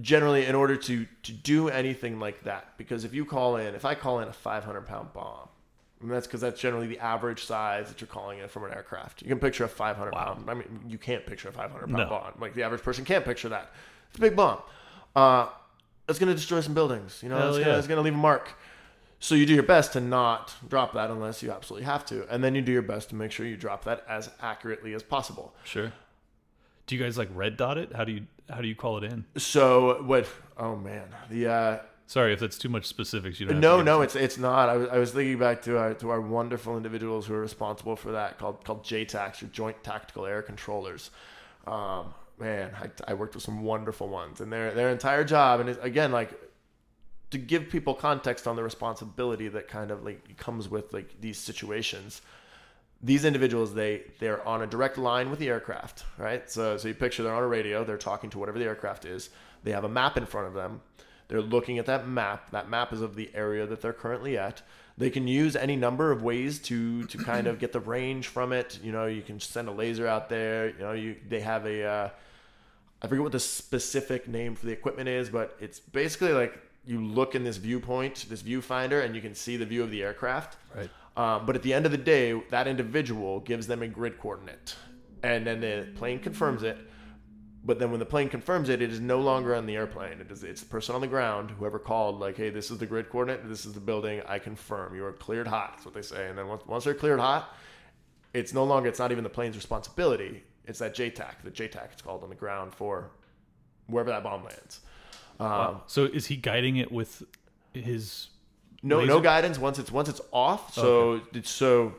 [0.00, 2.76] generally in order to to do anything like that.
[2.78, 5.47] Because if you call in, if I call in a 500 pound bomb.
[6.00, 9.22] And that's because that's generally the average size that you're calling in from an aircraft.
[9.22, 10.48] You can picture a 500 pound.
[10.48, 12.06] I mean, you can't picture a 500 pound No.
[12.08, 12.34] bomb.
[12.40, 13.72] Like the average person can't picture that.
[14.10, 14.58] It's a big bomb.
[15.16, 15.48] Uh,
[16.08, 17.20] it's going to destroy some buildings.
[17.22, 17.74] You know, Hell it's yeah.
[17.74, 18.52] going to leave a mark.
[19.20, 22.44] So you do your best to not drop that unless you absolutely have to, and
[22.44, 25.52] then you do your best to make sure you drop that as accurately as possible.
[25.64, 25.92] Sure.
[26.86, 27.92] Do you guys like red dot it?
[27.96, 29.24] How do you how do you call it in?
[29.36, 30.28] So what?
[30.56, 31.78] Oh man, the uh,
[32.08, 33.38] Sorry if that's too much specifics.
[33.38, 33.60] You don't.
[33.60, 34.70] no, no, it's it's not.
[34.70, 37.96] I was, I was thinking back to our to our wonderful individuals who are responsible
[37.96, 41.10] for that, called called JTACs or Joint Tactical Air Controllers.
[41.66, 45.68] Um, man, I, I worked with some wonderful ones, and their their entire job, and
[45.82, 46.30] again, like
[47.30, 51.36] to give people context on the responsibility that kind of like comes with like these
[51.36, 52.22] situations.
[53.02, 56.50] These individuals, they they're on a direct line with the aircraft, right?
[56.50, 59.28] So so you picture they're on a radio, they're talking to whatever the aircraft is.
[59.62, 60.80] They have a map in front of them.
[61.28, 62.50] They're looking at that map.
[62.50, 64.62] That map is of the area that they're currently at.
[64.96, 68.52] They can use any number of ways to to kind of get the range from
[68.52, 68.78] it.
[68.82, 70.70] You know, you can send a laser out there.
[70.70, 72.10] You know, you they have a uh,
[73.00, 77.04] I forget what the specific name for the equipment is, but it's basically like you
[77.04, 80.56] look in this viewpoint, this viewfinder, and you can see the view of the aircraft.
[80.74, 80.90] Right.
[81.16, 84.76] Um, but at the end of the day, that individual gives them a grid coordinate,
[85.22, 86.78] and then the plane confirms it.
[87.68, 90.22] But then when the plane confirms it, it is no longer on the airplane.
[90.22, 92.86] It is it's the person on the ground, whoever called, like, hey, this is the
[92.86, 94.22] grid coordinate, this is the building.
[94.26, 95.72] I confirm you are cleared hot.
[95.74, 96.30] That's what they say.
[96.30, 97.54] And then once, once they're cleared hot,
[98.32, 100.44] it's no longer it's not even the plane's responsibility.
[100.64, 103.10] It's that JTAC, the JTAC it's called on the ground for
[103.86, 104.80] wherever that bomb lands.
[105.38, 107.22] Um, So is he guiding it with
[107.74, 108.28] his?
[108.82, 109.08] no laser?
[109.08, 110.72] no guidance once it's once it's off.
[110.72, 111.96] So it's so.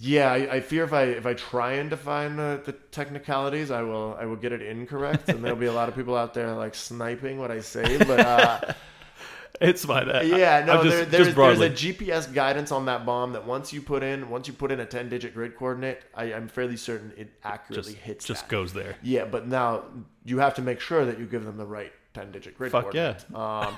[0.00, 3.82] Yeah, I, I fear if I if I try and define the, the technicalities, I
[3.82, 6.52] will I will get it incorrect, and there'll be a lot of people out there
[6.54, 7.98] like sniping what I say.
[7.98, 8.60] But uh,
[9.60, 10.08] It's fine.
[10.08, 13.72] I- yeah, no, just, there, there's, there's a GPS guidance on that bomb that once
[13.72, 16.76] you put in once you put in a ten digit grid coordinate, I, I'm fairly
[16.76, 18.50] certain it accurately just hits just that.
[18.50, 18.96] goes there.
[19.02, 19.84] Yeah, but now
[20.24, 22.70] you have to make sure that you give them the right ten digit grid.
[22.72, 23.24] Fuck coordinate.
[23.34, 23.76] Um,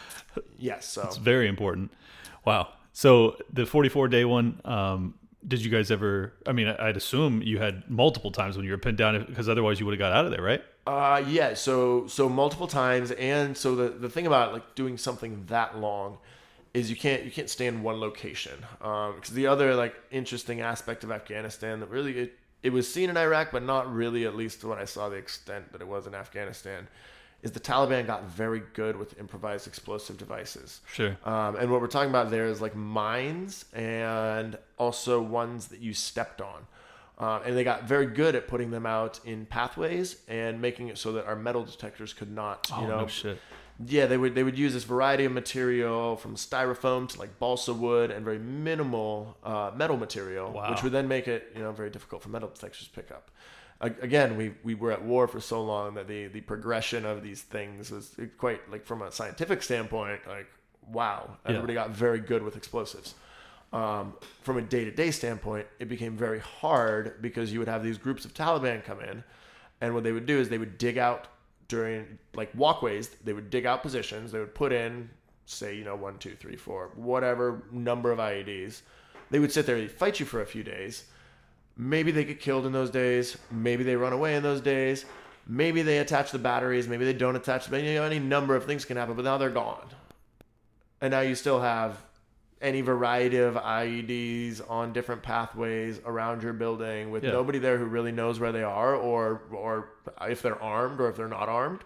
[0.58, 0.86] yes.
[0.88, 1.92] So It's very important.
[2.44, 2.68] Wow.
[2.94, 5.14] So the 44 day one, um,
[5.46, 6.32] did you guys ever?
[6.46, 9.78] I mean, I'd assume you had multiple times when you were pinned down because otherwise
[9.78, 10.62] you would have got out of there, right?
[10.86, 11.54] Uh, yeah.
[11.54, 16.18] So so multiple times, and so the the thing about like doing something that long
[16.74, 18.64] is you can't you can't stay in one location.
[18.80, 23.10] Um, because the other like interesting aspect of Afghanistan that really it, it was seen
[23.10, 26.06] in Iraq, but not really at least when I saw the extent that it was
[26.06, 26.88] in Afghanistan,
[27.48, 30.80] is the Taliban got very good with improvised explosive devices.
[30.92, 31.16] Sure.
[31.24, 35.92] Um, and what we're talking about there is like mines and also ones that you
[35.94, 36.66] stepped on.
[37.18, 40.98] Um, and they got very good at putting them out in pathways and making it
[40.98, 43.38] so that our metal detectors could not, you oh know, no shit.
[43.84, 47.74] yeah, they would they would use this variety of material from styrofoam to like balsa
[47.74, 50.70] wood and very minimal uh, metal material, Wow.
[50.70, 53.32] which would then make it you know very difficult for metal detectors to pick up.
[53.80, 57.42] Again, we we were at war for so long that the the progression of these
[57.42, 60.48] things was quite like from a scientific standpoint, like
[60.90, 63.14] wow, everybody got very good with explosives.
[63.72, 67.84] Um, from a day to day standpoint, it became very hard because you would have
[67.84, 69.22] these groups of Taliban come in,
[69.80, 71.28] and what they would do is they would dig out
[71.68, 73.10] during like walkways.
[73.24, 74.32] They would dig out positions.
[74.32, 75.10] They would put in,
[75.46, 78.82] say, you know, one, two, three, four, whatever number of IEDs.
[79.30, 81.04] They would sit there, they'd fight you for a few days.
[81.78, 83.38] Maybe they get killed in those days.
[83.52, 85.04] Maybe they run away in those days.
[85.46, 86.88] Maybe they attach the batteries.
[86.88, 87.84] Maybe they don't attach them.
[87.84, 89.86] You know, any number of things can happen, but now they're gone.
[91.00, 91.96] And now you still have
[92.60, 97.30] any variety of IEDs on different pathways around your building with Yeah.
[97.30, 99.90] nobody there who really knows where they are or or
[100.28, 101.84] if they're armed or if they're not armed.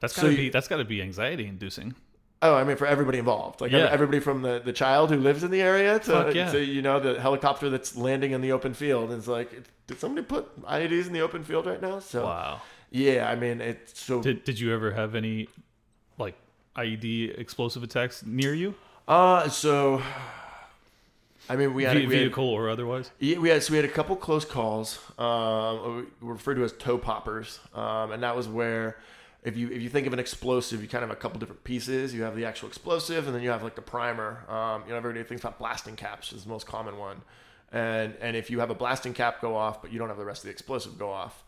[0.00, 1.94] That's So gotta you- be that's gotta be anxiety inducing.
[2.40, 3.88] Oh, I mean for everybody involved, like Yeah.
[3.90, 6.50] everybody from the, the child who lives in the area to, yeah.
[6.52, 9.10] to you know the helicopter that's landing in the open field.
[9.10, 9.50] And it's like,
[9.88, 11.98] did somebody put IEDs in the open field right now?
[11.98, 12.60] So Wow.
[12.90, 14.22] yeah, I mean it's so.
[14.22, 15.48] Did did you ever have any
[16.16, 16.36] like
[16.76, 18.74] IED explosive attacks near you,
[19.08, 20.00] uh, so
[21.48, 23.10] I mean we had, Ve- we had vehicle or otherwise?
[23.18, 26.72] Yeah, we had so we had a couple close calls, um, we referred to as
[26.74, 28.96] toe poppers, um, and that was where
[29.42, 31.64] if you if you think of an explosive, you kind of have a couple different
[31.64, 32.12] pieces.
[32.12, 34.44] You have the actual explosive, and then you have like the primer.
[34.48, 37.22] Um, you know, everybody thinks about blasting caps is the most common one,
[37.72, 40.24] and and if you have a blasting cap go off, but you don't have the
[40.24, 41.44] rest of the explosive go off,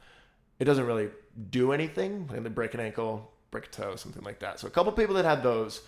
[0.58, 1.10] it doesn't really
[1.50, 2.28] do anything.
[2.28, 4.60] Like they break an ankle, break a toe, something like that.
[4.60, 5.82] So a couple people that had those.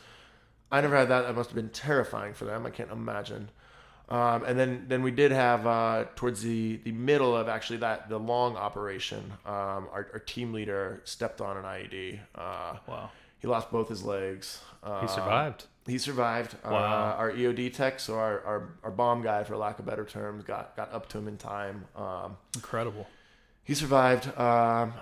[0.72, 1.26] I never had that.
[1.26, 2.64] That must have been terrifying for them.
[2.66, 3.50] I can't imagine.
[4.12, 8.08] Um, and then, then we did have uh, towards the, the middle of actually that
[8.10, 9.32] the long operation.
[9.46, 12.20] Um, our, our team leader stepped on an IED.
[12.34, 13.10] Uh, Wow.
[13.40, 14.60] he lost both his legs.
[14.82, 15.64] Uh, He survived.
[15.86, 16.54] He survived.
[16.64, 17.14] Uh, Wow.
[17.18, 20.76] our EOD tech, so our, our, our bomb guy, for lack of better terms, got
[20.76, 21.86] got up to him in time.
[21.96, 23.06] Um, Incredible.
[23.64, 24.26] he survived.
[24.38, 24.92] Um,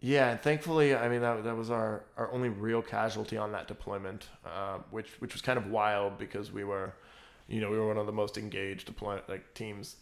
[0.00, 3.66] yeah, and thankfully, I mean that that was our, our only real casualty on that
[3.66, 6.92] deployment, uh, which which was kind of wild because we were,
[7.48, 9.96] you know, we were one of the most engaged deployment like teams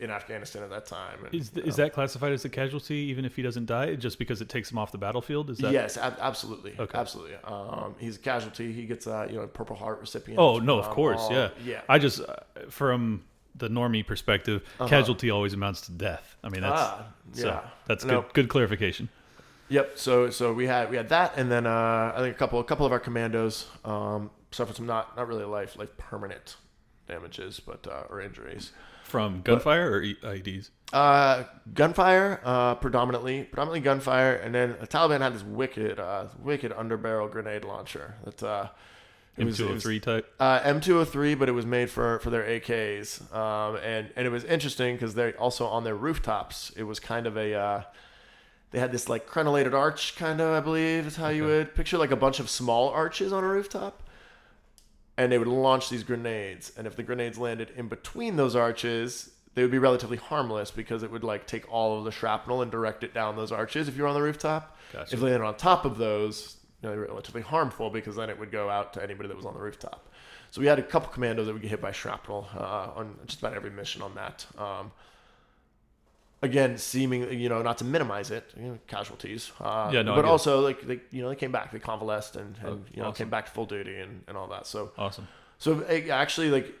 [0.00, 1.24] in Afghanistan at that time.
[1.24, 4.18] And, Is you is that classified as a casualty even if he doesn't die just
[4.18, 5.50] because it takes him off the battlefield?
[5.50, 6.96] Is that yes, ab- absolutely, Okay.
[6.98, 7.34] absolutely.
[7.44, 8.72] Um, he's a casualty.
[8.72, 10.38] He gets a you know Purple Heart recipient.
[10.38, 11.48] Oh no, of um, course, all- yeah.
[11.64, 11.80] yeah.
[11.88, 12.36] I just uh,
[12.68, 13.24] from
[13.56, 16.36] the normie perspective, casualty always amounts to death.
[16.44, 17.02] I mean that's Uh-huh.
[17.02, 17.60] Ah, so yeah.
[17.86, 18.22] that's No.
[18.22, 19.08] good good clarification.
[19.68, 19.98] Yep.
[19.98, 22.64] So so we had we had that, and then uh, I think a couple a
[22.64, 26.56] couple of our commandos um, suffered some not not really life like permanent
[27.08, 28.72] damages, but uh, or injuries.
[29.04, 30.68] From gunfire or E- IEDs?
[30.92, 36.72] Uh, gunfire, uh, predominantly, predominantly gunfire, and then the Taliban had this wicked, uh, wicked
[36.72, 38.68] underbarrel grenade launcher that uh,
[39.38, 40.34] it was- it was- M203 type.
[40.38, 44.44] uh, M203, but it was made for for their AKs, um, and and it was
[44.44, 47.54] interesting because they also on their rooftops, it was kind of a.
[47.54, 47.82] Uh,
[48.70, 51.96] they had this like crenellated arch, kind of, I believe, is how you would picture
[51.96, 54.02] like a bunch of small arches on a rooftop.
[55.18, 59.30] And they would launch these grenades, and if the grenades landed in between those arches,
[59.54, 62.70] they would be relatively harmless because it would like take all of the shrapnel and
[62.70, 64.76] direct it down those arches if you're on the rooftop.
[64.92, 65.12] Gotcha.
[65.12, 68.30] If they landed on top of those, you know, they were relatively harmful because then
[68.30, 70.08] it would go out to anybody that was on the rooftop.
[70.52, 73.40] So we had a couple commandos that would get hit by shrapnel uh, on just
[73.40, 74.46] about every mission on that.
[74.56, 74.92] Um,
[76.42, 79.50] again, seeming you know not to minimize it, you know, casualties.
[79.60, 82.56] Uh, Yeah, no, but also like they you know they came back, they convalesced and,
[82.62, 83.24] and Oh, you know awesome.
[83.24, 84.66] came back to full duty and, and all that.
[84.66, 85.26] So Awesome.
[85.58, 86.72] so eh, actually like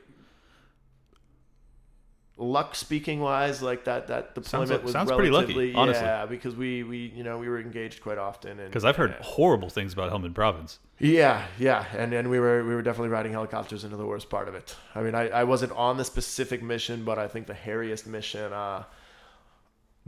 [2.40, 6.04] luck speaking wise like that that deployment like- was sounds pretty lucky, honestly.
[6.04, 9.10] yeah because we we you know we were engaged quite often and Because I've heard
[9.10, 10.78] and- horrible things about Helmand Province.
[11.00, 14.46] yeah, yeah, and and we were we were definitely riding helicopters into the worst part
[14.48, 14.76] of it.
[14.94, 18.52] I mean, I, I wasn't on the specific mission, but I think the hairiest mission,
[18.52, 18.84] uh,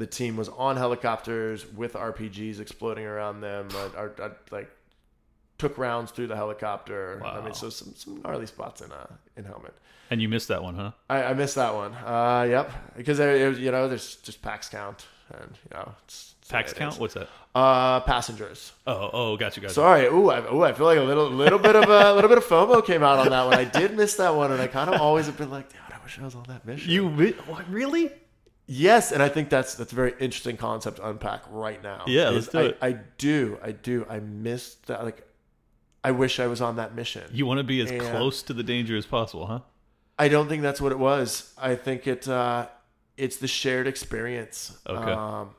[0.00, 3.68] the team was on helicopters with RPGs exploding around them.
[3.72, 4.70] Uh, are, are, like
[5.58, 7.22] took rounds through the helicopter.
[7.24, 9.06] I mean, so some some gnarly spots in uh
[9.36, 9.72] in Helmand.
[10.10, 10.90] And you missed that one, huh?
[11.08, 11.94] I, I missed that one.
[11.94, 16.34] Uh, yep, because there, it you know there's just PAX count and you know it's,
[16.40, 16.98] it's Pax count?
[16.98, 17.28] What's that?
[17.54, 18.72] Uh, passengers.
[18.86, 19.68] Oh, oh, got you, you.
[19.68, 20.06] Sorry.
[20.06, 22.44] Ooh, I, ooh, I feel like a little little bit of a little bit of
[22.44, 23.54] FOMO came out on that one.
[23.54, 26.02] I did miss that one, and I kind of always have been like, dude, I
[26.02, 26.90] wish I was on that mission.
[26.90, 28.10] You what, really?
[28.72, 32.04] Yes, and I think that's that's a very interesting concept to unpack right now.
[32.06, 32.78] Yeah, let's do I, it.
[32.80, 34.06] I do, I do.
[34.08, 35.02] I missed that.
[35.02, 35.26] Like,
[36.04, 37.28] I wish I was on that mission.
[37.32, 39.60] You want to be as And- close to the danger as possible, huh?
[40.20, 41.52] I don't think that's what it was.
[41.58, 42.68] I think it uh,
[43.16, 44.78] it's the shared experience.
[44.86, 45.12] Okay.
[45.12, 45.50] Um,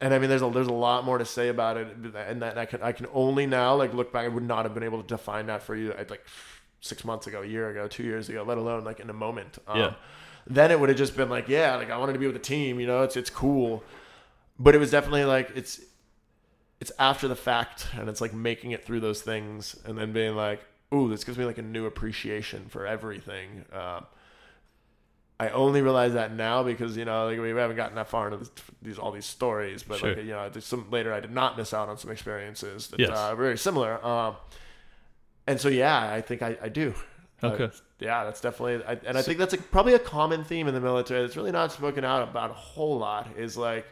[0.00, 1.86] and I mean, there's a there's a lot more to say about it,
[2.16, 4.24] and that I can I can only now like look back.
[4.24, 6.26] I would not have been able to define that for you like
[6.80, 9.58] six months ago, a year ago, two years ago, let alone like in a moment.
[9.68, 9.94] Um, Yeah.
[10.50, 12.40] Then it would have just been like, yeah, like I wanted to be with the
[12.40, 12.80] team.
[12.80, 13.84] You know, it's it's cool,
[14.58, 15.80] but it was definitely like it's
[16.80, 20.34] it's after the fact, and it's like making it through those things, and then being
[20.34, 20.60] like,
[20.92, 23.64] ooh, this gives me like a new appreciation for everything.
[23.72, 24.06] Um,
[25.38, 28.38] I only realize that now because you know like we haven't gotten that far into
[28.38, 28.50] this,
[28.82, 30.14] these all these stories, but Sure.
[30.16, 33.10] like you know, some later I did not miss out on some experiences that Yes.
[33.10, 34.04] uh, are very similar.
[34.04, 34.34] Um,
[35.46, 36.92] and so yeah, I think I, I do.
[37.42, 37.70] Uh, Okay.
[38.00, 40.80] yeah, that's definitely, I, and I think that's a, probably a common theme in the
[40.80, 43.28] military that's really not spoken out about a whole lot.
[43.36, 43.86] Is like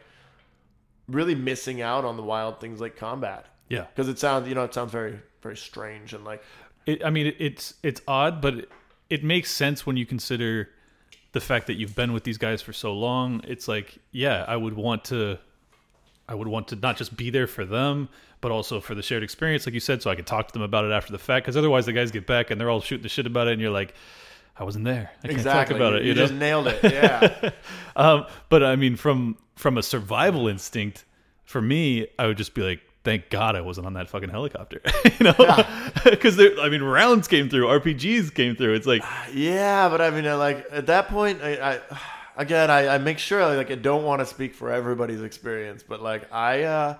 [1.07, 3.85] really missing out on the wild things like combat Yeah.
[3.95, 6.43] because it sounds you know it sounds very very strange and like
[6.85, 8.69] It, I mean, it's it's odd, but it,
[9.09, 10.69] it makes sense when you consider
[11.31, 13.41] the fact that you've been with these guys for so long.
[13.47, 15.37] It's like, yeah, I would want to,
[16.29, 18.07] I would want to not just be there for them,
[18.39, 20.61] but also for the shared experience, like you said, so I could talk to them
[20.61, 21.45] about it after the fact.
[21.45, 23.61] Because otherwise, the guys get back and they're all shooting the shit about it, and
[23.61, 23.95] you're like,
[24.55, 25.09] I wasn't there.
[25.23, 26.03] I can't exactly talk about it.
[26.03, 26.21] you, You, know?
[26.21, 26.83] just nailed it.
[26.83, 27.49] Yeah,
[27.95, 31.03] um, but I mean, from from a survival instinct,
[31.45, 34.81] for me, I would just be like, "Thank God I wasn't on that fucking helicopter,"
[35.19, 35.65] you know,
[36.03, 38.75] because I mean, rounds came through, RPGs came through.
[38.75, 39.03] It's like,
[39.33, 41.79] yeah, but I mean, uh, like at that point, I, I
[42.39, 46.01] again, I, I make sure like I don't want to speak for everybody's experience, but
[46.01, 46.97] like I, uh,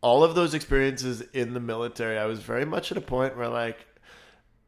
[0.00, 3.48] all of those experiences in the military, I was very much at a point where
[3.48, 3.86] like,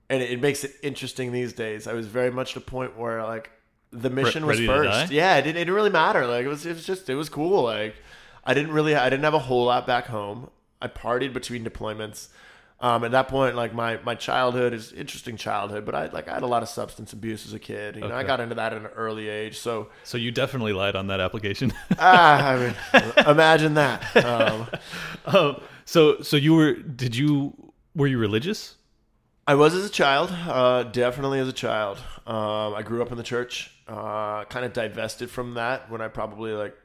[0.09, 1.86] and it, it makes it interesting these days.
[1.86, 3.51] I was very much at a point where like
[3.90, 5.10] the mission was first.
[5.10, 6.27] Yeah, it didn't, it didn't really matter.
[6.27, 7.64] Like it was, it was just, it was cool.
[7.64, 7.97] Like
[8.44, 10.48] I didn't really, I didn't have a whole lot back home.
[10.81, 12.28] I partied between deployments.
[12.82, 16.35] Um, at that point, like my, my childhood is interesting childhood, but I like I
[16.35, 17.97] had a lot of substance abuse as a kid.
[17.97, 19.59] You know, I got into that at an early age.
[19.59, 21.74] So so you definitely lied on that application.
[21.98, 24.16] ah, I mean, imagine that.
[24.24, 24.66] Um,
[25.27, 26.73] um, so so you were?
[26.73, 27.55] Did you?
[27.94, 28.77] Were you religious?
[29.47, 31.98] I was as a child, uh, definitely as a child.
[32.27, 33.73] Um, I grew up in the church.
[33.89, 36.77] Uh, kind of divested from that when I probably like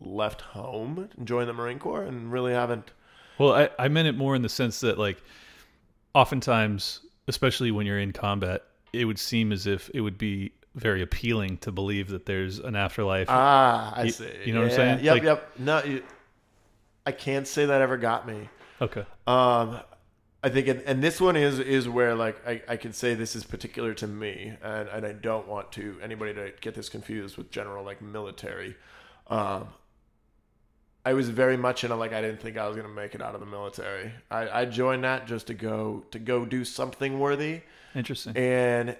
[0.00, 2.90] left home and joined the Marine Corps, and really haven't.
[3.38, 5.22] Well, I, I meant it more in the sense that, like,
[6.14, 8.62] oftentimes, especially when you're in combat,
[8.92, 12.74] it would seem as if it would be very appealing to believe that there's an
[12.76, 13.26] afterlife.
[13.30, 14.30] Ah, I You- see.
[14.44, 15.04] you know what I'm saying?
[15.04, 15.50] Yep, Like- yep.
[15.58, 16.02] No, you,
[17.06, 18.48] I can't say that ever got me.
[18.80, 19.04] okay.
[19.26, 19.80] Um,
[20.42, 23.34] I think, and, and this one is is where like I, I can say this
[23.34, 27.38] is particular to me, and, and I don't want to anybody to get this confused
[27.38, 28.76] with general like military.
[29.28, 29.68] Um,
[31.04, 33.20] I was very much in a like I didn't think I was gonna make it
[33.22, 34.10] out of the military.
[34.30, 37.60] I, I joined that just to go to go do something worthy,
[37.94, 38.36] Interesting.
[38.36, 38.96] and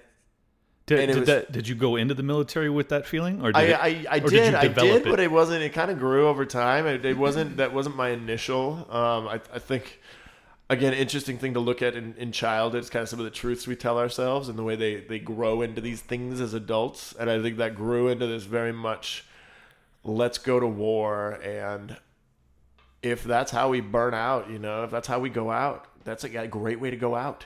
[0.85, 1.51] Did, and did was- that?
[1.51, 4.29] Did you go into the military with that feeling, or did I, it, I, did
[4.29, 5.05] did, I did, it?
[5.05, 5.63] but it wasn't.
[5.63, 6.85] It kind of grew over time.
[6.85, 7.57] It, it wasn't.
[7.57, 8.85] That wasn't my initial.
[8.91, 9.99] Um, I, I think,
[10.69, 13.31] again, interesting thing to look at in, in childhood is kind of some of the
[13.31, 17.15] truths we tell ourselves and the way they they grow into these things as adults.
[17.19, 19.25] And I think that grew into this very much.
[20.07, 21.97] Let's go to war, and
[23.01, 26.23] if that's how we burn out, you know, if that's how we go out, that's
[26.23, 27.45] a, great way to go out.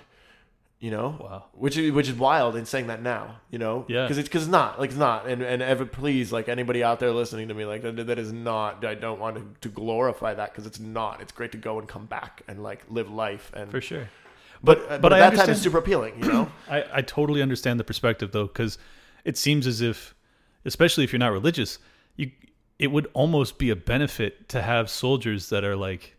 [0.81, 1.45] You know, Wow.
[1.53, 3.41] which is which is wild in saying that now.
[3.51, 4.03] You know, Yeah.
[4.03, 5.27] because it's because it's not like it's not.
[5.27, 8.31] And and ever please, like anybody out there listening to me, like that, that is
[8.31, 8.85] not.
[8.85, 11.19] I don't want to, to glorify that because it's not.
[11.21, 13.69] It's great to go and come back and like live life and.
[13.71, 14.09] for sure?
[14.63, 16.13] but but, uh, but at I that time super appealing.
[16.23, 16.51] You know.
[16.69, 18.77] I, I totally understand the perspective though, because
[19.25, 20.15] it seems as if,
[20.63, 21.77] especially if you're not religious,
[22.79, 26.15] it would almost be a benefit to have soldiers that are like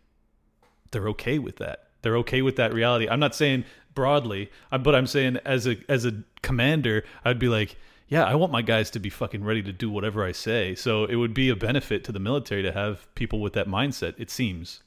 [0.91, 1.87] they're okay with that.
[2.01, 3.07] They're okay with that reality.
[3.09, 7.49] I'm not saying broadly, uh, but I'm saying as a as a commander, I'd be
[7.49, 7.75] like,
[8.07, 10.75] yeah, I want my guys to be fucking ready to do whatever I say.
[10.75, 14.13] So it would be a benefit to the military to have people with that mindset.
[14.17, 14.81] It seems.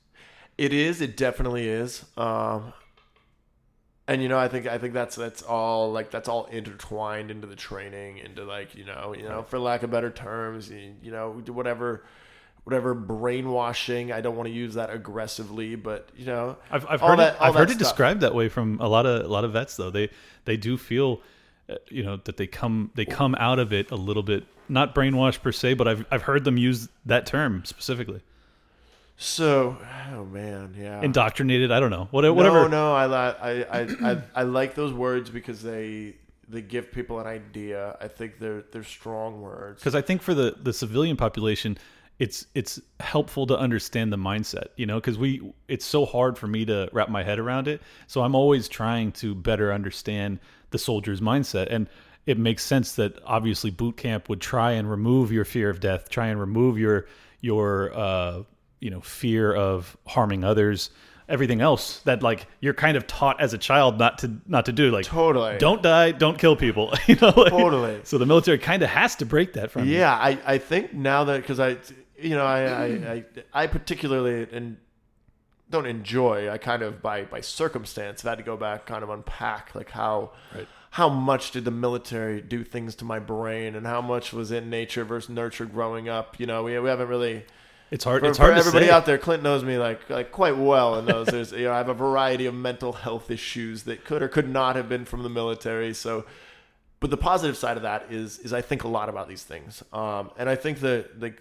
[0.57, 1.01] It is.
[1.01, 2.05] It definitely is.
[2.17, 2.73] Um,
[4.09, 7.47] and you know i think i think that's that's all like that's all intertwined into
[7.47, 11.11] the training into like you know you know for lack of better terms you, you
[11.11, 12.05] know whatever
[12.65, 17.19] whatever brainwashing i don't want to use that aggressively but you know I've, I've heard
[17.19, 19.53] that- it, I've heard it described that way from a lot of a lot of
[19.53, 19.91] vets though.
[19.91, 20.11] They
[20.45, 21.21] they do feel
[21.69, 24.95] uh, you know that they come they come out of it a little bit not
[24.95, 28.23] brainwashed per se, but I've I've heard them use that term specifically.
[29.17, 29.77] So
[30.13, 32.09] oh man yeah Indoctrinated, I don't know.
[32.11, 32.69] Whatever whatever.
[32.69, 36.15] No, no, I, I, I, I, I like those words because they
[36.49, 37.97] they give people an idea.
[38.01, 39.81] I think they're they're strong words.
[39.81, 41.79] because I think for the the civilian population,
[42.19, 46.47] it's it's helpful to understand the mindset, you know, because we it's so hard for
[46.47, 47.81] me to wrap my head around it.
[48.07, 51.89] So I'm always trying to better understand the soldier's mindset, and
[52.27, 56.09] it makes sense that obviously boot camp would try and remove your fear of death,
[56.09, 57.07] try and remove your
[57.41, 58.43] your uh,
[58.85, 60.91] you know fear of harming others.
[61.27, 64.73] Everything else that like you're kind of taught as a child not to not to
[64.73, 65.57] do like Totally.
[65.57, 68.01] don't die don't kill people you know like- Totally.
[68.05, 69.97] so the military kind of has to break that from you.
[69.97, 71.79] Yeah, I, I think now that because I,
[72.19, 73.25] you know, I, I, I,
[73.55, 74.77] I particularly and
[75.71, 76.51] don't enjoy.
[76.51, 79.91] I kind of by by circumstance have had to go back, kind of unpack like
[79.91, 80.33] how.
[80.55, 80.69] Right.
[80.91, 84.71] How much did the military do things to my brain, and how much was in
[84.71, 86.39] nature versus nurture growing up?
[86.39, 87.45] You know, we, we haven't really
[87.91, 88.23] It's hard.
[88.23, 88.93] for, it's for hard to everybody say.
[88.93, 89.19] out there.
[89.19, 91.95] Clint knows me like like quite well, and knows there's you know I have a
[91.95, 95.95] variety of mental health issues that could or could not have been from the military.
[95.95, 96.25] So,
[97.01, 99.83] but the positive side of that is is I think a lot about these things,
[99.93, 101.35] um, and I think that the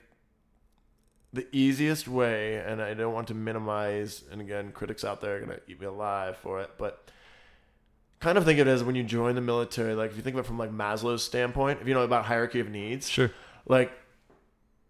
[1.32, 5.40] the easiest way, and I don't want to minimize, and again, critics out there are
[5.40, 7.10] gonna eat me alive for it, but
[8.20, 9.96] kind of think of it as when you join the military.
[9.96, 12.60] Like if you think of it from like Maslow's standpoint, if you know about hierarchy
[12.60, 13.32] of needs, Sure.
[13.66, 13.92] like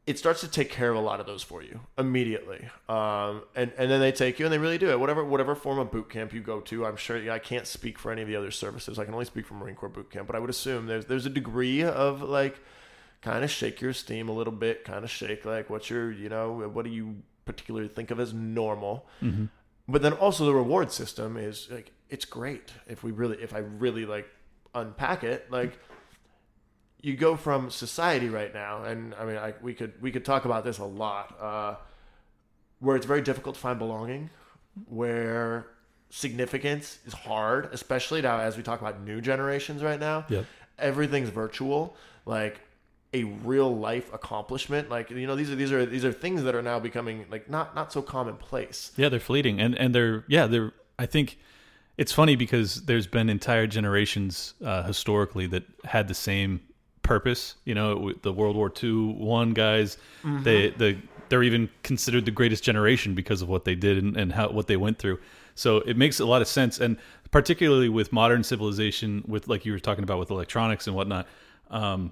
[0.06, 2.68] it starts to take care of a lot of those for you immediately.
[2.90, 5.00] Um, and and then they take you and they really do it.
[5.00, 7.98] Whatever whatever form of boot camp you go to i'm sure yeah, i can't speak
[7.98, 9.00] for any of the other services.
[9.00, 11.26] I can only speak for marine corps boot camp but i would assume there's there's
[11.26, 12.60] a degree of like
[13.22, 16.28] kind of shake your steam a little bit kind of shake like what's your you
[16.28, 17.16] know what do you
[17.46, 19.06] particularly think of as normal.
[19.88, 23.58] But then also the reward system is like it's great if we really if i
[23.60, 24.28] really like
[24.76, 25.78] unpack it like
[27.04, 30.46] you go from society right now, and I mean, I, we could we could talk
[30.46, 31.76] about this a lot, uh,
[32.80, 34.30] where it's very difficult to find belonging,
[34.88, 35.68] where
[36.10, 40.26] significance is hard, especially now as we talk about new generations right now.
[40.30, 40.46] Yep.
[40.80, 42.62] Everything's virtual, like
[43.14, 44.90] a real life accomplishment.
[44.90, 47.50] Like you know, these are these are these are things that are now becoming like
[47.50, 48.94] not not so commonplace.
[48.96, 50.72] Yeah, they're fleeting, and and they're yeah they're.
[50.98, 51.38] I think
[51.98, 56.62] it's funny because there's been entire generations uh, historically that had the same
[57.04, 57.56] purpose.
[57.66, 59.98] You know, the World War II one guys,
[60.44, 60.98] they the
[61.30, 64.68] they're even considered the greatest generation because of what they did and, and how what
[64.68, 65.20] they went through.
[65.56, 66.98] So it makes a lot of sense, and
[67.32, 71.28] particularly with modern civilization, with like you were talking about with electronics and whatnot.
[71.70, 72.12] Um,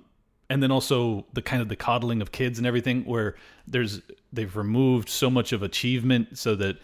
[0.50, 3.36] and then also the kind of the coddling of kids and everything where
[3.68, 4.02] there's
[4.34, 6.78] they've removed so much of achievement so that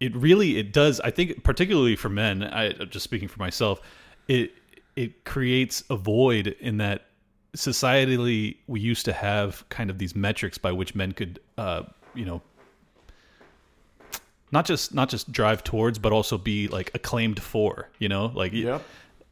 [0.00, 3.80] it really it does i think particularly for men i just speaking for myself
[4.26, 4.52] it
[4.96, 7.06] it creates a void in that
[7.56, 11.82] societally we used to have kind of these metrics by which men could uh
[12.14, 12.40] you know
[14.50, 18.26] not just not just drive towards but also be like acclaimed for you know?
[18.34, 18.82] Like Yep.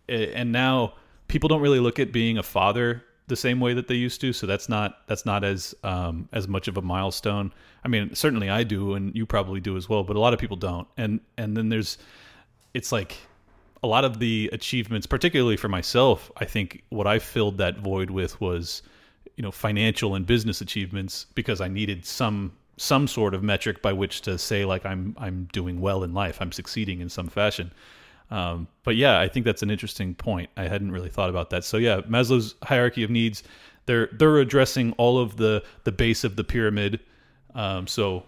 [0.08, 0.94] a- and now
[1.28, 4.32] people don't really look at being a father the same way that they used to
[4.32, 7.52] so that's not that's not as um as much of a milestone.
[7.84, 10.38] I mean certainly i do and you probably do as well but a lot of
[10.40, 10.86] people don't.
[10.96, 11.96] And and then there's
[12.74, 13.16] it's like
[13.82, 18.10] a lot of the achievements particularly for myself i think what i filled that void
[18.10, 18.82] with was
[19.36, 23.92] you know financial and business achievements because i needed some some sort of metric by
[23.92, 27.70] which to say like i'm i'm doing well in life i'm succeeding in some fashion
[28.30, 30.50] um, but yeah, I think that's an interesting point.
[30.56, 31.64] I hadn't really thought about that.
[31.64, 33.42] So yeah, Maslow's hierarchy of needs,
[33.86, 37.00] they're they're addressing all of the the base of the pyramid.
[37.54, 38.24] Um, so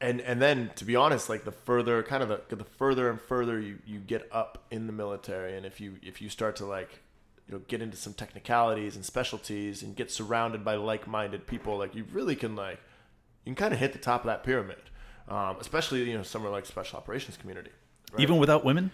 [0.00, 3.20] and and then to be honest like the further kind of the, the further and
[3.20, 6.66] further you, you get up in the military and if you if you start to
[6.66, 7.00] like
[7.46, 11.94] you know get into some technicalities and specialties and get surrounded by like-minded people like
[11.94, 12.78] you really can like
[13.44, 14.78] you can kind of hit the top of that pyramid
[15.28, 17.70] um, especially you know somewhere like special operations community
[18.12, 18.20] right?
[18.20, 18.90] even without women,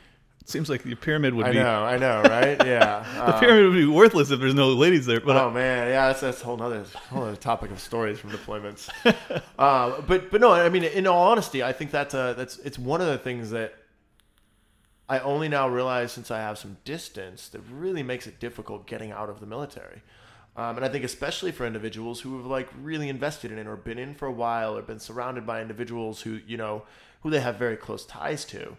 [0.48, 3.74] seems like the pyramid would i be know i know right yeah the pyramid would
[3.74, 5.20] be worthless if there's no ladies there.
[5.20, 8.30] But oh man, yeah, that's that's a whole other whole other topic of stories from
[8.30, 8.88] deployments.
[9.58, 12.78] uh, but but no, I mean, in all honesty, I think that's uh that's it's
[12.78, 13.74] one of the things that
[15.08, 19.12] I only now realize since I have some distance that really makes it difficult getting
[19.12, 20.02] out of the military.
[20.56, 23.76] Um, and I think especially for individuals who have like really invested in it or
[23.76, 26.82] been in for a while or been surrounded by individuals who you know
[27.22, 28.76] who they have very close ties to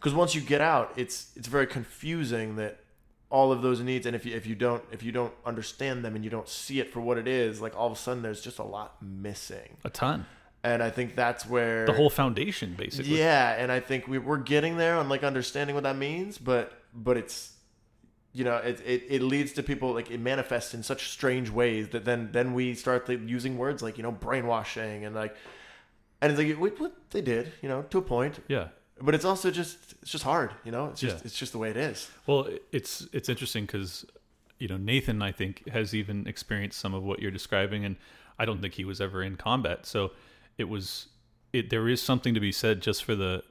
[0.00, 2.78] because once you get out, it's it's very confusing that
[3.30, 6.16] all of those needs, and if you if you don't if you don't understand them
[6.16, 8.40] and you don't see it for what it is, like all of a sudden there's
[8.40, 10.26] just a lot missing, A ton.
[10.64, 13.16] and I think that's where The whole foundation, basically.
[13.18, 16.72] yeah, and I think we, we're getting there on like understanding what that means, but
[16.92, 17.52] but it's
[18.32, 21.88] you know it, it, it leads to people like it manifests in such strange ways
[21.90, 25.36] that then then we start like, using words like you know brainwashing and like
[26.20, 28.68] and it's like what, what they did you know to a point, Yeah.
[29.02, 31.22] But it's also just it's just hard you know it's just Yeah.
[31.24, 32.08] it's just the way it is.
[32.26, 34.04] Well, it's it's interesting because
[34.58, 37.96] you know Nathan, I think, has even experienced some of what you're describing, and
[38.38, 39.86] I don't think he was ever in combat.
[39.86, 40.12] So
[40.58, 41.06] it was
[41.52, 41.70] it.
[41.70, 43.42] There is something to be said just for the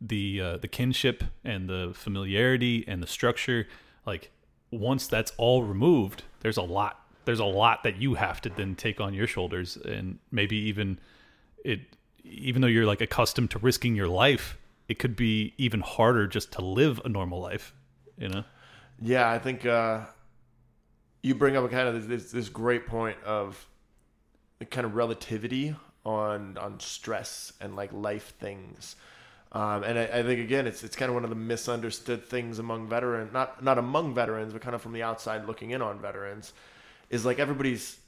[0.00, 3.66] the uh, the kinship and the familiarity and the structure.
[4.06, 4.30] Like
[4.70, 6.98] once that's all removed, there's a lot.
[7.24, 10.98] There's a lot that you have to then take on your shoulders, and maybe even
[11.64, 11.80] it.
[12.24, 14.56] Even though you're like accustomed to risking your life,
[14.88, 17.74] it could be even harder just to live a normal life.
[18.18, 18.44] You know.
[19.00, 20.02] Yeah, I think uh,
[21.22, 23.66] you bring up a kind of this, this great point of
[24.70, 28.96] kind of relativity on on stress and like life things.
[29.52, 32.58] Um, and I, I think again, it's it's kind of one of the misunderstood things
[32.58, 36.00] among veterans, not not among veterans, but kind of from the outside looking in on
[36.00, 36.52] veterans,
[37.10, 37.98] is like everybody's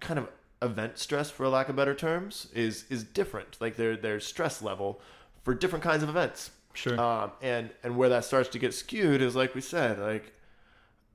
[0.00, 0.28] kind of
[0.62, 3.56] event stress, for lack of better terms, is is different.
[3.60, 5.00] Like their their stress level
[5.42, 6.50] for different kinds of events.
[6.74, 6.98] Sure.
[7.00, 10.32] Um, and and where that starts to get skewed is like we said, like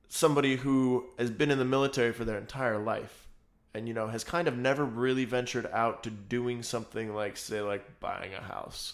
[0.07, 3.27] somebody who has been in the military for their entire life,
[3.73, 7.61] and you know has kind of never really ventured out to doing something like say
[7.61, 8.93] like buying a house,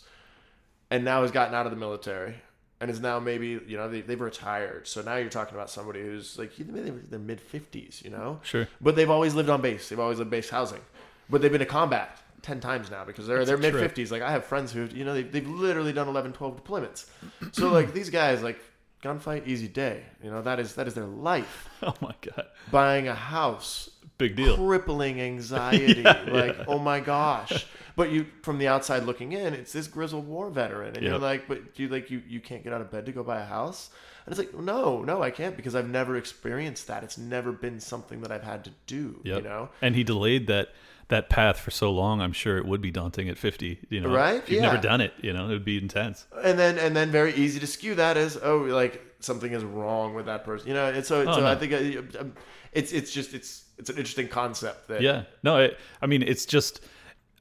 [0.89, 2.35] and now has gotten out of the military
[2.79, 4.87] and is now maybe you know they, they've retired.
[4.87, 8.67] So now you're talking about somebody who's like maybe they're mid fifties, you know, Sure.
[8.79, 9.89] but they've always lived on base.
[9.89, 10.81] They've always lived base housing,
[11.29, 14.11] but they've been to combat ten times now because they're they're mid 50s.
[14.11, 17.05] Like I have friends who you know they've, they've literally done 11, 12 deployments.
[17.51, 18.59] So like these guys like
[19.03, 20.03] gunfight easy day.
[20.23, 21.67] You know that is that is their life.
[21.83, 22.45] Oh my god.
[22.69, 23.89] Buying a house,
[24.19, 24.55] Big deal.
[24.55, 26.01] crippling anxiety.
[26.03, 26.65] Yeah, like yeah.
[26.67, 27.65] oh my gosh.
[27.95, 31.47] But you from the outside looking in, it's this grizzled war veteran, and you're like,
[31.47, 33.89] but you like you you can't get out of bed to go buy a house.
[34.27, 37.03] And it's like, no, no, I can't because I've never experienced that.
[37.03, 39.19] It's never been something that I've had to do.
[39.23, 39.37] Yep.
[39.37, 40.69] You know, And he delayed that
[41.11, 42.19] that path for so long.
[42.19, 43.79] I'm sure it would be daunting at 50.
[43.89, 44.37] You know, Right?
[44.41, 44.71] If you've Yeah.
[44.71, 46.25] never done it, you know, it would be intense.
[46.43, 50.15] and then and then very easy to skew that as oh like something is wrong
[50.15, 51.45] with that person you know and so, Oh, so no.
[51.45, 52.33] i think uh, um,
[52.73, 55.23] it's it's just it's it's an interesting concept that Yeah.
[55.43, 55.71] No, I,
[56.01, 56.81] I mean, it's just,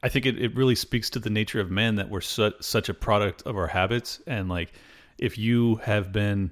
[0.03, 2.87] I think it, it really speaks to the nature of man that we're su- such
[2.89, 4.19] a product of our habits.
[4.27, 4.71] And like,
[5.19, 6.51] if you have been,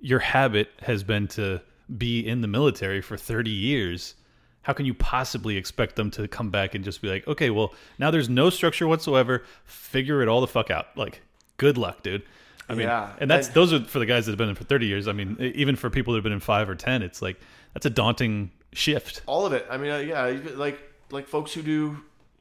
[0.00, 1.60] your habit has been to
[1.96, 4.14] be in the military for 30 years,
[4.62, 7.74] how can you possibly expect them to come back and just be like, okay, well,
[7.98, 9.44] now there's no structure whatsoever.
[9.64, 10.86] Figure it all the fuck out.
[10.96, 11.20] Like,
[11.56, 12.22] good luck, dude.
[12.68, 13.12] I mean, Yeah.
[13.18, 15.08] and that's And- those are for the guys that have been in for 30 years.
[15.08, 17.38] I mean, even for people that have been in five or 10, it's like,
[17.74, 19.20] that's a daunting shift.
[19.26, 20.24] all of it i mean uh, yeah
[20.54, 20.80] like
[21.10, 21.96] like folks who do you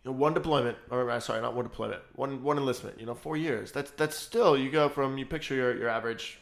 [0.06, 3.35] know, one deployment or uh, sorry not one deployment one one enlistment you know four
[3.35, 6.39] years that's that's still you go from you picture your, your average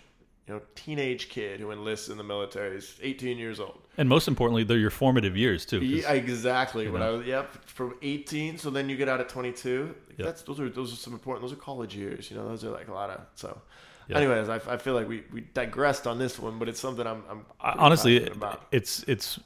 [0.50, 4.28] you know teenage kid who enlists in the military is 18 years old And most
[4.28, 6.90] importantly, they're your formative years too Yeah, exactly.
[6.90, 9.94] When I was yep from 18, so then you get out at 22.
[10.18, 10.26] Yep.
[10.26, 11.44] That's those are those are some important.
[11.44, 12.32] Those are college years.
[12.32, 13.62] You know, those are like a lot of so.
[14.08, 14.18] Yeah.
[14.18, 17.24] Anyways, I, I feel like we, we digressed on this one, but it's something I'm,
[17.30, 18.66] I'm honestly, about.
[18.72, 19.40] it's it's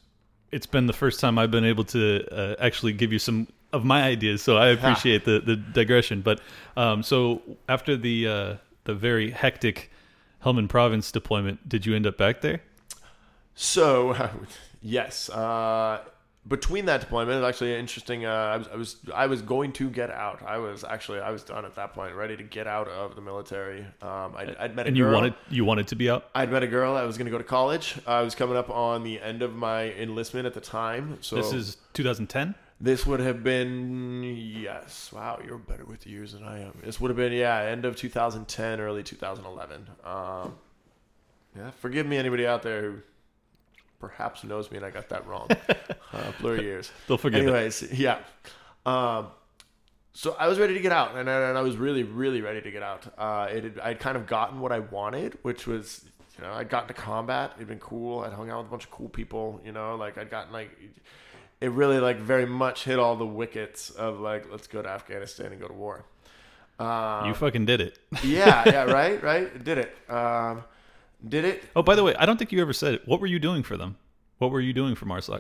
[0.54, 3.84] it's been the first time I've been able to uh, actually give you some of
[3.84, 4.42] my ideas.
[4.42, 6.22] So I appreciate the the digression.
[6.22, 6.40] But
[6.78, 8.56] um, so after the uh,
[8.86, 9.92] the very hectic
[10.44, 12.62] Helmand Province deployment, did you end up back there?
[13.56, 14.30] So,
[14.82, 16.02] yes, uh,
[16.48, 18.26] between that deployment, it's actually interesting.
[18.26, 20.42] Uh, I was I was I was going to get out.
[20.46, 23.22] I was actually I was done at that point, ready to get out of the
[23.22, 23.86] military.
[24.02, 25.08] Um, I'd, I'd met a And girl.
[25.10, 26.26] you wanted you wanted to be out.
[26.36, 26.96] I'd met a girl.
[26.98, 27.96] I was going to go to college.
[28.06, 31.20] I was coming up on the end of my enlistment at the time.
[31.22, 32.56] So This is 2010.
[32.82, 35.12] This would have been yes.
[35.14, 36.78] Wow, you're better with years than I am.
[36.84, 39.88] This would have been yeah, end of 2010, early 2011.
[40.04, 40.56] Um,
[41.56, 42.98] yeah, forgive me, anybody out there who
[44.00, 45.48] perhaps knows me and I got that wrong.
[46.14, 46.92] uh, blurry years.
[47.08, 47.48] They'll forgive it.
[47.48, 48.20] Anyways, yeah.
[48.86, 49.28] Um,
[50.14, 52.62] so I was ready to get out, and I, and I was really, really ready
[52.62, 53.12] to get out.
[53.18, 56.06] Uh, it had, I'd kind of gotten what I wanted, which was,
[56.38, 57.54] you know, I'd gotten to combat.
[57.56, 58.20] It'd been cool.
[58.20, 59.60] I'd hung out with a bunch of cool people.
[59.66, 60.70] You know, like I'd gotten like,
[61.64, 65.54] it really like very much hit all the wickets of like, let's go to Afghanistan
[65.54, 66.04] and go to war.
[66.78, 68.00] Um, you fucking did it.
[68.24, 69.64] yeah, yeah, right, right.
[69.64, 69.96] Did it.
[70.10, 70.66] Um,
[71.26, 71.64] did it.
[71.74, 73.08] Oh, by the way, I don't think you ever said it.
[73.08, 73.96] What were you doing for them?
[74.40, 75.40] What were you doing for MARSOC?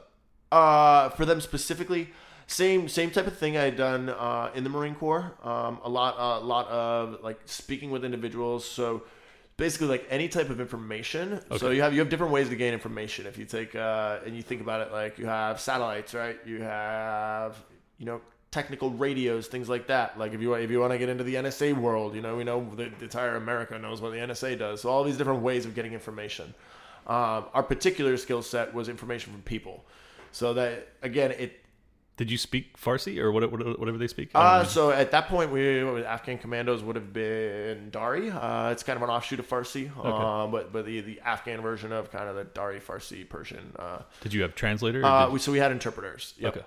[0.49, 2.11] Uh, for them specifically,
[2.47, 5.33] Same same type of thing I had done uh, in the Marine Corps.
[5.43, 8.63] Um, a lot a lot of like speaking with individuals.
[8.63, 9.03] So
[9.57, 11.34] basically like any type of information.
[11.34, 11.57] Okay.
[11.57, 13.25] So you have you have different ways to gain information.
[13.25, 16.38] If you take uh, and you think about it, like you have satellites, right?
[16.45, 17.57] You have
[17.97, 18.21] you know
[18.51, 20.17] technical radios, things like that.
[20.17, 22.43] Like if you if you want to get into the NSA world, you know we
[22.43, 24.81] know the, the entire America knows what the NSA does.
[24.81, 26.53] So all these different ways of getting information.
[27.05, 29.84] Um, our particular skill set was information from people.
[30.31, 31.62] So that again, it
[32.15, 34.30] Did you speak Farsi or what, what, whatever they speak?
[34.35, 38.30] Uh, so at that point, we what was it, Afghan commandos would have been Dari.
[38.30, 41.91] Uh, it's kind of an offshoot of Farsi, uh, but but the, the Afghan version
[41.91, 43.73] of kind of the Dari Farsi Persian.
[43.80, 45.03] Uh, did you have translators?
[45.03, 46.35] or uh, so we had interpreters.
[46.38, 46.57] Yep.
[46.57, 46.65] Okay.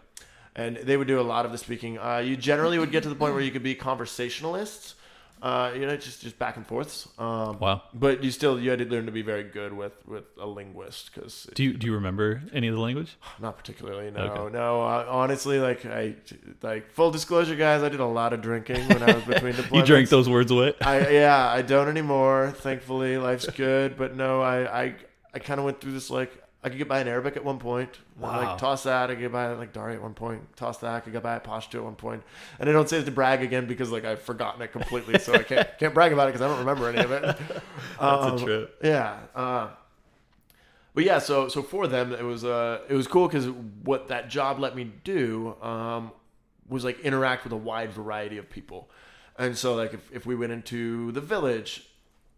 [0.57, 1.99] And they would do a lot of the speaking.
[1.99, 4.96] Uh, you generally would get to the point where you could be conversationalists.
[5.43, 7.07] Uh, you know, just just back and forths.
[7.19, 7.83] Um, Wow.
[7.93, 11.11] But you still you had to learn to be very good with with a linguist
[11.15, 13.17] because Do you do you remember any of the language?
[13.41, 14.11] not particularly.
[14.11, 14.53] No, Okay.
[14.57, 14.81] no.
[14.83, 16.15] Uh, honestly, like I
[16.63, 17.83] like full disclosure, guys.
[17.83, 19.77] I did a lot of drinking when I was between deployments.
[19.77, 20.75] You drank those words away.
[20.81, 22.53] I yeah, I don't anymore.
[22.57, 23.97] Thankfully, life's good.
[23.99, 24.95] But no, I I,
[25.35, 26.33] I kind of went through this like
[26.65, 27.91] I could get by in Arabic at one point.
[28.19, 28.43] Wow.
[28.43, 29.09] Like toss that.
[29.11, 30.57] I could get by like Dari at one point.
[30.57, 30.95] Toss that.
[30.95, 32.23] I could get by at Pashto at one point.
[32.59, 35.35] And I don't say it to brag again because like I've forgotten it completely, so
[35.35, 37.23] I can't can't brag about it because I don't remember any of it.
[38.01, 38.79] That's Um, a trip.
[38.83, 39.17] Yeah.
[39.35, 39.69] Uh,
[40.95, 43.47] but yeah, so so for them it was uh it was cool because
[43.85, 46.11] what that job let me do um,
[46.69, 48.91] was like interact with a wide variety of people,
[49.39, 51.87] and so like if, if we went into the village,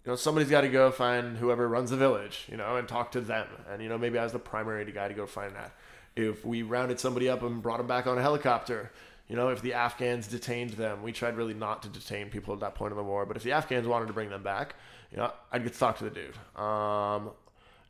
[0.08, 3.12] you know somebody's got to go find whoever runs the village, you know, and talk
[3.12, 5.74] to them, and you know maybe I was the primary guy to go find that.
[6.16, 8.90] If we rounded somebody up and brought them back on a helicopter,
[9.28, 12.60] you know, if the Afghans detained them, we tried really not to detain people at
[12.60, 13.26] that point in the war.
[13.26, 14.76] But if the Afghans wanted to bring them back,
[15.10, 16.38] you know, I'd get to talk to the dude.
[16.58, 17.32] Um,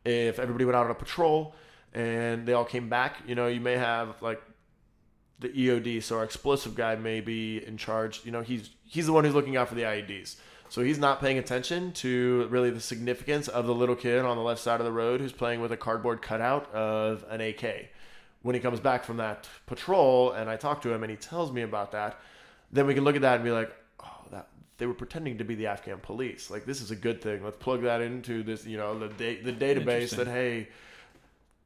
[0.04, 1.54] if everybody went out on a patrol
[1.94, 4.42] and they all came back, you know, you may have like
[5.38, 8.22] the EOD, so our explosive guy may be in charge.
[8.24, 10.34] You know, he's he's the one who's looking out for the IEDs.
[10.70, 14.42] So he's not paying attention to really the significance of the little kid on the
[14.42, 17.90] left side of the road who's playing with a cardboard cutout of an AK.
[18.42, 21.52] When he comes back from that patrol and I talk to him and he tells
[21.52, 22.20] me about that,
[22.70, 23.74] then we can look at that and be like,
[24.04, 26.50] oh, that they were pretending to be the Afghan police.
[26.50, 27.42] Like this is a good thing.
[27.42, 30.68] Let's plug that into this, you know, the da- the database that hey,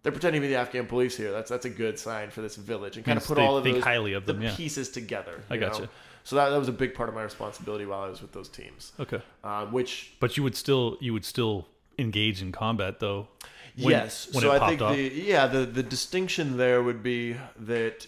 [0.02, 1.32] they're pretending to be the Afghan police here.
[1.32, 3.76] That's that's a good sign for this village and kind of put all of think
[3.76, 4.54] those highly of the them, yeah.
[4.56, 5.42] pieces together.
[5.50, 5.82] I got you gotcha.
[5.82, 5.88] know?
[6.24, 8.48] So that, that was a big part of my responsibility while I was with those
[8.48, 8.92] teams.
[9.00, 9.20] Okay.
[9.42, 11.68] Uh, which But you would still you would still
[11.98, 13.28] engage in combat though.
[13.76, 18.06] when- yes, when so I think the yeah the the distinction there would be that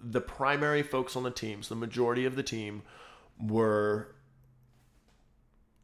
[0.00, 2.82] the primary folks on the teams, the majority of the team,
[3.40, 4.14] were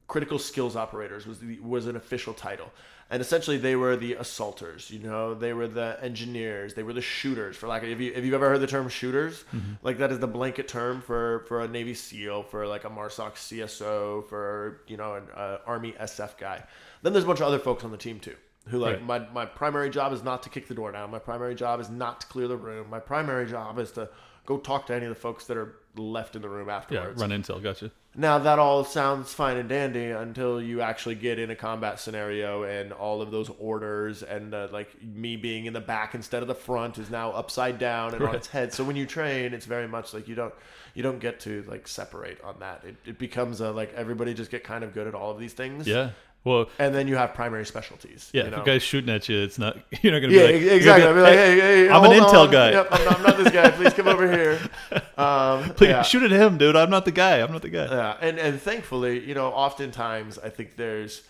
[0.06, 2.70] critical skills operators was the, was an official title
[3.14, 5.34] and essentially they were the assaulters you know?
[5.44, 6.74] They were the engineers.
[6.74, 8.88] They were the shooters for lack of if you if you've ever heard the term
[8.88, 9.44] shooters
[9.86, 13.32] like that is the blanket term for for a navy seal for like a marsoc
[13.46, 16.58] cso for you know an uh, army sf guy.
[17.02, 18.36] Then there's a bunch of other folks on the team too
[18.68, 19.04] who like Right.
[19.04, 21.10] my, my primary job is not to kick the door down.
[21.10, 22.88] My primary job is not to clear the room.
[22.88, 24.08] My primary job is to
[24.46, 27.20] go talk to any of the folks that are left in the room afterwards.
[27.20, 27.90] Yeah, run intel, gotcha.
[28.16, 32.64] now that all sounds fine and dandy until you actually get in a combat scenario
[32.64, 36.48] and all of those orders and uh, like me being in the back instead of
[36.48, 38.72] the front is now upside down and on its head.
[38.72, 40.54] So when you train, it's very much like you don't
[40.94, 42.84] you don't get to like separate on that.
[42.84, 45.52] It, it becomes a like everybody just get kind of good at all of these
[45.52, 45.86] things.
[45.86, 46.10] Yeah.
[46.44, 48.30] Well, And then you have primary specialties.
[48.34, 48.42] yeah.
[48.44, 50.62] You If a guy's shooting at you, it's not you're not gonna Yeah, be like
[50.62, 51.12] ex- exactly.
[51.14, 52.70] Be like, "Hey, hey, hey, I'm an hold intel guy.
[52.72, 53.70] Yep, I'm, I'm not this guy.
[53.70, 54.60] Please come over here.
[55.16, 56.02] Um, Please yeah.
[56.02, 56.74] shoot at him, dude.
[56.74, 57.38] I'm not the guy.
[57.40, 57.84] I'm not the guy.
[57.86, 61.22] Yeah, and and thankfully, you know, oftentimes I think there's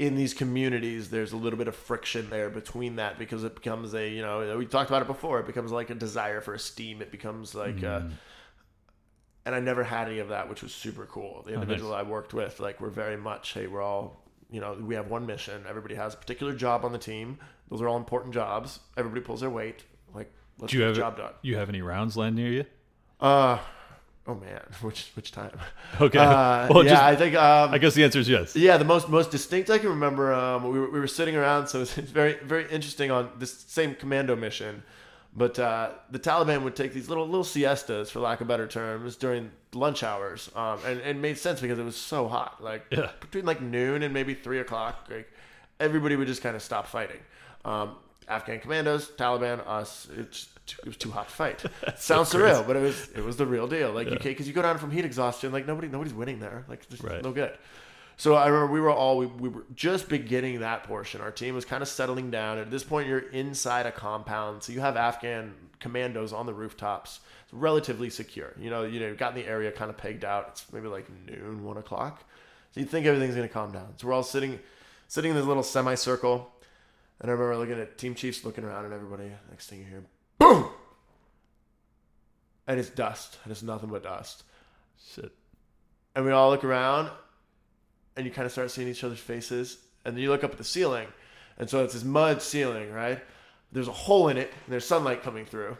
[0.00, 3.94] in these communities there's a little bit of friction there between that because it becomes
[3.94, 7.02] a you know we talked about it before it becomes like a desire for esteem
[7.02, 8.00] it becomes like uh
[9.46, 12.34] and I never had any of that which was super cool the individual I worked
[12.34, 15.94] with like we're very much hey we're all you know we have one mission everybody
[15.94, 17.38] has a particular job on the team
[17.70, 19.84] those are all important jobs everybody pulls their weight
[20.14, 22.50] like let's Do you get have the job done you have any rounds land near
[22.50, 22.64] you?
[23.20, 23.58] uh
[24.26, 25.58] oh man which which time
[26.00, 26.18] Okay.
[26.18, 28.54] uh, well, yeah just, I think um I guess the answer is yes.
[28.56, 30.32] Yeah, the most most distinct I can remember.
[30.32, 33.94] Um, we were, we were sitting around, so it's very very interesting on this same
[33.94, 34.82] commando mission.
[35.36, 39.14] But uh, the Taliban would take these little little siestas, for lack of better terms,
[39.16, 42.62] during lunch hours, um, and, and it made sense because it was so hot.
[42.62, 43.10] Like Yeah.
[43.20, 45.30] between like noon and maybe three o'clock, like
[45.78, 47.20] everybody would just kind of stop fighting.
[47.64, 47.94] Um,
[48.26, 50.08] Afghan commandos, Taliban, us.
[50.16, 50.48] It's
[50.78, 51.64] it was too hot to fight.
[51.96, 53.92] Sounds so surreal, but it was it was the real deal.
[53.92, 55.52] Like you can't because you go down from heat exhaustion.
[55.52, 56.64] Like nobody nobody's winning there.
[56.68, 57.22] Like Right.
[57.22, 57.56] no good.
[58.20, 61.22] So I remember we were all we, we were just beginning that portion.
[61.22, 62.58] Our team was kind of settling down.
[62.58, 67.20] At this point, you're inside a compound, so you have Afghan commandos on the rooftops.
[67.44, 68.52] It's relatively secure.
[68.60, 70.48] You know, you know, you've got the area kind of pegged out.
[70.48, 72.22] It's maybe like noon, one o'clock.
[72.72, 73.94] So you think everything's gonna calm down.
[73.96, 74.58] So we're all sitting,
[75.08, 76.46] sitting in this little semicircle,
[77.22, 79.32] and I remember looking at Team Chiefs, looking around, and everybody.
[79.48, 80.04] Next thing you hear,
[80.38, 80.68] boom,
[82.66, 84.42] and it's dust, and it's nothing but dust.
[85.14, 85.32] Shit.
[86.14, 87.08] And we all look around,
[88.20, 90.58] and you kind of start seeing each other's faces, and then you look up at
[90.58, 91.08] the ceiling,
[91.58, 93.20] and so it's this mud ceiling, right?
[93.72, 95.76] There's a hole in it, and there's sunlight coming through,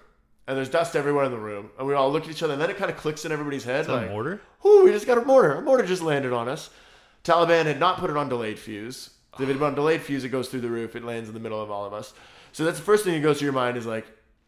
[0.47, 2.63] and there's dust everywhere in the room, and we all look at each other, and
[2.63, 4.41] then it kind of clicks in everybody's head, Is that like, a mortar?
[4.65, 5.55] Ooh, we just got a mortar.
[5.55, 6.71] A mortar just landed on us.
[7.25, 9.11] Taliban had not put it on delayed fuse.
[9.35, 10.97] If it had on delayed fuse, it goes through the roof.
[10.97, 12.13] It lands in the middle of all of us.
[12.53, 14.07] So that's the first thing that goes through your mind is like,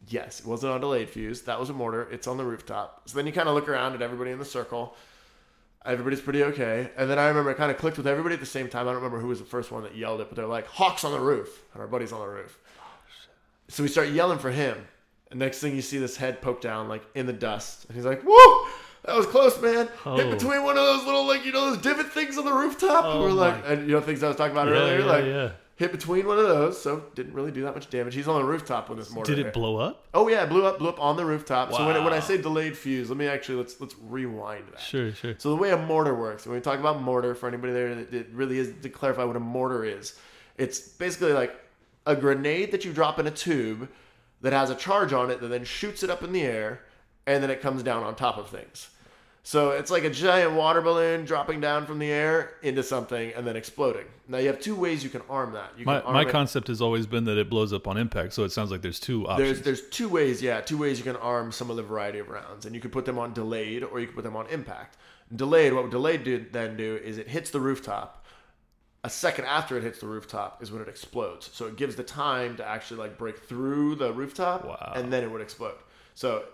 [0.09, 1.43] yes, it wasn't on delayed fuse.
[1.43, 2.09] That was a mortar.
[2.11, 3.03] It's on the rooftop.
[3.09, 4.97] So then you kind of look around at everybody in the circle.
[5.85, 6.91] Everybody's pretty okay.
[6.97, 8.83] And then I remember it kind of clicked with everybody at the same time.
[8.87, 11.03] I don't remember who was the first one that yelled it, but they're like, Hawks
[11.05, 11.63] on the roof.
[11.73, 12.59] And our buddy's on the roof.
[13.69, 14.77] So we start yelling for him.
[15.31, 17.87] And next thing you see this head poke down, like in the dust.
[17.87, 18.71] And he's like, whoa!
[19.05, 19.89] That was close, man.
[20.07, 20.17] Oh.
[20.17, 23.05] Hit between one of those little, like, you know, those divot things on the rooftop.
[23.05, 25.05] Oh, We're like, my- and you know, things I was talking about Yeah, earlier, yeah,
[25.07, 25.51] like, yeah.
[25.83, 26.81] Hit between one of those.
[26.81, 28.15] So didn't really do that much damage.
[28.15, 29.33] He's on the rooftop when this mortar.
[29.33, 29.55] Did it hit.
[29.55, 30.07] blow up?
[30.15, 31.73] Oh yeah, it blew up, blew up on the rooftop.
[31.73, 34.81] So when, it, when I say delayed fuse, let me actually let's let's rewind that.
[34.81, 35.35] Sure, sure.
[35.39, 38.15] So the way a mortar works, when we talk about mortar, for anybody there that
[38.15, 40.19] it really is to clarify what a mortar is,
[40.57, 41.55] it's basically like
[42.07, 43.89] a grenade that you drop in a tube
[44.41, 46.81] that has a charge on it that then shoots it up in the air
[47.27, 48.91] and then it comes down on top of things.
[49.45, 53.45] So it's like a giant water balloon dropping down from the air into something and
[53.45, 54.05] then exploding.
[54.29, 55.71] Now you have two ways you can arm that.
[55.77, 57.97] You can My, arm my it- concept has always been that it blows up on
[57.97, 59.39] impact, so it sounds like there's two options.
[59.49, 62.29] There's there's two ways, yeah, two ways you can arm some of the variety of
[62.29, 64.97] rounds, and you could put them on delayed or you could put them on impact.
[65.35, 68.25] Delayed, what delayed do, then do is it hits the rooftop.
[69.03, 71.51] A second after it hits the rooftop is when it explodes.
[71.53, 74.93] So it gives the time to actually like break through the rooftop, Wow.
[74.95, 75.75] and then it would explode.
[76.15, 76.45] So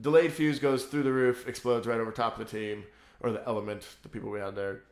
[0.00, 2.84] delayed fuse goes through the roof, explodes right over top of the team
[3.20, 4.82] or the element, the people we had there.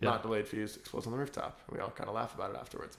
[0.00, 0.10] Yeah.
[0.10, 1.60] Not delayed fuse, explodes on the rooftop.
[1.70, 2.96] We all kind of laugh about it afterwards.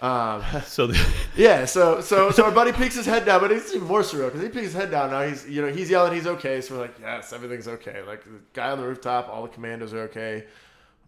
[0.00, 0.98] Um, so the,
[1.36, 4.26] yeah, so so so our buddy peeks his head down, but it's even more surreal
[4.26, 5.22] because he peeks his head down now.
[5.22, 6.60] He's you know he's yelling, he's okay.
[6.60, 8.02] So we're like, yes, everything's okay.
[8.06, 10.46] Like the guy on the rooftop, all the commandos are okay.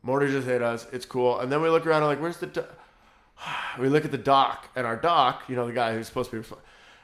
[0.03, 0.87] Mortar just hit us.
[0.93, 1.39] It's cool.
[1.41, 2.47] And then we look around and like, where's the?
[2.47, 2.65] Do-?
[3.79, 6.43] We look at the doc, and our doc, you know, the guy who's supposed to
[6.43, 6.49] be,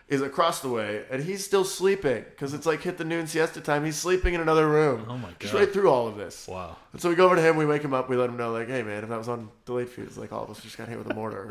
[0.09, 3.61] is across the way, and he's still sleeping because it's like hit the noon siesta
[3.61, 3.85] time.
[3.85, 5.05] He's sleeping in another room.
[5.09, 5.59] Oh my Just God.
[5.61, 6.47] right through all of this.
[6.49, 6.77] wow.
[6.93, 8.51] And so we go over to him, we wake him up, we let him know,
[8.53, 10.89] like, hey man, if that was on delayed fuse, like all of us just got
[10.89, 11.47] hit with a mortar.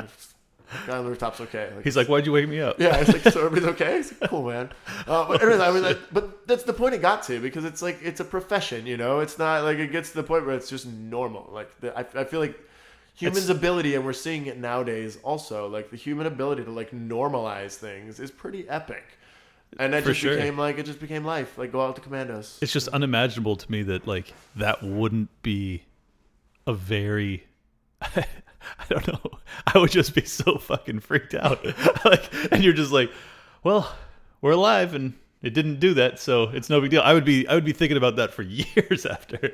[0.85, 1.71] Guy on the rooftop's okay.
[1.73, 2.77] Like, He's like, why'd you wake me up?
[2.77, 3.99] yeah, it's like, so everybody's okay.
[3.99, 4.69] It's like, cool, man.
[5.07, 7.81] Uh, but anyways, I mean, like, but that's the point it got to because it's
[7.81, 9.21] like it's a profession, you know.
[9.21, 11.49] It's not like it gets to the point where it's just normal.
[11.53, 12.59] Like the, I, I feel like
[13.17, 15.17] humans' It's- ability, and we're seeing it nowadays.
[15.23, 19.03] Also, like the human ability to like normalize things is pretty epic.
[19.79, 20.35] And that just sure.
[20.35, 21.57] became like it just became life.
[21.57, 22.57] Like go out to commandos.
[22.61, 25.83] It's just unimaginable to me that like that wouldn't be
[26.65, 27.45] a very
[28.01, 28.25] I
[28.89, 29.39] don't know.
[29.65, 31.65] I would just be so fucking freaked out.
[32.05, 33.11] like and you're just like,
[33.63, 33.93] well,
[34.41, 37.01] we're alive and it didn't do that, so it's no big deal.
[37.01, 39.53] I would be I would be thinking about that for years after.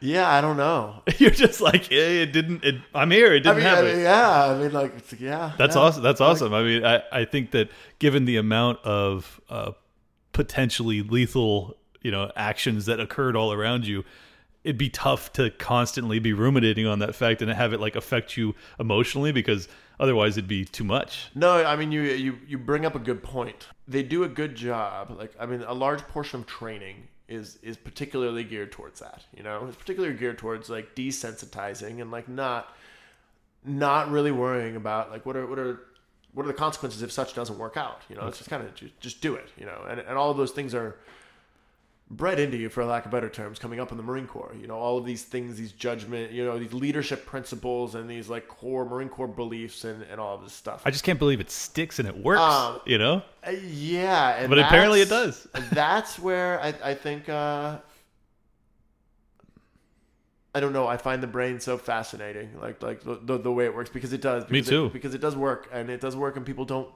[0.00, 1.02] Yeah, I don't know.
[1.18, 3.84] You're just like, hey, it didn't it, I'm here, it didn't mean, I happen.
[3.92, 4.44] mean, yeah.
[4.44, 5.52] I mean, like, yeah.
[5.58, 5.82] That's yeah.
[5.82, 6.02] awesome.
[6.02, 6.54] That's Like, awesome.
[6.54, 9.72] I mean, I, I think that given the amount of uh,
[10.32, 14.04] potentially lethal, you know, actions that occurred all around you,
[14.64, 18.36] it'd be tough to constantly be ruminating on that fact and have it like affect
[18.36, 19.68] you emotionally because
[19.98, 21.30] otherwise it'd be too much.
[21.34, 23.68] No, I mean you you you bring up a good point.
[23.88, 25.14] They do a good job.
[25.18, 29.24] Like I mean, a large portion of training is is particularly geared towards that.
[29.34, 32.74] You know, it's particularly geared towards like desensitizing and like not
[33.64, 35.80] not really worrying about like what are what are
[36.34, 38.02] what are the consequences if such doesn't work out.
[38.08, 39.48] You know, it's just kind of just, just do it.
[39.56, 40.96] You know, and and all of those things are
[42.10, 44.52] bred into you, for lack of better terms, coming up in the Marine Corps.
[44.60, 48.28] You know, all of these things, these judgment, you know, these leadership principles and these
[48.28, 50.82] like core Marine Corps beliefs and, and all of this stuff.
[50.84, 53.22] I just can't believe it sticks and it works, Um, you know?
[53.46, 55.46] Uh, yeah, and But apparently it does.
[55.72, 57.78] that's where I, I think uh,
[60.54, 60.86] I don't know.
[60.86, 64.12] I find the brain so fascinating, like like the, the, the way it works because
[64.12, 64.50] it does.
[64.50, 64.86] Me too.
[64.86, 66.88] It, because it does work, and it does work, and people don't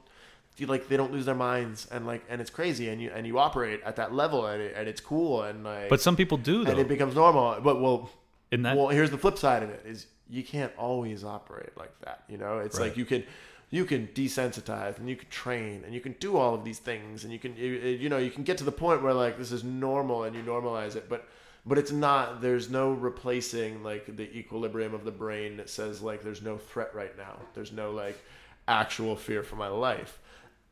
[0.60, 3.38] like they don't lose their minds, and like and it's crazy, and you and you
[3.38, 6.64] operate at that level, and it, and it's cool, and like But some people do
[6.64, 7.60] that and it becomes normal.
[7.60, 8.10] But well,
[8.50, 11.98] In that well, here's the flip side of it: is you can't always operate like
[12.00, 12.22] that.
[12.28, 12.86] You know, it's Right.
[12.86, 13.24] like you can
[13.70, 17.24] you can desensitize and you can train and you can do all of these things
[17.24, 19.50] and you can you, you know you can get to the point where like this
[19.50, 21.26] is normal and you normalize it, but
[21.66, 22.42] but it's not.
[22.42, 26.94] There's no replacing like the equilibrium of the brain that says like there's no threat
[26.94, 27.38] right now.
[27.54, 28.22] There's no like
[28.68, 30.18] actual fear for my life,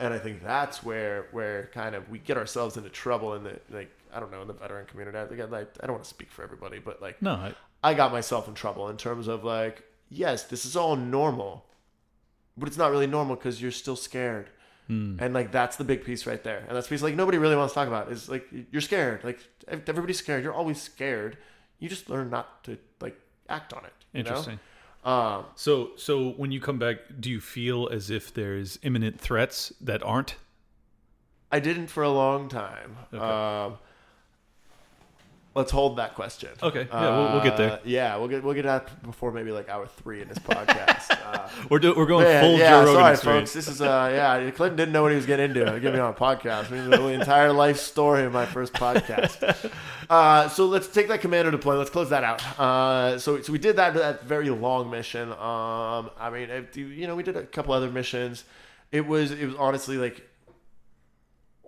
[0.03, 3.61] and I think that's where where kind of we get ourselves into trouble in the
[3.70, 5.16] like I don't know in the veteran community.
[5.16, 7.55] I think I, like, I don't want to speak for everybody, but like No, I,
[7.85, 11.66] I got myself in trouble in terms of like, yes, this is all normal,
[12.57, 14.51] but it's not really normal because you're still scared.
[14.89, 15.16] Hmm.
[15.20, 17.55] And like that's the big piece right there, and that's the piece like nobody really
[17.55, 19.23] wants to talk about is like you're scared.
[19.23, 19.39] Like
[19.69, 20.43] everybody's scared.
[20.43, 21.39] You're always scared.
[21.79, 23.16] You just learn not to like
[23.49, 23.93] act on it.
[24.12, 24.45] you know?
[25.05, 29.73] Um, So, so when you come back, do you feel as if there's imminent threats
[29.81, 30.37] that aren't?
[31.51, 32.97] I didn't for a long time.
[33.12, 33.79] Um,
[35.55, 36.49] let's hold that question.
[36.62, 37.73] Okay, yeah, we'll- we'll get there.
[37.73, 41.11] Uh, yeah, we'll get we'll get that before maybe like hour three in this podcast.
[41.27, 43.53] uh, We're do, we're going Yeah, full yeah, Joe Rogan sorry, experience.
[43.53, 43.66] folks.
[43.66, 44.51] This is uh, yeah.
[44.51, 45.65] Clinton didn't know what he was getting into.
[45.81, 46.70] Get me on a podcast.
[46.73, 49.70] I mean, the entire life story of my first podcast.
[50.11, 51.79] Uh, so let's take that commando deployment.
[51.79, 52.43] Let's close that out.
[52.61, 55.31] Uh, so so we did that that very long mission.
[55.31, 58.45] Um, I mean, it, you know, we did a couple other missions.
[58.91, 60.20] It was it was honestly like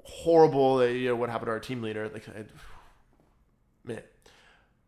[0.03, 0.79] horrible.
[0.79, 2.09] uh, You know what happened to our team leader?
[2.13, 2.45] Like, I,
[3.85, 4.03] man.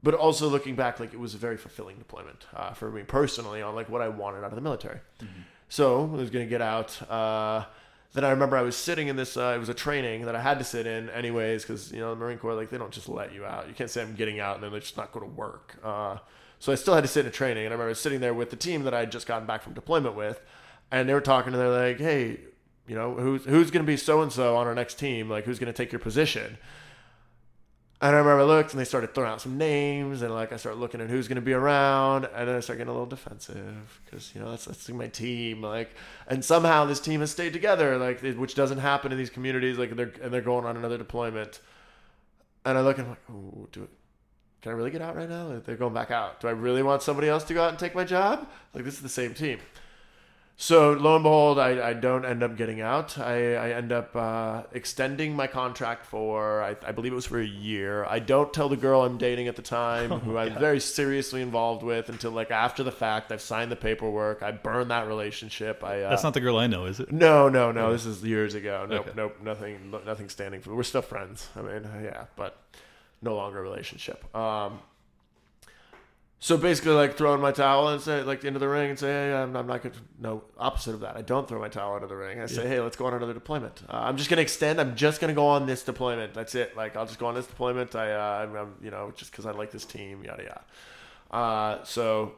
[0.02, 3.62] But also looking back, like it was a very fulfilling deployment uh, for me personally
[3.62, 5.00] on like what I wanted out of the military.
[5.68, 7.10] So I was going to get out.
[7.10, 7.64] Uh,
[8.12, 9.36] then I remember I was sitting in this.
[9.36, 12.10] Uh, it was a training that I had to sit in anyways because you know
[12.10, 13.68] the Marine Corps like they don't just let you out.
[13.68, 15.76] You can't say I'm getting out and then they're just not go to work.
[15.82, 16.18] Uh,
[16.58, 18.50] so I still had to sit in a training, and I remember sitting there with
[18.50, 20.40] the team that I had just gotten back from deployment with,
[20.90, 22.40] and they were talking and they're like, "Hey,
[22.86, 25.28] you know who's who's going to be so and so on our next team?
[25.28, 26.58] Like who's going to take your position?"
[27.98, 30.58] And I remember I looked and they started throwing out some names and like I
[30.58, 33.06] started looking at who's going to be around and then I started getting a little
[33.06, 35.94] defensive because you know that's that's my team like
[36.26, 39.96] and somehow this team has stayed together like which doesn't happen in these communities like
[39.96, 41.60] they're and they're going on another deployment.
[42.66, 43.90] And I look and I'm like do it
[44.60, 45.60] can I really get out right now?
[45.64, 46.40] They're going back out.
[46.40, 48.48] Do I really want somebody else to go out and take my job?
[48.74, 49.60] Like this is the same team
[50.58, 53.18] so lo and behold, I, I don't end up getting out.
[53.18, 57.38] I, I end up uh, extending my contract for I, I believe it was for
[57.38, 58.06] a year.
[58.06, 61.82] I don't tell the girl I'm dating at the time, who I'm very seriously involved
[61.82, 63.30] with, until like after the fact.
[63.30, 64.42] I've signed the paperwork.
[64.42, 65.84] I burn that relationship.
[65.84, 67.12] I uh, That's not the girl I know, is it?
[67.12, 67.92] no, no, no.
[67.92, 68.86] This is years ago.
[68.88, 69.12] Nope, Okay.
[69.14, 69.36] nope.
[69.42, 70.74] Nothing, nothing standing for.
[70.74, 71.48] We're still friends.
[71.54, 72.56] I mean, yeah, but
[73.20, 74.24] no longer a relationship.
[74.34, 74.78] Um,
[76.38, 79.34] so basically, like throwing my towel and say, like into the ring and say, hey,
[79.34, 80.00] I'm, I'm not going to.
[80.20, 81.16] No, opposite of that.
[81.16, 82.40] I don't throw my towel into the ring.
[82.40, 83.82] I say, hey, let's go on another deployment.
[83.88, 84.80] Uh, I'm just going to extend.
[84.80, 86.34] I'm just going to go on this deployment.
[86.34, 86.76] That's it.
[86.76, 87.94] Like I'll just go on this deployment.
[87.94, 90.24] I, uh, I'm, I'm, you know, just because I like this team.
[90.24, 90.64] Yada yada.
[91.30, 92.34] Uh, so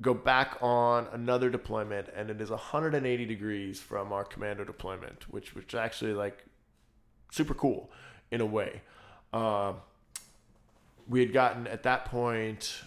[0.00, 5.54] go back on another deployment and it is 180 degrees from our commando deployment which
[5.54, 6.44] which actually like
[7.30, 7.90] super cool
[8.30, 8.80] in a way
[9.32, 9.76] um,
[11.08, 12.82] we had gotten at that point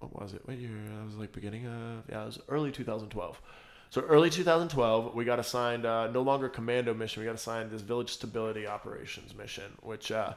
[0.00, 0.42] what was it?
[0.44, 0.70] What year?
[1.00, 3.40] I was like beginning of yeah it was early 2012
[3.90, 7.82] so early 2012 we got assigned uh, no longer commando mission we got assigned this
[7.82, 10.34] village stability operations mission which uh,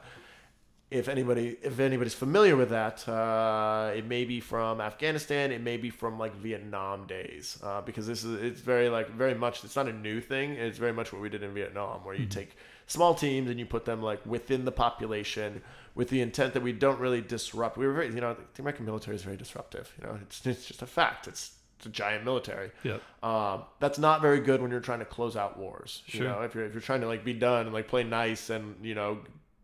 [0.92, 5.78] if anybody if anybody's familiar with that, uh, it may be from Afghanistan, it may
[5.78, 9.74] be from like Vietnam days, uh, because this is it's very like very much it's
[9.74, 10.52] not a new thing.
[10.52, 12.56] It's very much what we did in Vietnam, where you take
[12.86, 15.62] small teams and you put them like within the population
[15.94, 17.76] with the intent that we don't really disrupt.
[17.76, 19.92] We were very you know the American military is very disruptive.
[20.00, 21.26] You know it's it's just a fact.
[21.28, 22.70] It's it's a giant military.
[22.84, 22.98] Yeah.
[23.22, 26.02] Um, that's not very good when you're trying to close out wars.
[26.06, 26.28] You Sure.
[26.28, 28.76] know, if you're if you're trying to like be done and like play nice and
[28.84, 29.18] you know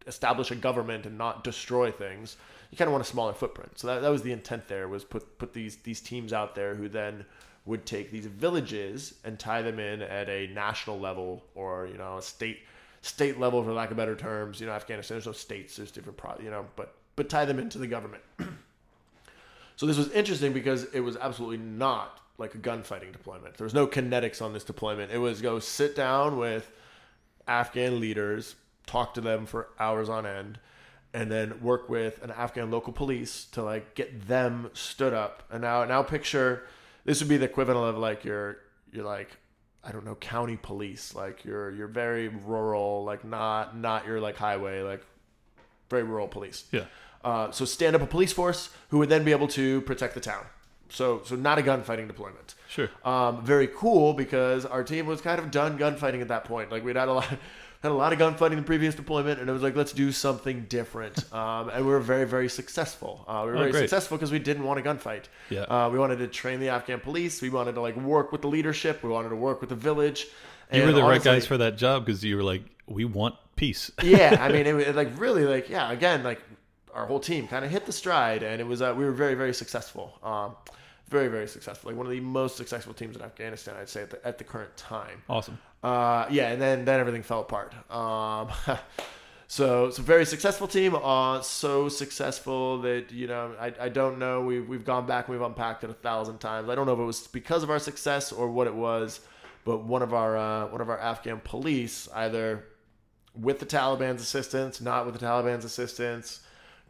[0.07, 2.37] establish a government and not destroy things,
[2.71, 3.79] you kind of want a smaller footprint.
[3.79, 6.75] So that, that was the intent there was put put these these teams out there
[6.75, 7.25] who then
[7.67, 12.17] would take these villages and tie them in at a national level or you know
[12.19, 12.61] a state
[13.03, 14.61] state level for lack of better terms.
[14.61, 17.59] You know, Afghanistan there's no states, there's different pro you know, but but tie them
[17.59, 18.23] into the government.
[19.79, 23.57] So this was interesting because it was absolutely not like a gunfighting deployment.
[23.57, 25.13] There was no kinetics on this deployment.
[25.13, 26.69] It was go sit down with
[27.47, 28.57] Afghan leaders,
[28.87, 30.59] talk to them for hours on end,
[31.15, 35.45] and then work with an Afghan local police to like get them stood up.
[35.49, 36.65] And now now picture
[37.05, 38.59] this would be the equivalent of like your
[38.93, 39.37] you're like
[39.89, 44.37] I don't know county police, like you're you're very rural, like not not your like
[44.37, 45.03] highway, like
[45.89, 46.65] very rural police.
[46.71, 46.85] Yeah.
[47.25, 50.21] Uh, so stand up a police force who would then be able to protect the
[50.21, 50.45] town.
[50.91, 52.55] So so not a gunfighting deployment.
[52.69, 52.91] Sure.
[53.03, 56.71] Um, very cool because our team was kind of done gunfighting at that point.
[56.71, 57.39] Like we'd had a lot
[57.83, 60.13] had a lot of gunfighting in the previous deployment, and it was like let's do
[60.13, 61.25] something different.
[61.33, 63.25] Um, and we were very very successful.
[63.29, 63.81] Uh, we were Oh, very great.
[63.83, 65.25] successful because we didn't want a gunfight.
[65.51, 65.61] Yeah.
[65.63, 67.41] Uh, we wanted to train the Afghan police.
[67.41, 69.03] We wanted to like work with the leadership.
[69.03, 70.27] We wanted to work with the village.
[70.73, 73.91] You were the right guys for that job because you were like, we want peace.
[74.03, 76.41] yeah, I mean, it, was like really, like yeah, again, like
[76.95, 79.35] our whole team kind of hit the stride, and it was uh, we were very,
[79.35, 80.19] very successful.
[80.23, 80.57] Um,
[81.09, 81.91] very, very successful.
[81.91, 84.45] Like one of the most successful teams in Afghanistan, I'd say at the, at the
[84.45, 85.23] current time.
[85.29, 85.59] Awesome.
[85.83, 87.73] Uh, yeah, and then then everything fell apart.
[87.91, 88.51] Um,
[89.47, 90.95] so it's a very successful team.
[90.95, 94.43] Uh, so successful that you know I, I don't know.
[94.43, 96.69] We've we've gone back we've unpacked it a thousand times.
[96.69, 99.21] I don't know if it was because of our success or what it was,
[99.65, 102.65] but one of our uh, one of our Afghan police either
[103.35, 106.41] with the Taliban's assistance, not with the Taliban's assistance,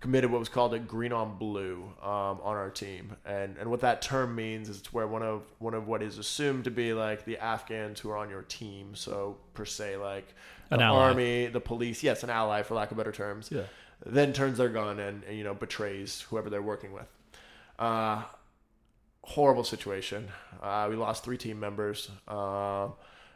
[0.01, 3.81] committed what was called a green on blue um, on our team, and and what
[3.81, 6.93] that term means is it's where one of one of what is assumed to be
[6.93, 10.35] like the Afghans who are on your team, so per se like
[10.69, 11.03] the An ally.
[11.09, 13.63] army, the police, yes, an ally for lack of better terms, Yeah.
[14.07, 17.07] then turns their gun and, and you know betrays whoever they're working with.
[17.79, 18.23] Uh,
[19.23, 20.29] horrible situation.
[20.63, 22.11] Uh, we lost three team members.
[22.27, 22.93] Um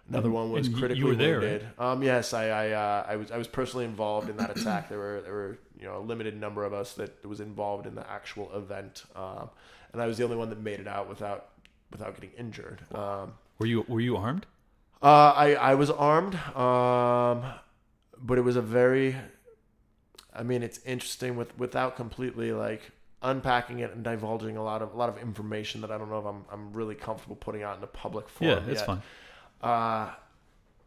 [0.08, 1.68] another one was and you- you critically there, wounded.
[1.78, 4.88] Um, yes, I I, uh, I was I was personally involved in that attack.
[4.88, 7.94] There were there were you know a limited number of us that was involved in
[7.94, 9.50] the actual event, um,
[9.92, 11.48] and I was the only one that made it out without
[11.90, 12.80] without getting injured.
[12.94, 14.46] Um, Were you were you armed?
[15.02, 17.44] uh, I I was armed, um,
[18.18, 19.16] but it was a very.
[20.34, 22.92] I mean, it's interesting with without completely like
[23.22, 26.18] unpacking it and divulging a lot of a lot of information that I don't know
[26.20, 28.86] if I'm I'm really comfortable putting out in a public Yeah, it's yet.
[28.86, 29.02] fine.
[29.60, 30.10] Uh,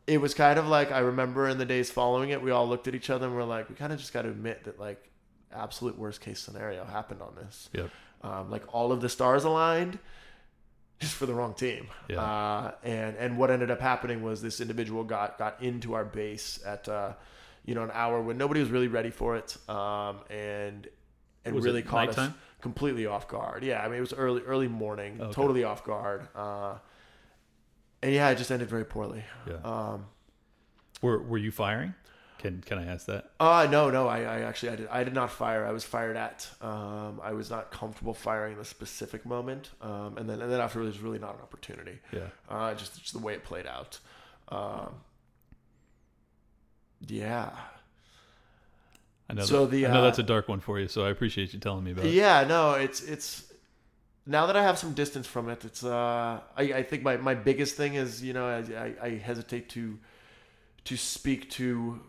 [0.07, 2.87] it was kind of like I remember in the days following it, we all looked
[2.87, 5.09] at each other and we're like, we kind of just got to admit that like
[5.53, 7.69] absolute worst case scenario happened on this.
[7.73, 7.89] Yep.
[8.21, 9.99] Um, like all of the stars aligned,
[10.99, 11.87] just for the wrong team.
[12.07, 12.21] Yeah.
[12.21, 16.59] Uh, and and what ended up happening was this individual got got into our base
[16.65, 17.13] at uh,
[17.65, 20.87] you know an hour when nobody was really ready for it, um, and
[21.43, 23.63] and Was really caught us completely off guard.
[23.63, 25.33] Yeah, I mean it was early early morning, Okay.
[25.33, 26.27] totally off guard.
[26.35, 26.75] Uh,
[28.05, 29.23] and yeah, it just ended very poorly.
[29.47, 29.55] Yeah.
[29.63, 30.05] Um,
[31.01, 31.95] Were were you firing?
[32.37, 33.31] Can can I ask that?
[33.39, 35.65] uh no, no, I, I actually I did I did not fire.
[35.65, 36.47] I was fired at.
[36.61, 39.71] Um, I was not comfortable firing in the specific moment.
[39.81, 41.97] Um, and then and then after it was really not an opportunity.
[42.11, 42.27] Yeah.
[42.47, 43.97] Uh, just just the way it played out.
[44.49, 44.95] Um,
[47.07, 47.49] yeah.
[49.29, 49.43] I know.
[49.45, 51.53] So that- the, I know uh, that's a dark one for you, so I appreciate
[51.53, 52.13] you telling me about it.
[52.13, 53.51] Yeah, no, it's it's
[54.25, 57.35] now that I have some distance from it, it's uh I, I think my, my
[57.35, 59.99] biggest thing is, you know, I, I, I hesitate to
[60.85, 62.01] to speak to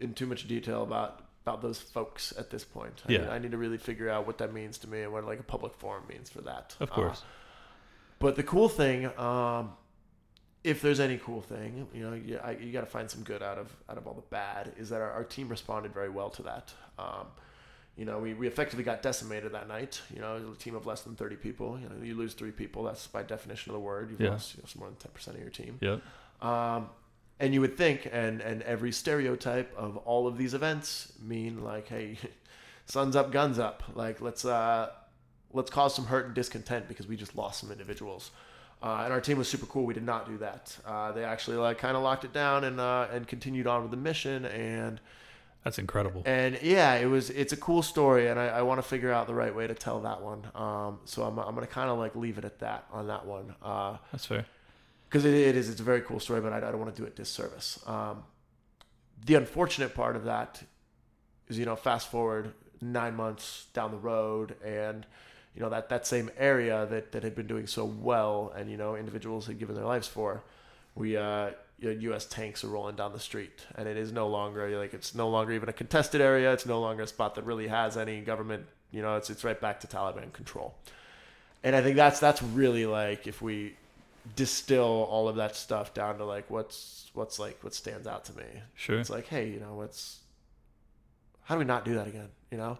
[0.00, 3.02] in too much detail about about those folks at this point.
[3.08, 3.30] I, Yeah.
[3.30, 5.42] I need to really figure out what that means to me and what like a
[5.42, 6.74] public forum means for that.
[6.80, 7.22] Of Uh, course.
[8.18, 9.72] but the cool thing, um,
[10.62, 13.42] if there's any cool thing, you know, you, I, you got to find some good
[13.42, 14.72] out of out of all the bad.
[14.76, 16.74] Is that our, our team responded very well to that.
[16.98, 17.26] Um,
[18.00, 20.00] you know, we, we effectively got decimated that night.
[20.14, 21.78] You know, a team of less than thirty people.
[21.78, 22.82] You know, you lose three people.
[22.84, 24.10] That's by definition of the word.
[24.10, 24.30] You've Yeah.
[24.30, 25.76] lost you know, more than ten percent of your team.
[25.82, 26.00] Yep.
[26.40, 26.88] Um,
[27.38, 31.88] and you would think, and and every stereotype of all of these events mean like,
[31.88, 32.16] hey,
[32.86, 33.82] suns up, guns up.
[33.94, 34.88] Like let's uh,
[35.52, 38.30] let's cause some hurt and discontent because we just lost some individuals.
[38.82, 39.84] Uh, and our team was super cool.
[39.84, 40.74] We did not do that.
[40.86, 43.90] Uh, they actually like kind of locked it down and uh, and continued on with
[43.90, 44.46] the mission.
[44.46, 45.00] And
[45.64, 46.22] That's incredible.
[46.24, 49.26] and yeah, it was it's a cool story, and I, I want to figure out
[49.26, 50.46] the right way to tell that one.
[50.54, 53.54] Um, so I'm I'm gonna kind of like leave it at that on that one.
[53.62, 54.46] Uh, That's fair.
[55.08, 57.00] because it, it is it's a very cool story but i, I don't want to
[57.02, 58.22] do it disservice um,
[59.26, 60.62] the unfortunate part of that
[61.48, 65.04] is you know fast forward nine months down the road and
[65.54, 68.76] you know that that same area that that had been doing so well and you
[68.76, 70.42] know individuals had given their lives for
[70.94, 71.50] we uh
[71.80, 72.26] you know, U.S.
[72.26, 75.52] tanks are rolling down the street, and it is no longer like it's no longer
[75.52, 76.52] even a contested area.
[76.52, 78.66] It's no longer a spot that really has any government.
[78.90, 80.74] You know, it's it's right back to Taliban control,
[81.64, 83.76] and I think that's that's really like if we
[84.36, 88.36] distill all of that stuff down to like what's what's like what stands out to
[88.36, 88.44] me.
[88.74, 89.00] Sure.
[89.00, 90.20] It's like, hey, you know, what's
[91.44, 92.28] how do we not do that again?
[92.50, 92.78] You know,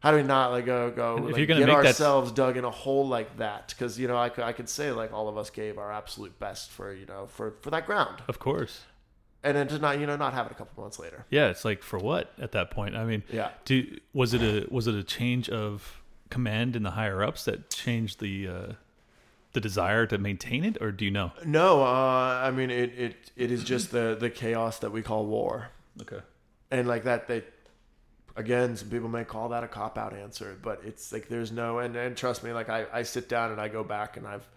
[0.00, 2.32] how do we not like go go if like, you're gonna get make that- ourselves
[2.32, 3.68] dug in a hole like that?
[3.68, 6.38] Because you know, I could I could say like all of us gave our absolute
[6.38, 8.82] best for you know for for that ground, Of course.
[9.42, 11.24] and then to not you know not have it a couple months later.
[11.30, 12.96] Yeah, it's like for what at that point?
[12.96, 13.50] I mean, Yeah.
[13.64, 16.00] do was it a was it a change of
[16.30, 18.72] command in the higher ups that changed the uh,
[19.52, 21.32] the desire to maintain it, or do you know?
[21.44, 25.26] No, uh, I mean it, it it is just the the chaos that we call
[25.26, 25.68] war.
[26.00, 26.20] Okay.
[26.70, 27.42] and like that they
[28.40, 31.78] again some people may call that a cop out answer but it's like there's no
[31.78, 34.48] and, and trust me like I, I sit down and i go back and i've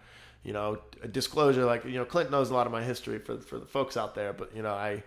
[0.42, 3.38] you know a disclosure like you know clint knows a lot of my history for
[3.38, 5.02] for the folks out there but you know i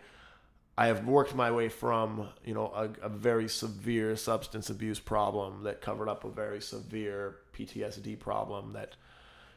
[0.77, 5.63] i have worked my way from you know a, a very severe substance abuse problem
[5.63, 8.95] that covered up a very severe ptsd problem that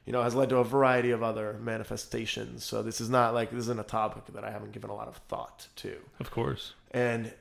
[0.06, 2.64] you know, has led to a variety of other manifestations.
[2.64, 5.08] So this is not like this isn't a topic that I haven't given a lot
[5.08, 5.98] of thought to.
[6.18, 6.74] Of course.
[6.90, 7.32] And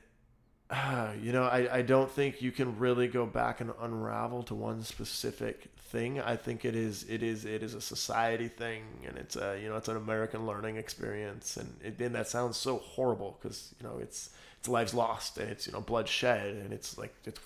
[0.70, 4.54] uh, you know, I, I don't think you can really go back and unravel to
[4.54, 6.20] one specific thing.
[6.20, 9.68] I think it is it is it is a society thing, and it's a you
[9.68, 13.86] know it's an American learning experience, and it, and that sounds so horrible because you
[13.86, 17.40] know it's it's lives lost and it's you know blood shed and it's like it's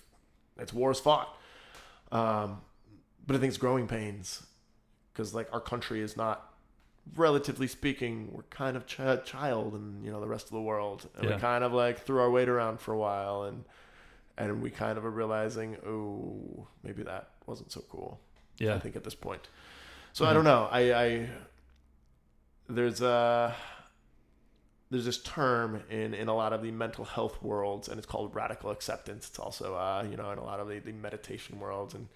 [0.59, 1.37] it's wars fought.
[2.13, 2.61] Um,
[3.27, 4.45] but I think it's growing pains
[5.13, 6.54] because like our country is not
[7.17, 11.09] relatively speaking, we're kind of ch- child and you know the rest of the world,
[11.17, 11.35] and Yeah.
[11.37, 13.65] we kind of like threw our weight around for a while, and
[14.37, 18.21] and we kind of are realizing, oh, maybe that wasn't so cool.
[18.59, 18.75] Yeah.
[18.75, 19.49] I think at this point.
[20.13, 20.69] So I don't know.
[20.71, 21.29] I, I
[22.69, 23.55] there's a
[24.91, 28.35] there's this term in in a lot of the mental health worlds, and it's called
[28.35, 29.29] radical acceptance.
[29.29, 32.09] It's also uh, you know in a lot of the, the meditation worlds, and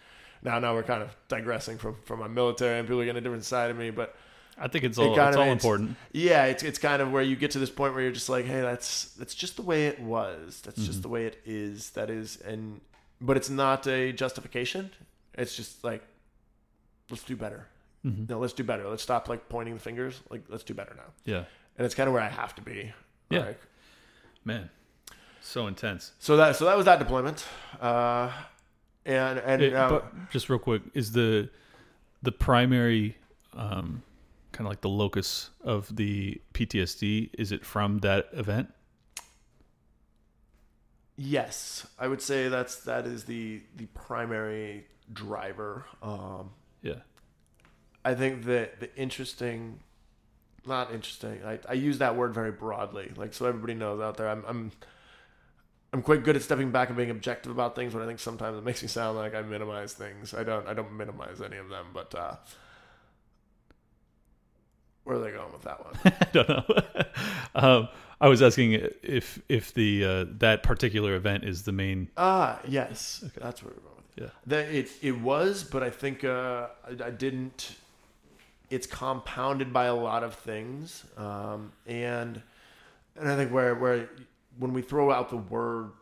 [0.43, 3.23] now now we're kind of digressing from from my military, and people are getting a
[3.23, 4.15] different side of me, but.
[4.60, 5.97] I think it's It all kind it's all important.
[6.12, 8.44] Yeah, it's it's kind of where you get to this point where you're just like,
[8.44, 10.60] hey, that's that's just the way it was.
[10.64, 10.86] That's Mm-hmm.
[10.86, 11.90] just the way it is.
[11.90, 12.80] That is, and
[13.20, 14.90] but it's not a justification.
[15.35, 16.02] It's just like,
[17.10, 17.66] let's do better.
[18.05, 18.24] Mm-hmm.
[18.28, 18.89] No, let's do better.
[18.89, 20.20] Let's stop like pointing the fingers.
[20.30, 21.12] Like, let's do better now.
[21.24, 21.44] Yeah.
[21.76, 22.93] And it's kind of where I have to be.
[23.30, 23.40] Yeah.
[23.40, 23.60] Like,
[24.44, 24.70] Man.
[25.40, 26.12] So intense.
[26.18, 27.44] so that so that was that deployment.
[27.80, 28.30] Uh,
[29.06, 31.48] and and It- uh, just real quick, is the
[32.22, 33.16] the primary
[33.55, 34.02] um,
[34.59, 37.30] kind of like the locus of the PTSD?
[37.39, 38.74] Is it from that event?
[41.16, 45.85] yes, I would say that's that is the the primary driver.
[46.02, 46.51] Um,
[46.82, 47.01] Yeah.
[48.05, 49.80] I think that the interesting,
[50.64, 51.40] not interesting.
[51.44, 54.28] I, I use that word very broadly, like so everybody knows out there.
[54.28, 54.72] I'm I'm
[55.93, 58.59] I'm quite good at stepping back and being objective about things, but I think sometimes
[58.59, 60.35] it makes me sound like I minimize things.
[60.35, 62.36] I don't I don't minimize any of them, but uh,
[65.09, 65.94] where are they going with that one?
[66.05, 66.64] I don't know.
[67.55, 67.89] um,
[68.20, 68.72] I was asking
[69.02, 72.09] if if the uh, that particular event is the main.
[72.18, 73.40] Ah, yes, okay.
[73.40, 74.24] that's where we're going with.
[74.24, 74.30] Yeah.
[74.47, 77.76] That it it was, but I think uh, I, I didn't.
[78.68, 82.43] It's compounded by a lot of things, um, and
[83.16, 84.10] and I think where where
[84.59, 85.93] when we throw out the word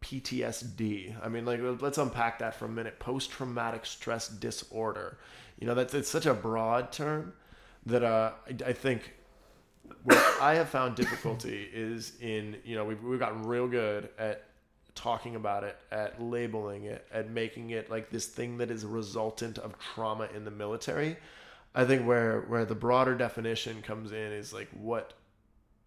[0.00, 3.00] PTSD, I mean, like let's unpack that for a minute.
[3.00, 5.18] Post traumatic stress disorder.
[5.58, 7.32] You know, that's it's such a broad term
[7.86, 9.14] that uh, I, I think
[10.04, 14.44] what I have found difficulty is in you know we've we've gotten real good at
[14.94, 18.88] talking about it, at labeling it, at making it like this thing that is a
[18.88, 21.16] resultant of trauma in the military.
[21.74, 25.14] I think where where the broader definition comes in is like what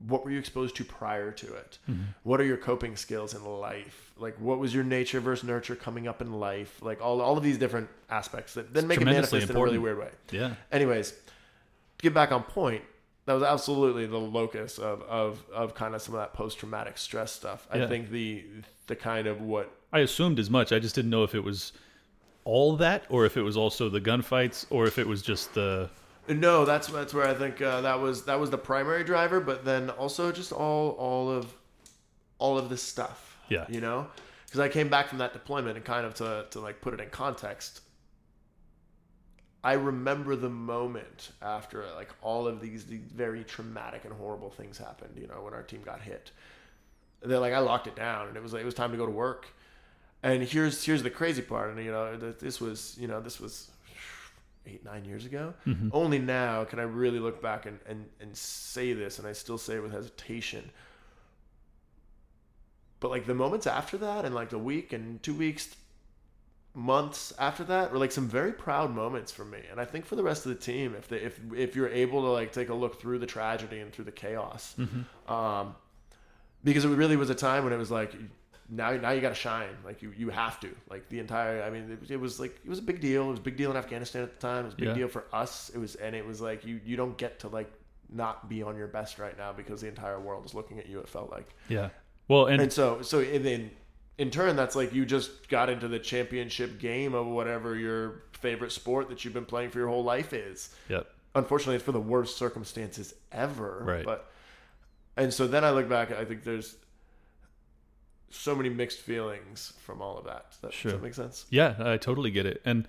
[0.07, 1.77] what were you exposed to prior to it?
[2.23, 4.11] What are your coping skills in life?
[4.17, 6.81] Like what was your nature versus nurture coming up in life?
[6.81, 9.77] Like all all of these different aspects that then make it manifest in a really
[9.77, 10.09] weird way.
[10.31, 10.55] Yeah.
[10.71, 11.13] Anyways,
[12.05, 12.83] get back on point,
[13.25, 16.97] that was absolutely the locus of, of, of kind of some of that post traumatic
[16.97, 17.67] stress stuff.
[17.71, 17.87] I Yeah.
[17.87, 18.45] think the
[18.87, 20.71] the kind of what I assumed as much.
[20.71, 21.73] I just didn't know if it was
[22.43, 25.89] all that, or if it was also the gunfights, or if it was just the.
[26.27, 29.65] no, that's that's where I think uh, that was that was the primary driver, but
[29.65, 31.53] then also just all all of
[32.37, 33.37] all of this stuff.
[33.49, 33.65] Yeah.
[33.69, 34.07] you know,
[34.45, 36.99] because I came back from that deployment and kind of to to like put it
[36.99, 37.81] in context.
[39.65, 44.77] I remember the moment after like all of these, these very traumatic and horrible things
[44.77, 45.17] happened.
[45.19, 46.31] You know, when our team got hit,
[47.23, 49.07] They're like I locked it down, and it was like it was time to go
[49.07, 49.47] to work.
[50.21, 53.71] And here's here's the crazy part, and you know this was you know this was
[54.67, 55.55] eight nine years ago.
[55.65, 55.89] Mm-hmm.
[55.91, 59.57] Only now can I really look back and, and and say this, and I still
[59.57, 60.69] say it with hesitation.
[62.99, 65.75] But like the moments after that, and like the week and two weeks,
[66.75, 69.59] months after that were like some very proud moments for me.
[69.71, 72.21] And i think for the rest of the team if they if if you're able
[72.23, 74.75] to like take a look through the tragedy and through the chaos
[75.27, 75.75] um
[76.63, 78.13] because it really was a time when it was like
[78.69, 79.69] now now you got to shine.
[79.85, 80.69] Like you you have to.
[80.89, 83.27] Like the entire i mean it, it was like it was a big deal.
[83.27, 84.61] It was a big deal in afghanistan at the time.
[84.63, 84.93] It was a big Yeah.
[84.95, 85.69] deal for us.
[85.73, 87.71] It was and it was like you you don't get to like
[88.11, 90.99] not be on your best right now because the entire world is looking at you
[90.99, 91.47] it felt like.
[91.69, 91.89] Yeah.
[92.27, 93.69] Well, and, and so, so and then
[94.17, 98.71] in turn, that's like you just got into the championship game of whatever your favorite
[98.71, 100.69] sport that you've been playing for your whole life is.
[100.89, 101.07] yep.
[101.33, 103.81] Unfortunately, it's for the worst circumstances ever.
[103.83, 104.05] Right.
[104.05, 104.31] But
[105.17, 106.75] and so then I look back, I think there's
[108.29, 110.49] so many mixed feelings from all of that.
[110.51, 110.91] Does that, Sure.
[110.91, 111.45] does that make sense?
[111.49, 112.61] Yeah, I totally get it.
[112.65, 112.87] And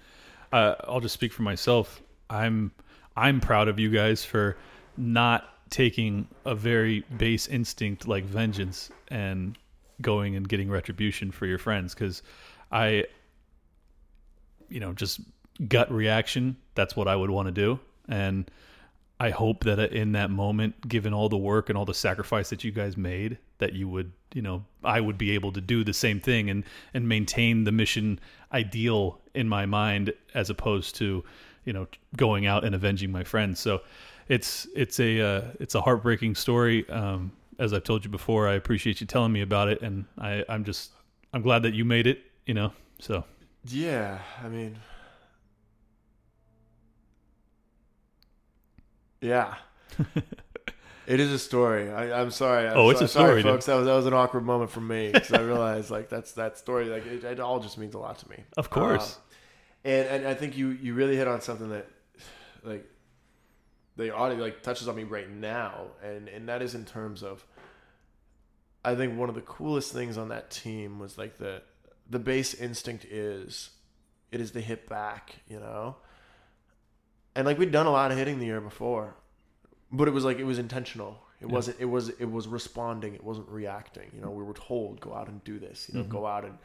[0.53, 2.01] uh, I'll just speak for myself.
[2.31, 2.73] I'm
[3.17, 4.57] I'm proud of you guys for
[4.97, 9.57] not taking a very base instinct like vengeance and
[10.01, 12.23] going and getting retribution for your friends because
[12.71, 13.05] I
[14.69, 15.21] you know just
[15.69, 17.81] gut reaction, that's what I would want to do.
[18.09, 18.51] And
[19.19, 22.65] I hope that in that moment, given all the work and all the sacrifice that
[22.65, 25.95] you guys made, that you would, you know, I would be able to do the
[25.95, 28.21] same thing and and maintain the mission
[28.53, 31.25] ideal in my mind as opposed to,
[31.65, 31.87] you know,
[32.17, 33.59] going out and avenging my friends.
[33.59, 33.81] So
[34.29, 36.89] it's it's a uh, it's a heartbreaking story.
[36.91, 40.45] Um, as I've told you before, I appreciate you telling me about it, and I
[40.49, 40.93] I'm just
[41.33, 42.21] I'm glad that you made it.
[42.47, 43.25] You know, so
[43.65, 44.77] Yeah, I mean,
[49.21, 49.55] yeah.
[51.09, 51.89] It is a story.
[51.89, 52.67] I, I'm sorry.
[52.67, 53.53] I'm Oh, it's so- a sorry, story, dude.
[53.53, 53.67] folks.
[53.67, 56.59] That was that was an awkward moment for me because I realized like that's that
[56.59, 56.87] story.
[56.87, 58.43] Like it, it all just means a lot to me.
[58.57, 59.23] of course, Um,
[59.85, 61.87] and and I think you you really hit on something that
[62.65, 62.91] like
[63.97, 67.45] the audio like touches on me right now, and and that is in terms of.
[68.85, 71.63] I think one of the coolest things on that team was like the
[72.09, 73.71] the base instinct is
[74.31, 75.97] it is the hit back, you know.
[77.35, 79.15] And like we'd done a lot of hitting the year before,
[79.93, 81.19] but it was like it was intentional.
[81.41, 81.53] It Yeah.
[81.55, 81.81] wasn't.
[81.81, 82.09] It was.
[82.11, 83.15] It was responding.
[83.15, 84.11] It wasn't reacting.
[84.15, 85.89] You know, we were told go out and do this.
[85.89, 86.09] You know, Mhm.
[86.09, 86.57] go out and,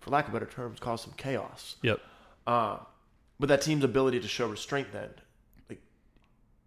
[0.00, 1.76] for lack of better terms, cause some chaos.
[1.82, 2.00] yep,
[2.46, 2.78] Uh,
[3.40, 5.10] but that team's ability to show restraint then,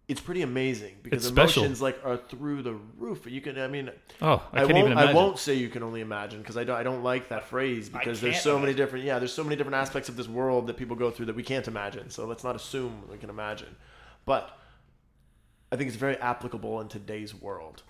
[0.08, 1.62] it's pretty amazing because It's special.
[1.62, 3.24] emotions like are through the roof.
[3.26, 3.58] You can.
[3.58, 4.78] I mean, oh, I, I, can't won't.
[4.78, 5.08] even imagine.
[5.08, 6.76] I won't say you can only imagine because I don't.
[6.76, 9.04] I don't like that phrase because there's can't so many different.
[9.04, 11.42] Yeah, there's so many different aspects of this world that people go through that we
[11.42, 12.10] can't imagine.
[12.10, 13.74] So let's not assume we can imagine.
[14.24, 14.58] But
[15.70, 17.82] I think it's very applicable in today's world.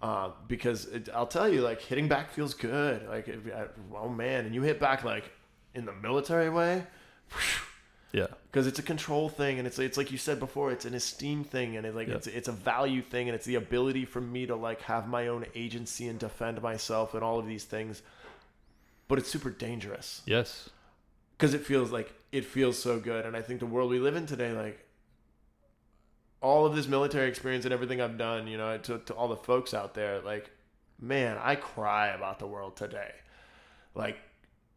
[0.00, 3.08] Uh, because it, I'll tell you, like hitting back feels good.
[3.08, 5.30] Like, if, I, oh man, and you hit back like
[5.74, 6.86] in the military way,
[8.12, 10.94] Yeah, because it's a control thing, and it's it's like you said before, it's an
[10.94, 12.14] esteem thing, and it's like Yeah.
[12.14, 15.28] it's it's a value thing, and it's the ability for me to like have my
[15.28, 18.02] own agency and defend myself and all of these things.
[19.08, 20.70] But it's super dangerous yes,
[21.36, 24.16] because it feels like it feels so good, and I think the world we live
[24.16, 24.84] in today, like
[26.40, 29.36] all of this military experience and everything I've done, you know, to to all the
[29.36, 30.50] folks out there, like
[31.00, 33.12] man, I cry about the world today,
[33.94, 34.16] like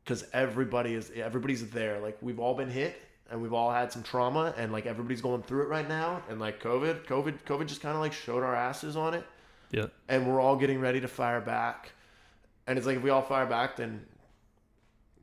[0.03, 1.99] because everybody is everybody's there.
[1.99, 2.99] Like we've all been hit
[3.31, 6.22] and we've all had some trauma and like everybody's going through it right now.
[6.30, 9.26] And like COVID, COVID, COVID just kind of like showed our asses on it.
[9.72, 11.91] yeah, And we're all getting ready to fire back.
[12.68, 14.06] And it's like if we all fire back, then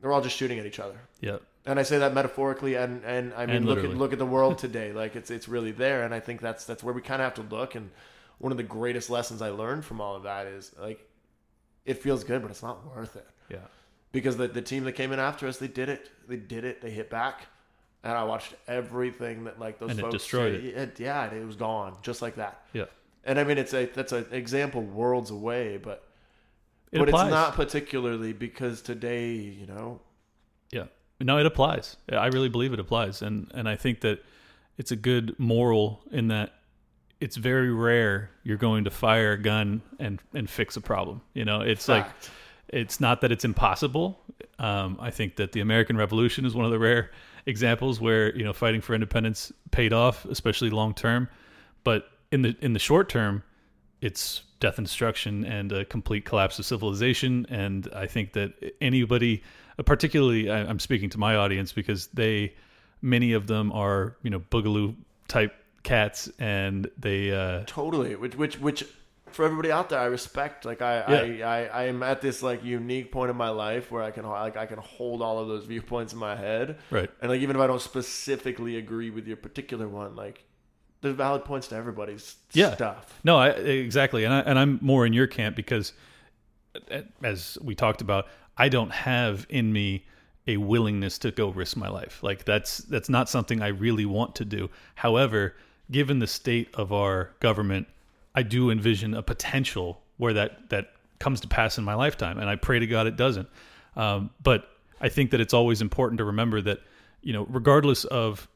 [0.01, 0.99] they're all just shooting at each other.
[1.21, 4.19] yeah, And I say that metaphorically, and, and I mean And look at look at
[4.19, 4.91] the world today.
[4.93, 7.45] like it's it's really there, and I think that's that's where we kind of have
[7.45, 7.75] to look.
[7.75, 7.89] And
[8.37, 11.07] one of the greatest lessons I learned from all of that is like,
[11.85, 13.57] it feels good, but it's not worth it yeah.
[14.11, 16.11] because the, the team that came in after us, they did it.
[16.27, 16.81] They did it.
[16.81, 17.47] They hit back,
[18.03, 20.65] and I watched everything that like those And it folks destroyed it.
[20.77, 20.99] it.
[20.99, 22.61] Yeah, it was gone just like that.
[22.73, 22.85] Yeah.
[23.23, 26.07] And I mean, it's a that's an example worlds away, but
[26.91, 27.25] It but applies.
[27.27, 29.99] it's not particularly because today, you know,
[30.71, 30.85] Yeah.
[31.19, 31.97] No, it applies.
[32.11, 33.21] I really believe it applies.
[33.21, 34.23] And and I think that
[34.77, 36.53] it's a good moral in that
[37.19, 41.21] it's very rare you're going to fire a gun and and fix a problem.
[41.33, 42.05] You know, it's like
[42.69, 44.19] it's not that it's impossible.
[44.59, 47.09] Um, I think that the American Revolution is one of the rare
[47.47, 51.27] examples where you know fighting for independence paid off, especially long term.
[51.83, 53.41] But in the in the short term,
[54.01, 57.45] it's death and destruction and a complete collapse of civilization.
[57.49, 59.43] And I think that anybody,
[59.85, 62.55] particularly, I- I'm speaking to my audience because they,
[63.01, 64.95] many of them are you know boogaloo
[65.27, 68.15] type cats, and they uh, totally.
[68.15, 68.83] Which which which
[69.31, 70.65] for everybody out there, I respect.
[70.65, 74.03] Like I I, I I am at this like unique point in my life where
[74.03, 76.77] I can like I can hold all of those viewpoints in my head.
[76.91, 77.09] right.
[77.21, 80.43] And like even if I don't specifically agree with your particular one, like
[81.01, 82.73] there's valid points to everybody's Yeah.
[82.75, 83.19] stuff.
[83.23, 85.93] No, I, exactly, and I, and I'm more in your camp because,
[87.23, 88.27] as we talked about,
[88.57, 90.05] I don't have in me
[90.47, 92.23] a willingness to go risk my life.
[92.23, 94.69] Like that's that's not something I really want to do.
[94.95, 95.55] However,
[95.91, 97.87] given the state of our government,
[98.37, 102.47] I do envision a potential where that that comes to pass in my lifetime, and
[102.47, 103.49] I pray to God it doesn't.
[103.95, 104.69] Um, but
[105.01, 106.81] I think that it's always important to remember that
[107.23, 108.47] you know, regardless of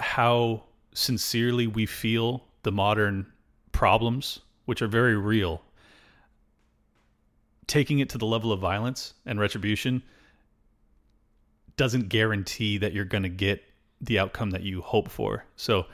[0.00, 0.64] how
[0.94, 3.24] sincerely we feel the modern
[3.70, 5.62] problems, which are very real,
[7.68, 10.02] taking it to the level of violence and retribution
[11.76, 13.62] doesn't guarantee that you're going to get
[14.00, 15.44] the outcome that you hope for.
[15.54, 15.86] So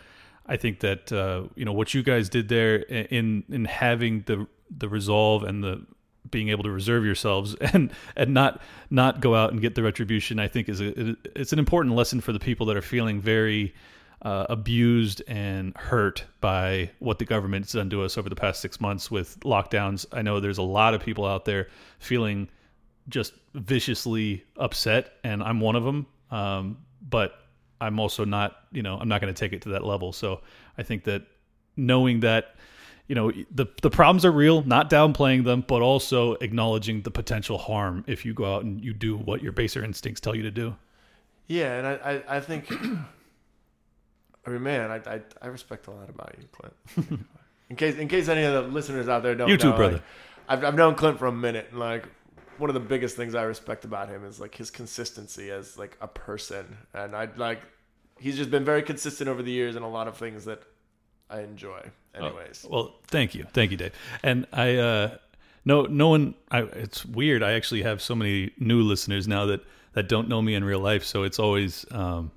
[0.51, 4.47] I think that uh, you know what you guys did there in in having the
[4.77, 5.87] the resolve and the
[6.31, 8.61] being able to reserve yourselves and and not
[8.91, 12.21] not go out and get the retribution I think is a it's an important lesson
[12.21, 13.75] for the people that are feeling very
[14.23, 18.81] uh, abused and hurt by what the government's done to us over the past six
[18.81, 20.05] months with lockdowns.
[20.13, 21.69] I know there's a lot of people out there
[22.01, 22.49] feeling
[23.09, 26.07] just viciously upset, and I'm one of them.
[26.31, 26.79] Um,
[27.09, 27.40] but
[27.81, 30.13] I'm also not, you know, I'm not going to take it to that level.
[30.13, 30.41] So
[30.77, 31.23] I think that
[31.77, 32.57] knowing that,
[33.09, 37.59] you know, the the problems are real, not downplaying them, but also acknowledging the potential
[37.59, 40.51] harm if you go out and you do what your baser instincts tell you to
[40.51, 40.77] do.
[41.49, 42.71] Yeah, and I, I, I think,
[44.47, 47.21] I mean, man, I, I, I respect a lot about you, Clint.
[47.71, 49.93] in case, in case any of the listeners out there don't, You too, know, brother.
[49.95, 50.03] like,
[50.49, 52.07] I've, I've known Clint for a minute, and like,
[52.61, 55.97] one of the biggest things I respect about him is like his consistency as like
[56.01, 57.61] a person, and I like,
[58.19, 60.63] he's just been very consistent over the years in a lot of things that
[61.29, 61.81] I enjoy.
[62.15, 63.95] Anyways, Well, thank you, thank you, Dave.
[64.23, 65.19] And I, uh,
[65.65, 66.35] no, no one.
[66.51, 67.43] I, it's weird.
[67.43, 69.61] I actually have so many new listeners now that
[69.93, 71.05] that don't know me in real life.
[71.05, 72.31] So it's always, um,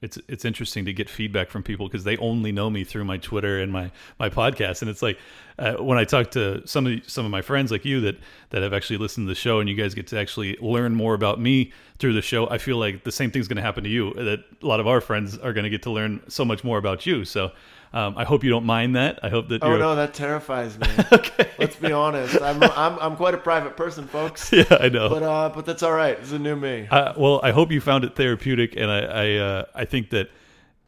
[0.00, 3.16] it's it's interesting to get feedback from people because they only know me through my
[3.16, 4.80] Twitter and my my podcast.
[4.80, 5.18] And it's like
[5.58, 8.16] uh, when I talk to some of some of my friends like you that
[8.50, 11.14] that have actually listened to the show, and you guys get to actually learn more
[11.14, 12.48] about me through the show.
[12.48, 14.14] I feel like the same thing's going to happen to you.
[14.14, 16.78] That a lot of our friends are going to get to learn so much more
[16.78, 17.24] about you.
[17.24, 17.52] So.
[17.92, 19.20] Um, I hope you don't mind that.
[19.22, 20.86] I hope that oh no, that terrifies me.
[21.12, 21.50] okay.
[21.58, 22.40] Let's be honest.
[22.40, 24.52] I'm, I'm, I'm quite a private person, folks.
[24.52, 25.08] yeah, I know.
[25.08, 26.18] But uh, but that's all right.
[26.18, 26.86] It's a new me.
[26.90, 30.30] Uh, well, I hope you found it therapeutic, and I I, uh, I think that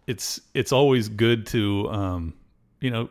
[0.07, 2.35] it's it's always good to um,
[2.81, 3.09] you know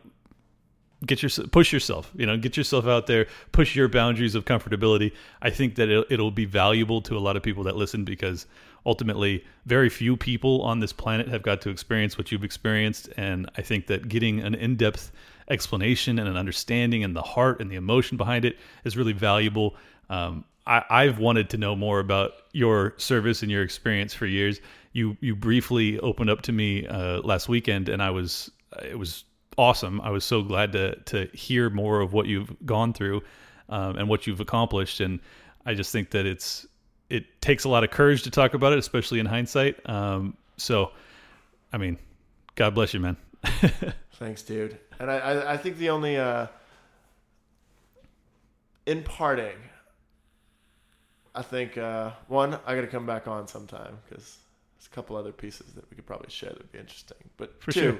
[1.05, 5.13] get your push yourself you know get yourself out there push your boundaries of comfortability
[5.41, 8.45] i think that it'll, it'll be valuable to a lot of people that listen because
[8.85, 13.49] ultimately very few people on this planet have got to experience what you've experienced and
[13.57, 15.11] i think that getting an in-depth
[15.49, 19.75] explanation and an understanding and the heart and the emotion behind it is really valuable
[20.09, 24.61] um, I, I've wanted to know more about your service and your experience for years.
[24.93, 28.51] You you briefly opened up to me uh, last weekend, and I was
[28.83, 29.25] it was
[29.57, 29.99] awesome.
[30.01, 33.21] I was so glad to to hear more of what you've gone through
[33.69, 34.99] um, and what you've accomplished.
[34.99, 35.19] And
[35.65, 36.67] I just think that it's
[37.09, 39.77] it takes a lot of courage to talk about it, especially in hindsight.
[39.89, 40.91] Um, so,
[41.73, 41.97] I mean,
[42.55, 43.17] God bless you, man.
[44.13, 44.77] Thanks, dude.
[44.99, 46.47] And I, I, think the only uh,
[48.85, 49.55] in parting,
[51.33, 54.37] I think uh, one, I got to come back on sometime because
[54.77, 57.17] there's a couple other pieces that we could probably share that'd be interesting.
[57.37, 57.99] But For two, sure.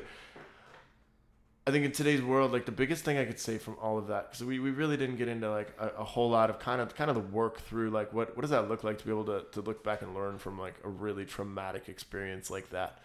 [1.70, 4.08] I think in today's world, like the biggest thing I could say from all of
[4.08, 6.82] that, because we, we really didn't get into like a, a whole lot of kind
[6.82, 9.12] of kind of the work through like what what does that look like to be
[9.12, 12.98] able to, to look back and learn from like a really traumatic experience like that,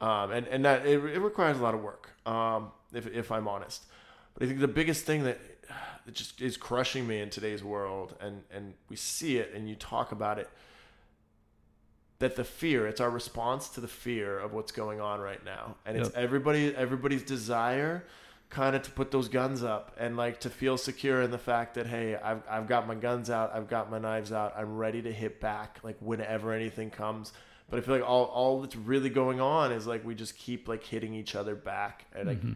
[0.00, 3.46] um, and and that it, it requires a lot of work, um, if if I'm
[3.46, 3.84] honest.
[4.34, 5.38] But I think the biggest thing that
[6.04, 9.76] that just is crushing me in today's world, and and we see it, and you
[9.76, 10.50] talk about it,
[12.18, 15.76] that the fear it's our response to the fear of what's going on right now.
[15.86, 16.16] And it's Yep.
[16.16, 18.04] everybody everybody's desire
[18.50, 21.74] kind of to put those guns up and like to feel secure in the fact
[21.74, 25.02] that hey I've, I've got my guns out i've got my knives out i'm ready
[25.02, 27.32] to hit back like whenever anything comes.
[27.70, 30.66] But i feel like all, all that's really going on is like we just keep
[30.66, 32.52] like hitting each other back and like mm-hmm.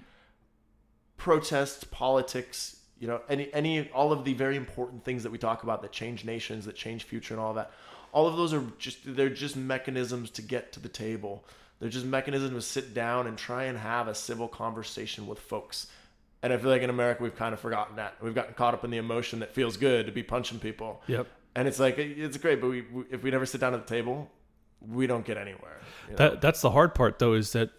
[1.19, 5.63] protests politics you know any any all of the very important things that we talk
[5.63, 7.71] about that change nations that change future and all that
[8.13, 11.45] all of those are just they're just mechanisms to get to the table
[11.81, 15.87] they're just mechanisms to sit down and try and have a civil conversation with folks
[16.43, 18.85] and i feel like in america we've kind of forgotten that we've gotten caught up
[18.85, 21.27] in the emotion that feels good to be punching people Yep.
[21.57, 23.95] and it's like it's great but we, we if we never sit down at the
[23.95, 24.31] table
[24.87, 26.17] we don't get anywhere you know?
[26.17, 27.71] That that's the hard part, though, is that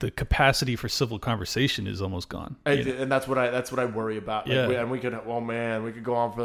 [0.00, 2.56] the capacity for civil conversation is almost gone.
[2.66, 4.46] I, and that's what I that's what I worry about.
[4.48, 4.66] Like, Yeah.
[4.68, 6.42] we, and we could, oh man, we could go on for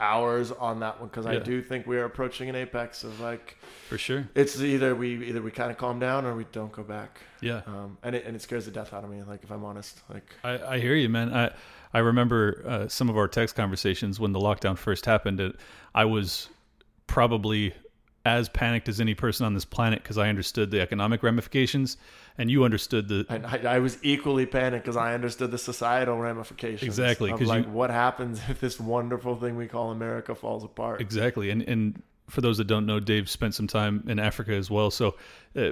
[0.00, 3.56] hours on that one because I do think we are approaching an apex of like
[3.88, 4.28] For sure.
[4.34, 7.20] it's either we either we kind of calm down or we don't go back.
[7.40, 7.62] Yeah.
[7.66, 9.22] Um, and it and it scares the death out of me.
[9.22, 11.32] Like if I'm honest, like I, I hear you, man.
[11.32, 11.52] I
[11.92, 15.38] I remember uh, some of our text conversations when the lockdown first happened.
[15.40, 15.54] It,
[15.94, 16.48] I was
[17.06, 17.72] probably
[18.26, 21.96] as panicked as any person on this planet because I understood the economic ramifications,
[22.38, 26.16] and you understood the and I, I was equally panicked because I understood the societal
[26.18, 26.82] ramifications.
[26.88, 30.64] Exactly, of 'cause like you- what happens if this wonderful thing we call America falls
[30.64, 31.00] apart.
[31.00, 31.50] exactly.
[31.50, 34.90] And and for those that don't know, Dave spent some time in Africa as well.
[34.90, 35.16] So.
[35.54, 35.70] Uh,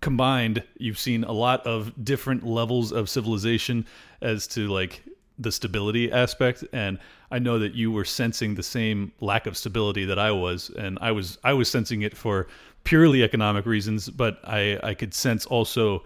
[0.00, 3.86] combined you've seen a lot of different levels of civilization
[4.20, 5.02] as to like
[5.38, 6.98] the stability aspect and
[7.32, 10.98] i know that you were sensing the same lack of stability that i was and
[11.00, 12.46] i was i was sensing it for
[12.84, 16.02] purely economic reasons but i i could sense also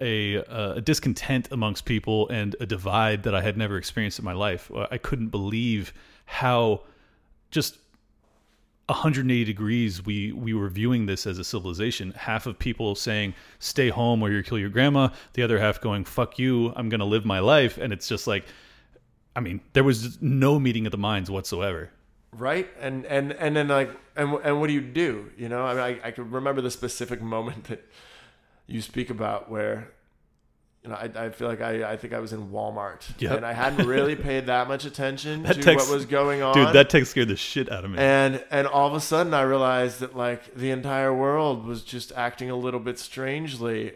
[0.00, 4.32] a, a discontent amongst people and a divide that i had never experienced in my
[4.32, 4.70] life.
[4.74, 5.92] Uh, I couldn't believe
[6.24, 6.82] how
[7.50, 7.78] just
[8.86, 12.12] 180 degrees we we were viewing this as a civilization.
[12.12, 16.04] Half of people saying stay home or you kill your grandma the other half going
[16.04, 18.46] fuck you i'm going to live my life and it's just like
[19.36, 21.90] i mean there was no meeting of the minds whatsoever
[22.32, 25.74] right and and and then like and and what do you do you know i
[25.74, 27.84] mean i, I can remember the specific moment that
[28.66, 29.90] you speak about where
[30.82, 33.36] you know, I, I feel like I, I think I was in Walmart Yep.
[33.36, 36.54] and I hadn't really paid that much attention That to text- what was going on.
[36.54, 37.98] Dude, that text scared the shit out of me.
[37.98, 42.12] and and all of a sudden I realized that like the entire world was just
[42.12, 43.92] acting a little bit strangely.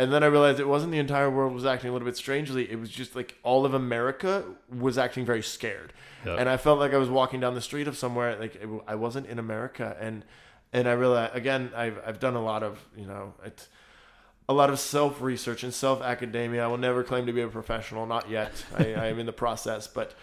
[0.00, 2.70] And then I realized it wasn't the entire world was acting a little bit strangely.
[2.70, 5.92] It was just like all of America was acting very scared.
[6.24, 6.38] Yep.
[6.40, 8.94] And I felt like I was walking down the street of somewhere like it, I
[8.94, 10.24] wasn't in America and
[10.72, 13.68] and I realized again I've I've done a lot of, you know, it,
[14.48, 16.64] a lot of self research and self academia.
[16.64, 18.64] I will never claim to be a professional, not yet.
[18.78, 20.14] I, I am in the process, but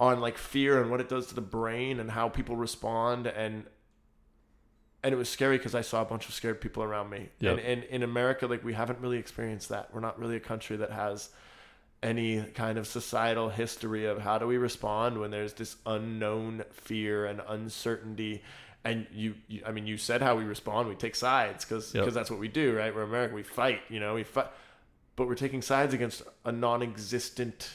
[0.00, 3.66] on like fear and what it does to the brain and how people respond and
[5.02, 7.28] and it was scary because I saw a bunch of scared people around me.
[7.40, 7.58] Yep.
[7.58, 9.88] And, and in America, like we haven't really experienced that.
[9.94, 11.30] We're not really a country that has
[12.02, 17.26] any kind of societal history of how do we respond when there's this unknown fear
[17.26, 18.42] and uncertainty
[18.84, 22.08] and you, you i mean you said how we respond we take sides because Yep.
[22.08, 24.46] that's what we do right we're american we fight you know we fight
[25.16, 27.68] but we're taking sides against a non-existent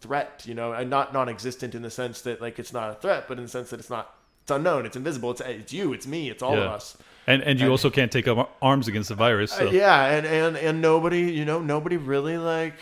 [0.00, 3.26] threat you know and not non-existent in the sense that like it's not a threat
[3.26, 4.15] but in the sense that it's not
[4.46, 6.96] it's unknown it's invisible it's it's you it's me it's all of us
[7.26, 9.50] and and you and- also can't take up arms against the virus.
[9.50, 9.66] So.
[9.66, 12.74] uh, yeah, and, and and nobody, you know, nobody really like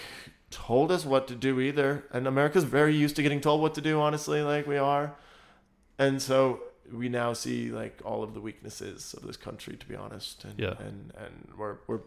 [0.50, 2.04] told us what to do either.
[2.12, 5.14] And America's very used to getting told what to do, honestly, like we are.
[5.98, 6.60] And so
[6.92, 10.44] we now see like all of the weaknesses of this country, to be honest.
[10.44, 10.74] And Yeah.
[10.78, 12.00] and and we're we're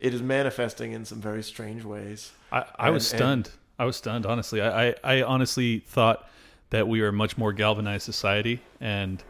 [0.00, 2.32] it is manifesting in some very strange ways.
[2.50, 3.50] I, I was And- and- stunned.
[3.78, 4.60] I was stunned, honestly.
[4.60, 6.28] I, I, I honestly thought
[6.70, 9.22] that we are a much more galvanized society, and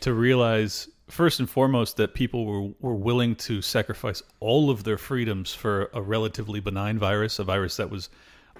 [0.00, 4.98] to realize first and foremost that people were, were willing to sacrifice all of their
[4.98, 8.08] freedoms for a relatively benign virus, a virus that was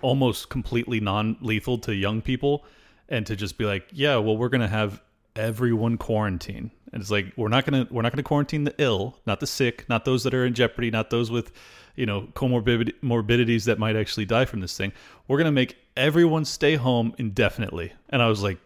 [0.02, 2.64] almost completely non-lethal to young people,
[3.08, 5.02] and to just be like, yeah, well, we're gonna have
[5.34, 9.40] everyone quarantine, and it's like we're not gonna we're not gonna quarantine the ill, not
[9.40, 11.52] the sick, not those that are in jeopardy, not those with
[11.96, 14.92] you know comorbid morbidities that might actually die from this thing.
[15.28, 18.58] We're gonna make everyone stay home indefinitely, and I was like,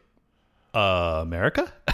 [0.75, 1.73] uh, America?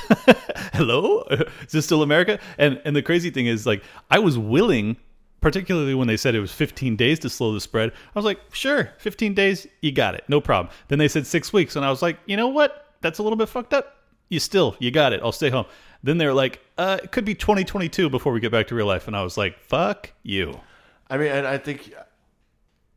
[0.75, 1.23] Hello?
[1.31, 2.39] Is this still America?
[2.59, 4.97] And and the crazy thing is like I was willing
[5.41, 7.91] particularly when they said it was 15 days to slow the spread.
[7.91, 10.25] I was like, "Sure, 15 days, you got it.
[10.29, 12.95] No problem." Then they said 6 weeks and I was like, "You know what?
[13.01, 13.99] That's a little bit fucked up.
[14.29, 15.21] You still, you got it.
[15.23, 15.67] I'll stay home."
[16.03, 19.07] Then they're like, uh, it could be 2022 before we get back to real life.
[19.09, 20.61] And I was like, fuck you.
[21.09, 21.93] I mean, and I think,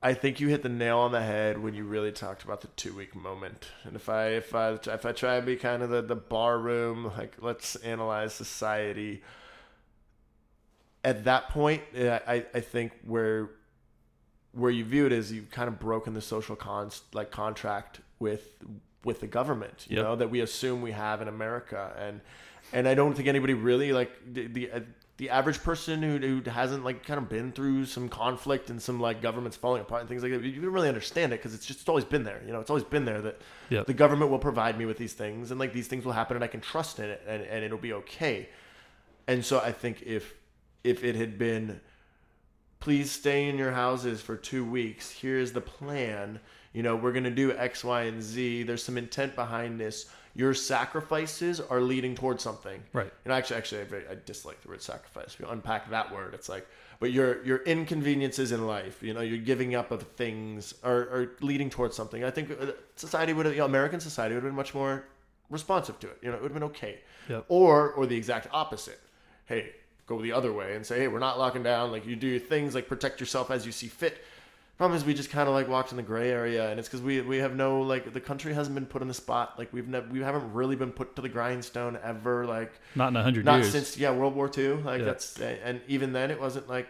[0.01, 2.67] I think you hit the nail on the head when you really talked about the
[2.69, 3.67] two week moment.
[3.83, 6.57] And if I if I if I try and be kind of the the bar
[6.57, 9.21] room, like let's analyze society.
[11.03, 13.51] At that point, I I think where
[14.53, 18.55] where you view it is you've kind of broken the social con like contract with
[19.03, 19.85] with the government.
[19.89, 20.05] You Yep.
[20.05, 22.21] know that we assume we have in America and.
[22.71, 24.69] And I don't think anybody really like the the,
[25.19, 29.01] the average person who, who hasn't like kind of been through some conflict and some
[29.01, 30.41] like governments falling apart and things like that.
[30.41, 32.41] You don't really understand it because it's just it's always been there.
[32.45, 33.85] You know, it's always been there that Yep.
[33.87, 36.43] the government will provide me with these things and like these things will happen and
[36.43, 38.47] I can trust in it and, and it'll be okay.
[39.27, 40.33] And so I think if
[40.85, 41.81] if it had been
[42.79, 45.11] please stay in your houses for two weeks.
[45.11, 46.39] Here's the plan.
[46.71, 48.63] You know, we're going to do X, Y, and Z.
[48.63, 50.09] There's some intent behind this.
[50.35, 52.81] Your sacrifices are leading towards something.
[52.93, 53.11] Right.
[53.25, 55.37] And actually, actually, I, very, I dislike the word sacrifice.
[55.39, 56.33] We unpack that word.
[56.33, 56.67] It's like,
[56.99, 61.31] but your your inconveniences in life, you know, you're giving up of things are, are
[61.41, 62.23] leading towards something.
[62.23, 65.05] I think uh, society would, have, you know, American society would have been much more
[65.49, 66.17] responsive to it.
[66.21, 66.99] You know, it would have been okay.
[67.29, 67.45] Yep.
[67.47, 68.99] Or or the exact opposite.
[69.45, 69.71] Hey,
[70.05, 71.91] go the other way and say, hey, we're not locking down.
[71.91, 74.23] Like you do your things, like protect yourself as you see fit.
[74.79, 77.01] Problem is, we just kind of like walked in the gray area, and it's because
[77.01, 79.55] we we have no like the country hasn't been put in the spot.
[79.59, 82.45] Like we've never we haven't really been put to the grindstone ever.
[82.45, 83.73] Like Not in a hundred not years.
[83.73, 84.75] since yeah World War II.
[84.75, 85.05] Like Yeah.
[85.05, 86.87] that's and even then it wasn't like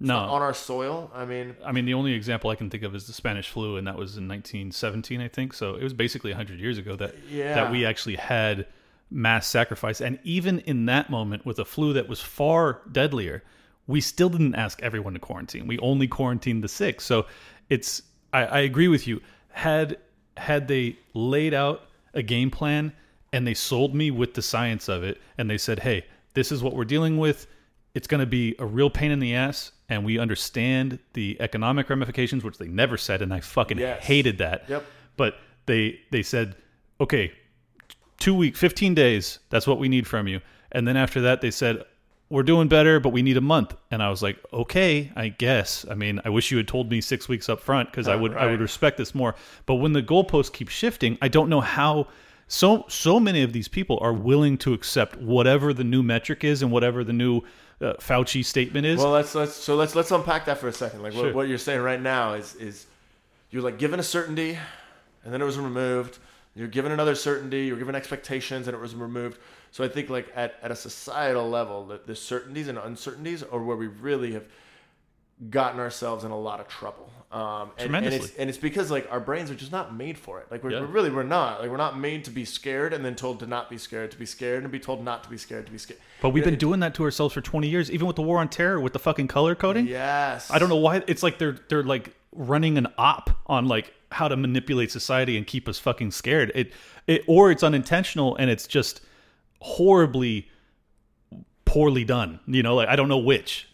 [0.00, 0.16] no.
[0.16, 1.10] on our soil.
[1.14, 3.76] I mean, I mean, the only example I can think of is the Spanish flu,
[3.76, 5.52] and that was in 1917, I think.
[5.52, 7.54] So it was basically 100 years ago that Yeah.
[7.56, 8.66] that we actually had
[9.10, 10.00] mass sacrifice.
[10.00, 13.42] And even in that moment, with a flu that was far deadlier,
[13.86, 15.66] we still didn't ask everyone to quarantine.
[15.66, 17.00] We only quarantined the sick.
[17.00, 17.26] So
[17.68, 18.02] it's
[18.32, 19.20] I, I agree with you.
[19.50, 19.98] Had
[20.36, 21.82] had they laid out
[22.14, 22.92] a game plan
[23.32, 26.04] and they sold me with the science of it, and they said, "Hey,
[26.34, 27.46] this is what we're dealing with."
[27.94, 31.90] it's going to be a real pain in the ass and we understand the economic
[31.90, 34.02] ramifications which they never said and i fucking Yes.
[34.02, 34.82] hated that Yep.
[35.18, 35.34] but
[35.66, 36.56] they they said
[37.02, 37.32] okay
[38.18, 40.40] two week 15 days that's what we need from you
[40.70, 41.84] and then after that they said
[42.32, 45.84] we're doing better but we need a month and i was like okay i guess
[45.90, 48.18] i mean i wish you had told me six weeks up front because i Oh,
[48.18, 49.34] would i would respect this more
[49.66, 52.08] but when the goalposts keep shifting i don't know how
[52.48, 56.62] so so many of these people are willing to accept whatever the new metric is
[56.62, 57.42] and whatever the new
[57.80, 58.98] uh, Fauci statement is.
[58.98, 61.02] Well, let's let's so let's let's unpack that for a second.
[61.02, 61.24] Like Sure.
[61.24, 62.86] what, what you're saying right now is is
[63.50, 64.58] you're like given a certainty,
[65.24, 66.18] and then it was removed.
[66.54, 67.64] You're given another certainty.
[67.64, 69.38] You're given expectations, and it was removed.
[69.72, 73.60] So I think like at, at a societal level, the, the certainties and uncertainties are
[73.62, 74.44] where we really have
[75.50, 77.10] gotten ourselves in a lot of trouble.
[77.32, 80.38] Um, and, and it's and it's because like our brains are just not made for
[80.40, 80.48] it.
[80.50, 80.80] Like we're, Yeah.
[80.80, 83.46] we're really we're not like we're not made to be scared and then told to
[83.46, 85.78] not be scared, to be scared and be told not to be scared, to be
[85.78, 85.98] scared.
[86.20, 88.38] but we've been It- doing that to ourselves for 20 years, even with the war
[88.38, 89.86] on terror, with the fucking color coding.
[89.86, 91.02] Yes, I don't know why.
[91.06, 95.46] It's like they're they're like running an op on like how to manipulate society and
[95.46, 96.52] keep us fucking scared.
[96.54, 96.74] It
[97.06, 99.00] it or it's unintentional and it's just
[99.62, 100.48] horribly
[101.64, 102.40] poorly done.
[102.46, 103.68] You know, like I don't know which.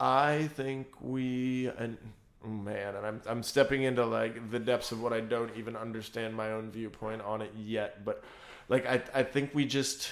[0.00, 1.96] I think we and
[2.44, 5.76] oh man, and I'm I'm stepping into like the depths of what I don't even
[5.76, 8.04] understand my own viewpoint on it yet.
[8.04, 8.22] But
[8.68, 10.10] like I I think we just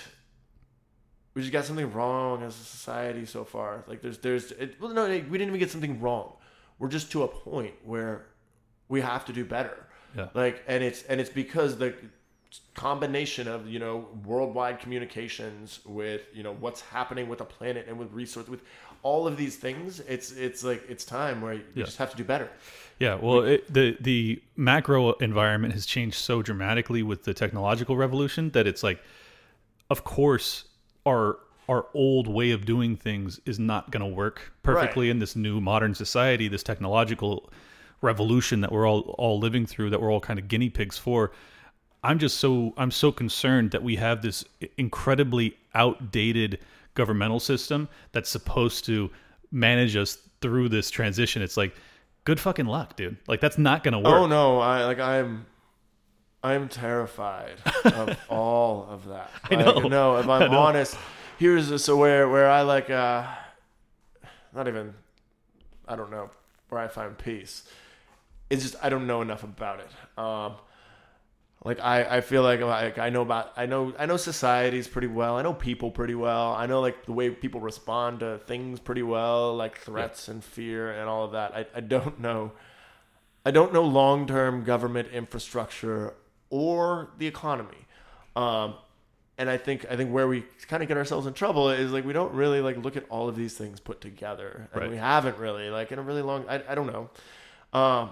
[1.35, 3.85] we just got something wrong as a society so far.
[3.86, 6.32] Like there's there's it, well no we didn't even get something wrong.
[6.78, 8.27] We're just to a point where
[8.89, 9.86] we have to do better.
[10.16, 10.28] Yeah.
[10.35, 11.94] Like and it's and it's because the
[12.74, 17.98] combination of you know worldwide communications with you know what's happening with the planet and
[17.98, 18.60] with resource with
[19.02, 21.84] all of these things it's it's like it's time where you Yeah.
[21.84, 22.48] just have to do better
[22.98, 28.50] Yeah, well, it, the the macro environment has changed so dramatically with the technological revolution
[28.50, 29.00] that it's like,
[29.90, 30.64] of course,
[31.06, 31.38] our
[31.68, 35.10] our old way of doing things is not going to work perfectly Right.
[35.12, 37.50] in this new modern society, this technological
[38.02, 41.32] revolution that we're all all living through, that we're all kind of guinea pigs for.
[42.06, 44.44] I'm just so I'm so concerned that we have this
[44.78, 46.60] incredibly outdated
[46.94, 49.10] governmental system that's supposed to
[49.50, 51.42] manage us through this transition.
[51.42, 51.74] It's like
[52.24, 53.16] good fucking luck, dude.
[53.26, 54.06] Like that's not going to work.
[54.14, 55.46] oh no i like i'm
[56.44, 59.72] i'm terrified of all of that I know.
[59.72, 60.96] Like, no if i'm honest
[61.38, 63.24] here's so where where i like uh
[64.54, 64.94] not even
[65.88, 66.30] i don't know
[66.68, 67.64] where i find peace
[68.50, 70.54] it's just i don't know enough about it um
[71.66, 75.09] like I, I feel like like I know about I know I know societies pretty
[75.09, 75.36] well.
[75.36, 76.55] I know people pretty well.
[76.55, 80.93] I know like the way people respond to things pretty well, like threats and fear
[80.93, 81.55] and all of that.
[81.55, 82.52] I, I don't know
[83.44, 86.14] I don't know long term government infrastructure
[86.51, 87.86] or the economy.
[88.36, 88.74] Um
[89.38, 92.05] and I think I think where we kind of get ourselves in trouble is like
[92.06, 94.90] we don't really like look at all of these things put together, and Right.
[94.90, 96.47] we haven't really like in a really long.
[96.48, 97.10] I, I don't know,
[97.78, 98.10] um,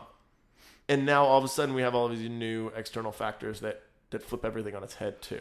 [0.89, 3.83] and now all of a sudden we have all of these new external factors that
[4.11, 5.41] that flip everything on its head too.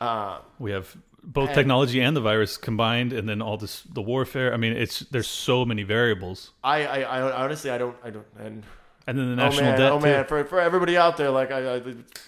[0.00, 4.02] Uh, We have both And- technology and the virus combined, and then all this the
[4.02, 4.52] warfare.
[4.54, 8.26] I mean, it's there's so many variables, I, I I honestly I don't I don't
[8.38, 8.64] and
[9.06, 9.92] and then the oh national man debt.
[9.92, 10.04] oh too.
[10.06, 11.82] man for for everybody out there like I, I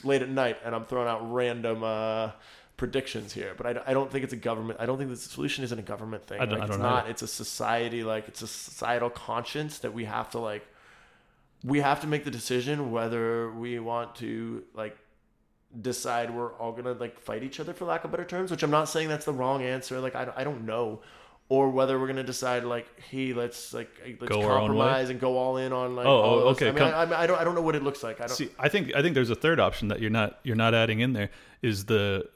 [0.05, 1.82] late at night and I'm throwing out random.
[1.82, 2.31] Uh,
[2.78, 5.62] predictions here but I, I don't think it's a government i don't think the solution
[5.62, 8.27] isn't a government thing I don't- like, I it's don't not it's a society like
[8.27, 10.66] it's a societal conscience that we have to like
[11.64, 14.97] we have to make the decision whether we want to like
[15.80, 18.70] decide we're all gonna like fight each other for lack of better terms which i'm
[18.70, 21.01] not saying that's the wrong answer like i, I don't know
[21.48, 23.90] or whether we're gonna decide like hey let's like
[24.20, 24.78] let's Go our own way?
[24.78, 27.40] compromise and go all in on like Oh, oh, okay, I mean I, I don't
[27.40, 29.30] i don't know what it looks like i don't See, I think I think there's
[29.30, 31.30] a third option that you're not you're not adding in there
[31.62, 32.28] is the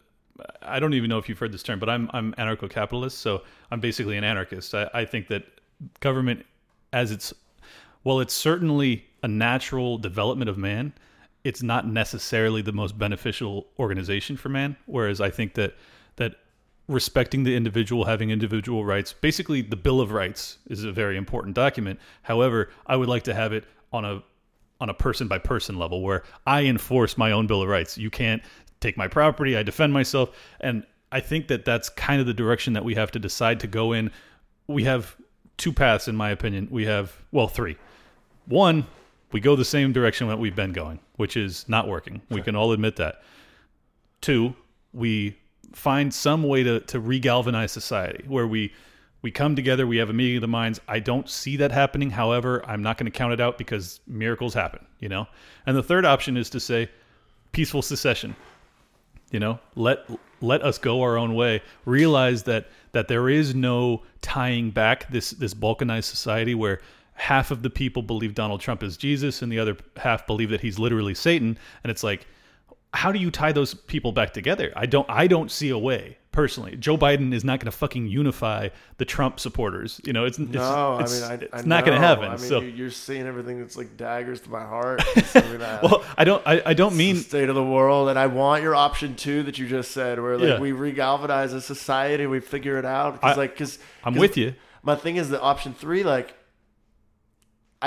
[0.63, 3.81] I don't even know if you've heard this term, but I'm I'm anarcho-capitalist, so I'm
[3.81, 4.75] basically an anarchist.
[4.75, 5.45] I, I think that
[6.01, 6.45] government,
[6.93, 7.33] as it's
[8.05, 10.93] well, it's certainly a natural development of man.
[11.45, 14.77] It's not necessarily the most beneficial organization for man.
[14.87, 15.75] Whereas I think that
[16.17, 16.37] that
[16.89, 21.55] respecting the individual, having individual rights, basically the Bill of Rights is a very important
[21.55, 21.99] document.
[22.23, 24.23] However, I would like to have it on a
[24.79, 27.97] on a person by person level where I enforce my own Bill of Rights.
[27.97, 28.43] You can't
[28.81, 29.57] take my property.
[29.57, 33.11] I defend myself, and I think that that's kind of the direction that we have
[33.13, 34.11] to decide to go in.
[34.67, 35.17] We have
[35.57, 36.69] two paths, in my opinion.
[36.71, 37.77] We have well, three.
[38.47, 38.87] One,
[39.33, 42.23] we go the same direction that we've been going, which is not working.
[42.31, 43.23] We can all admit that.
[44.21, 44.55] Two,
[44.93, 45.37] we
[45.73, 48.73] find some way to, to regalvanize society where we
[49.23, 50.81] we come together, we have a meeting of the minds.
[50.87, 52.11] I don't see that happening.
[52.11, 55.27] However, I'm not going to count it out because miracles happen, you know?
[55.67, 56.89] And the third option is to say
[57.51, 58.37] peaceful secession.
[59.33, 60.09] You know, let
[60.41, 61.63] let us go our own way.
[61.85, 66.81] Realize that that there is no tying back this this balkanized society where
[67.17, 70.61] half of the people believe Donald Trump is Jesus and the other half believe that
[70.61, 71.59] he's literally Satan.
[71.83, 72.27] And it's like,
[72.95, 74.73] how do you tie those people back together?
[74.77, 76.77] I don't I don't see a way personally.
[76.77, 78.69] Joe Biden is not going to fucking unify
[78.99, 79.99] the Trump supporters.
[80.05, 82.25] You know, it's, it's No, it's, I mean, I, it's I not going to happen.
[82.27, 85.03] I mean, so, you- you're seeing everything that's like daggers to my heart.
[85.17, 88.11] It's, I mean, I- well, I don't, I, I don't mean, state of the world,
[88.11, 90.61] and I want your option two that you just said, where like Yeah.
[90.61, 93.19] we regalvanize a society, we figure it out.
[93.23, 94.53] Cause, like, cause I'm with you.
[94.83, 96.36] My thing is the option three, like.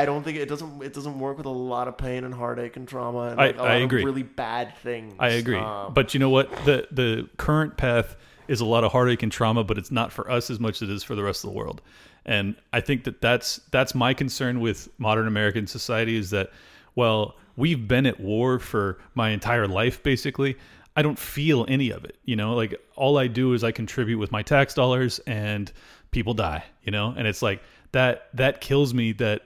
[0.01, 0.81] I don't think it doesn't.
[0.81, 3.57] It doesn't work with a lot of pain and heartache and trauma and I- like,
[3.57, 4.01] a I lot agree.
[4.01, 5.13] of really bad things.
[5.19, 5.57] I agree.
[5.57, 6.49] Um, but you know what?
[6.65, 8.15] The the current path
[8.47, 10.89] is a lot of heartache and trauma, but it's not for us as much as
[10.89, 11.81] it is for the rest of the world.
[12.25, 16.51] And I think that that's that's my concern with modern American society is that
[16.95, 20.57] well, we've been at war for my entire life basically.
[20.95, 22.55] I don't feel any of it, you know?
[22.55, 25.71] Like all I do is I contribute with my tax dollars and
[26.11, 27.13] people die, you know?
[27.15, 27.61] And it's like
[27.93, 29.41] that that kills me that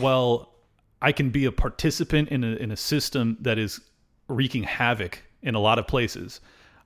[0.00, 0.52] well,
[1.02, 3.80] I can be a participant in a in a system that is
[4.28, 6.40] wreaking havoc in a lot of places.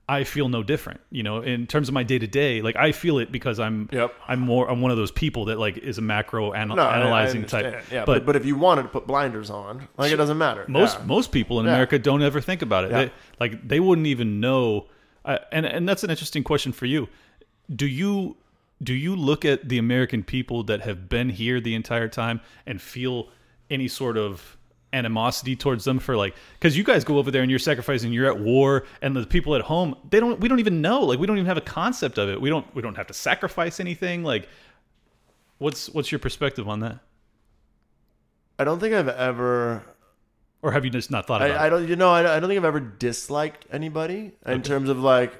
[0.09, 2.63] I feel no different, you know, in terms of my day to day.
[2.63, 4.13] Like I feel it because I'm, Yep.
[4.27, 7.45] I'm more, I'm one of those people that like is a macro anal- no, analyzing
[7.45, 7.85] type.
[7.93, 10.65] Yeah, but, but, but if you wanted to put blinders on, like it doesn't matter.
[10.67, 11.05] most Yeah.
[11.07, 11.73] most people in Yeah.
[11.75, 12.91] America don't ever think about it.
[12.91, 12.99] Yeah.
[13.05, 14.89] They, like they wouldn't even know.
[15.25, 17.09] Uh, and and that's an interesting question for you.
[17.75, 18.37] Do you
[18.83, 22.81] do you look at the American people that have been here the entire time and
[22.81, 23.29] feel
[23.69, 24.57] any sort of
[24.93, 28.27] animosity towards them for like because you guys go over there and you're sacrificing you're
[28.27, 31.29] at war and the people at home they don't we don't even know like we
[31.29, 32.41] don't even have a concept of it.
[32.41, 34.49] We don't we don't have to sacrifice anything like
[35.59, 36.99] what's what's your perspective on that?
[38.59, 39.85] I don't think I've ever
[40.63, 42.49] or have you just not thought about I, I don't, you know, I, I don't
[42.49, 45.33] think I've ever disliked anybody in terms of like,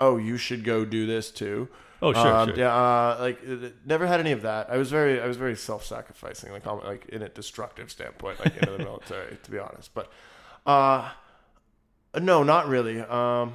[0.00, 1.68] oh, you should go do this too.
[2.04, 2.56] Oh sure, Um, sure.
[2.58, 3.40] Yeah, uh, like
[3.84, 4.70] never had any of that.
[4.70, 8.72] I was very, I was very self-sacrificing, like, like in a destructive standpoint, like into
[8.72, 9.92] the military, to be honest.
[9.94, 10.10] But,
[10.66, 11.10] uh,
[12.20, 13.00] no, not really.
[13.00, 13.54] Um,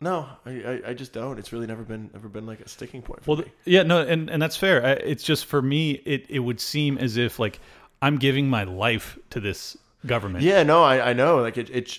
[0.00, 1.38] no, I, I, I just don't.
[1.38, 3.52] It's really never been, ever been like a sticking point for Well, me.
[3.64, 4.84] yeah, no, and and that's fair.
[4.84, 7.58] I, it's just for me, it it would seem as if like
[8.02, 10.44] I'm giving my life to this government.
[10.44, 11.38] Yeah, no, I, I know.
[11.38, 11.98] Like it, it.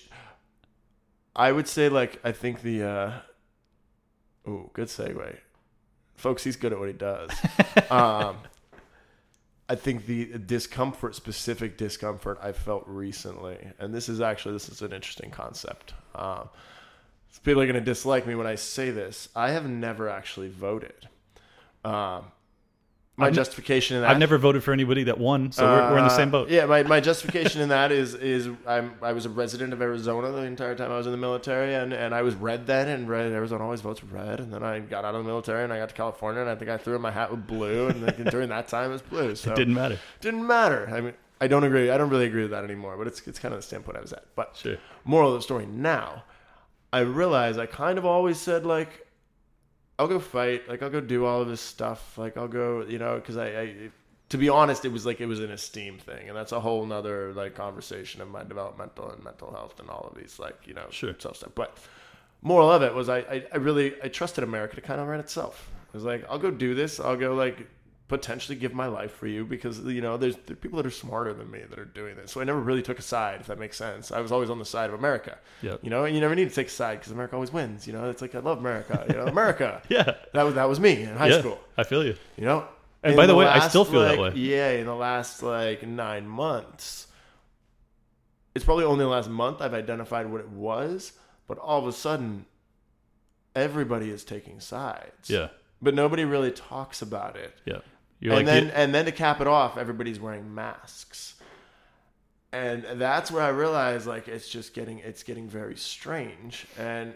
[1.35, 2.83] I would say like I think the.
[2.83, 3.11] uh
[4.47, 5.37] Oh, good segue,
[6.15, 6.43] folks.
[6.43, 7.31] He's good at what he does.
[7.89, 8.37] um,
[9.67, 14.81] I think the discomfort, specific discomfort, I felt recently, and this is actually this is
[14.83, 15.93] an interesting concept.
[16.13, 16.49] Um,
[17.43, 19.29] people are going to dislike me when I say this.
[19.35, 21.09] I have never actually voted.
[21.83, 22.25] Um,
[23.17, 25.97] my I've justification in that I've never voted for anybody that won, so we're, we're
[25.99, 26.49] in the same uh, boat.
[26.49, 30.31] Yeah, my, my justification in that is is I'm I was a resident of Arizona
[30.31, 33.07] the entire time I was in the military, and, and I was red then, and
[33.07, 35.77] red Arizona always votes red, and then I got out of the military and I
[35.77, 38.21] got to California, and I think I threw in my hat with blue, and like,
[38.31, 39.97] during that time it was blue, so It didn't matter.
[40.19, 40.89] didn't matter.
[40.93, 41.89] I mean, I don't agree.
[41.91, 44.01] I don't really agree with that anymore, but it's it's kind of the standpoint I
[44.01, 44.25] was at.
[44.35, 44.75] But Sure.
[45.05, 46.23] moral of the story now,
[46.91, 49.04] I realize I kind of always said like,
[49.97, 52.99] I'll go fight, like I'll go do all of this stuff, like I'll go, you
[52.99, 53.75] know, because I, I,
[54.29, 56.85] to be honest, it was like it was an esteem thing, and that's a whole
[56.85, 60.73] nother like conversation of my developmental and mental health and all of these like you
[60.73, 61.15] know Sure.
[61.17, 61.51] self stuff.
[61.55, 61.77] But
[62.41, 65.19] moral of it was I, I, I really I trusted America to kind of run
[65.19, 65.71] itself.
[65.93, 66.99] I was like, I'll go do this.
[66.99, 67.67] I'll go like
[68.07, 71.33] potentially give my life for you because you know there's there people that are smarter
[71.33, 72.31] than me that are doing this.
[72.31, 74.11] So I never really took a side, if that makes sense.
[74.11, 75.37] I was always on the side of America.
[75.61, 75.79] Yep.
[75.83, 77.87] You know, and you never need to take a side because America always wins.
[77.87, 79.05] You know, it's like I love America.
[79.09, 79.81] You know, America.
[79.89, 80.15] Yeah.
[80.33, 81.59] That was that was me in high yeah, school.
[81.77, 82.15] I feel you.
[82.37, 82.67] You know.
[83.03, 84.31] And In by the way, I still last, feel that way.
[84.35, 87.07] Yeah, in the last like nine months,
[88.55, 91.13] it's probably only the last month I've identified what it was.
[91.47, 92.47] But all of a sudden,
[93.55, 95.29] everybody is taking sides.
[95.29, 95.49] Yeah.
[95.81, 97.53] But nobody really talks about it.
[97.65, 97.81] Yeah.
[98.19, 101.35] You're and like then the- and then to cap it off, everybody's wearing masks.
[102.51, 106.65] And that's where I realized like it's just getting it's getting very strange.
[106.79, 107.13] And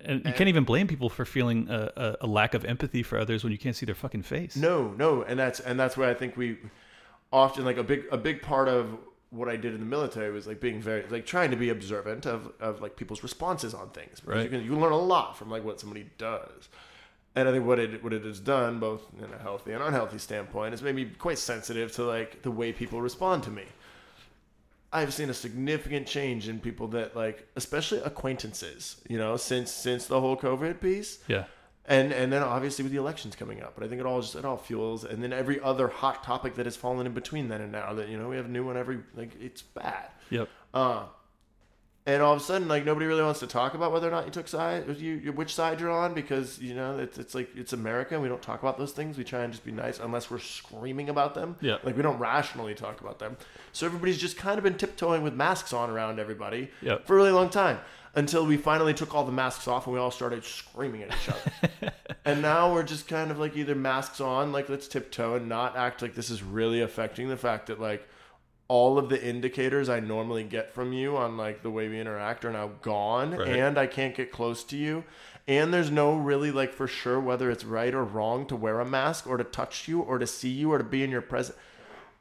[0.00, 3.18] and you can't even blame people for feeling a, a, a lack of empathy for
[3.18, 4.56] others when you can't see their fucking face.
[4.56, 6.58] No, no, and that's and that's where I think we
[7.32, 8.96] often like a big a big part of
[9.30, 12.26] what I did in the military was like being very like trying to be observant
[12.26, 14.22] of of like people's responses on things.
[14.24, 14.44] Right.
[14.44, 16.68] You can you learn a lot from like what somebody does.
[17.36, 20.18] And I think what it what it has done, both in a healthy and unhealthy
[20.18, 23.64] standpoint, is made me quite sensitive to like the way people respond to me.
[24.92, 30.06] I've seen a significant change in people that like, especially acquaintances, you know, since since
[30.06, 31.44] the whole COVID piece Yeah.
[31.86, 34.34] and and then obviously with the elections coming up but i think it all just
[34.34, 37.60] it all fuels and then every other hot topic that has fallen in between then
[37.62, 40.48] and now that you know we have a new one every like it's bad Yep.
[40.74, 41.04] uh
[42.08, 44.24] and all of a sudden, like nobody really wants to talk about whether or not
[44.24, 47.50] you took side, you, you- which side you're on, because you know it's it's like
[47.54, 48.14] it's America.
[48.14, 49.18] and We don't talk about those things.
[49.18, 51.56] We try and just be nice, unless we're screaming about them.
[51.60, 51.76] Yeah.
[51.84, 53.36] like we don't rationally talk about them.
[53.72, 56.98] So everybody's just kind of been tiptoeing with masks on around everybody Yeah.
[57.04, 57.78] for a really long time
[58.14, 61.28] until we finally took all the masks off and we all started screaming at each
[61.28, 61.92] other.
[62.24, 65.76] and now we're just kind of like either masks on, like let's tiptoe and not
[65.76, 68.08] act like this is really affecting the fact that like
[68.68, 72.44] all of the indicators I normally get from you on like the way we interact
[72.44, 73.48] are now gone Right.
[73.48, 75.04] and I can't get close to you.
[75.46, 78.84] And there's no really like for sure whether it's right or wrong to wear a
[78.84, 81.56] mask or to touch you or to see you or to be in your presence.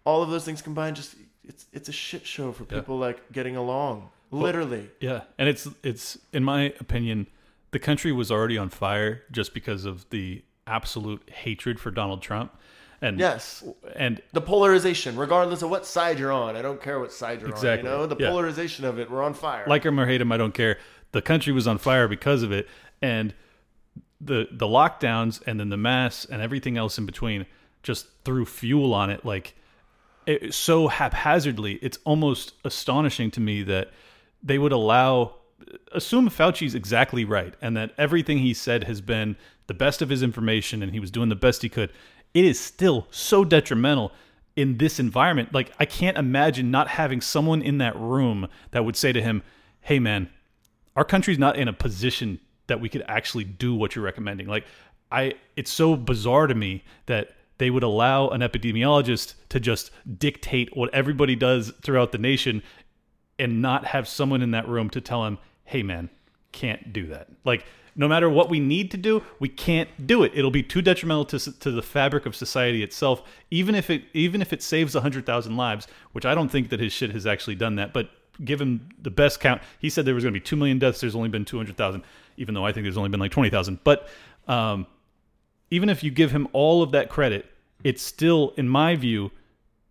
[0.06, 2.80] All of those things combined just it's it's a shit show for Yeah.
[2.80, 4.10] people like getting along.
[4.32, 4.90] Literally.
[5.02, 7.28] Yeah, and it's it's in my opinion,
[7.72, 12.54] the country was already on fire just because of the absolute hatred for Donald Trump.
[13.02, 13.64] And Yes.
[13.96, 16.56] and the polarization, regardless of what side you're on.
[16.56, 17.88] I don't care what side you're Exactly.
[17.90, 17.94] on.
[17.96, 18.30] You know, the Yeah.
[18.30, 19.12] polarization of it.
[19.12, 19.64] We're on fire.
[19.68, 20.78] like him or hate him, I don't care.
[21.12, 22.68] The country was on fire because of it,
[23.02, 23.34] and
[24.20, 27.46] the the lockdowns and then the mass and everything else in between
[27.84, 29.54] just threw fuel on it like
[30.26, 31.74] it, so haphazardly.
[31.84, 33.92] It's almost astonishing to me that
[34.44, 35.36] they would allow
[35.92, 39.36] assume Fauci's exactly right and that everything he said has been
[39.68, 41.92] the best of his information and he was doing the best he could.
[42.34, 44.12] It is still so detrimental
[44.56, 45.54] in this environment.
[45.54, 49.44] Like I can't imagine not having someone in that room that would say to him,
[49.82, 50.30] "Hey man,
[50.96, 54.66] our country's not in a position that we could actually do what you're recommending." Like
[55.12, 60.76] I it's so bizarre to me that they would allow an epidemiologist to just dictate
[60.76, 62.62] what everybody does throughout the nation
[63.40, 66.10] and not have someone in that room to tell him, "Hey, man,
[66.52, 67.66] can't do that." Like,
[67.98, 70.32] no matter what we need to do, we can't do it.
[70.36, 73.24] It'll be too detrimental to to the fabric of society itself.
[73.52, 76.80] Even if it even if it saves hundred thousand lives, which I don't think that
[76.80, 78.10] his shit has actually done that, but
[78.46, 79.62] give him the best count.
[79.80, 81.02] He said there was going to be two million deaths.
[81.02, 82.04] There's only been two hundred thousand,
[82.38, 83.80] even though I think there's only been like twenty thousand.
[83.84, 84.08] But
[84.48, 84.86] um,
[85.72, 87.48] even if you give him all of that credit,
[87.84, 89.32] it's still, in my view,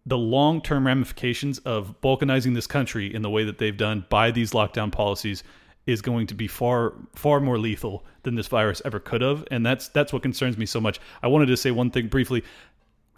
[0.07, 4.31] the long term ramifications of balkanizing this country in the way that they've done by
[4.31, 5.43] these lockdown policies
[5.87, 9.65] is going to be far far more lethal than this virus ever could have and
[9.65, 12.43] that's that's what concerns me so much i wanted to say one thing briefly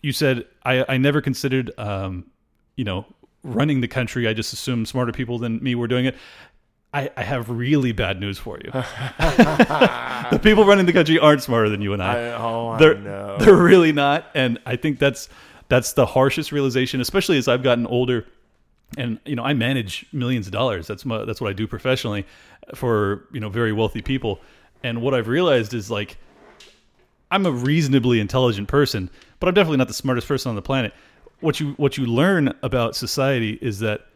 [0.03, 2.25] you said i i never considered um
[2.77, 3.07] you know
[3.43, 6.15] running the country i just assumed smarter people than me were doing it
[6.93, 8.71] I, I have really bad news for you.
[8.73, 12.15] the people running the country aren't smarter than you and I.
[12.15, 13.37] I, oh, I they're know.
[13.39, 15.29] they're really not, and I think that's
[15.69, 18.27] that's the harshest realization, especially as I've gotten older.
[18.97, 20.87] And you know, I manage millions of dollars.
[20.87, 22.27] That's my that's what I do professionally
[22.75, 24.41] for you know very wealthy people.
[24.83, 26.17] And what I've realized is like
[27.31, 29.11] I'm a reasonably intelligent person,
[29.41, 30.95] but I'm definitely not the smartest person on the planet.
[31.41, 34.07] What you what you learn about society is that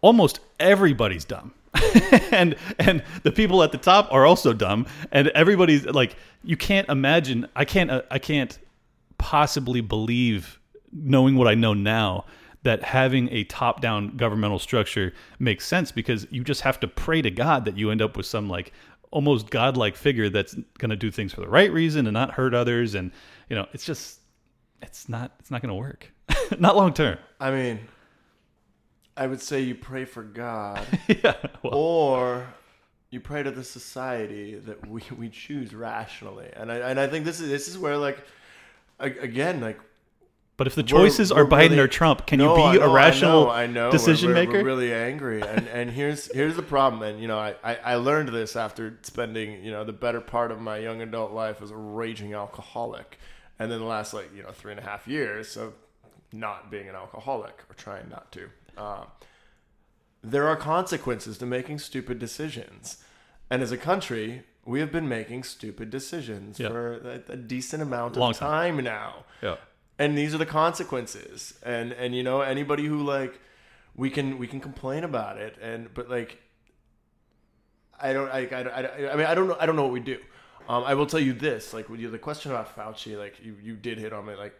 [0.00, 1.52] almost everybody's dumb.
[2.32, 6.88] and and the people at the top are also dumb and everybody's like you can't
[6.88, 8.58] imagine I can't uh, I can't
[9.18, 10.58] possibly believe
[10.92, 12.24] knowing what I know now
[12.62, 17.22] that having a top down governmental structure makes sense because you just have to pray
[17.22, 18.72] to God that you end up with some like
[19.10, 22.54] almost godlike figure that's going to do things for the right reason and not hurt
[22.54, 22.94] others.
[22.94, 23.12] And
[23.48, 24.20] you know it's just
[24.82, 26.12] it's not it's not going to work.
[26.58, 27.80] Not long term I mean,
[29.16, 32.46] I would say you pray for God, yeah well, or
[33.10, 36.48] you pray to the society that we, we choose rationally.
[36.54, 38.18] And I and I think this is this is where like
[38.98, 39.80] again like
[40.58, 42.78] but if the we're- choices are we're Biden really- or Trump can No, you be
[42.80, 43.80] know, a rational I know, I know.
[43.86, 47.00] We're- decision we're, maker We're really angry, and and here's here's the problem.
[47.02, 50.50] And you know, I, I I learned this after spending you know the better part
[50.52, 53.18] of my young adult life as a raging alcoholic,
[53.58, 55.72] and then the last like you know three and a half years of
[56.32, 58.50] not being an alcoholic or trying not to.
[58.76, 59.04] Uh,
[60.22, 63.02] there are consequences to making stupid decisions,
[63.50, 64.42] and as a country.
[64.64, 66.68] We have been making stupid decisions Yeah.
[66.68, 68.74] for a, a decent amount of time.
[68.76, 68.84] time.
[68.84, 69.56] now yeah
[69.98, 71.54] and these are the consequences.
[71.62, 73.40] And and you know anybody who like
[73.94, 75.56] we can we can complain about it.
[75.60, 76.38] And but like
[78.00, 80.00] i don't i i, I, I mean i don't know i don't know what we
[80.00, 80.18] do.
[80.68, 83.56] Um i will tell you this like with you the question about fauci like you
[83.60, 84.54] you did hit on it like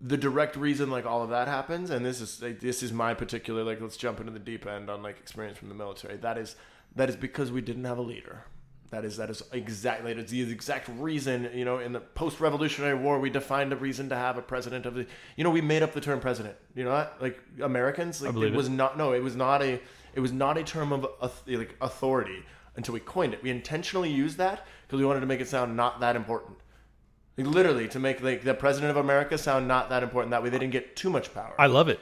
[0.00, 3.14] the direct reason like all of that happens and this is like, this is my
[3.14, 6.16] particular like let's jump into the deep end on like experience from the military.
[6.16, 6.56] That is
[6.96, 8.44] that is because we didn't have a leader
[8.92, 12.94] that is that is exactly that is the exact reason you know in the post-revolutionary
[12.94, 15.06] war we defined a reason to have a president of the
[15.36, 16.54] you know we made up the term president.
[16.74, 17.16] You know what?
[17.20, 18.52] Like Americans like it it.
[18.52, 19.80] was not no it was not a
[20.14, 21.06] it was not a term of
[21.46, 22.44] like authority
[22.76, 23.42] until we coined it.
[23.42, 26.58] We intentionally used that because we wanted to make it sound not that important.
[27.38, 30.50] Like literally to make like the president of America sound not that important that way
[30.50, 31.54] they didn't get too much power.
[31.58, 31.98] I love it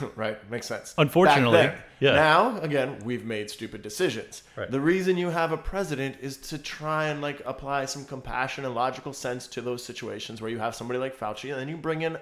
[0.16, 0.50] right?
[0.50, 0.94] Makes sense.
[0.98, 1.78] Unfortunately, then.
[2.00, 2.12] yeah.
[2.14, 4.42] Now, again, we've made stupid decisions.
[4.56, 4.70] Right.
[4.70, 8.74] The reason you have a president is to try and like apply some compassion and
[8.74, 12.02] logical sense to those situations where you have somebody like Fauci, and then you bring
[12.02, 12.16] in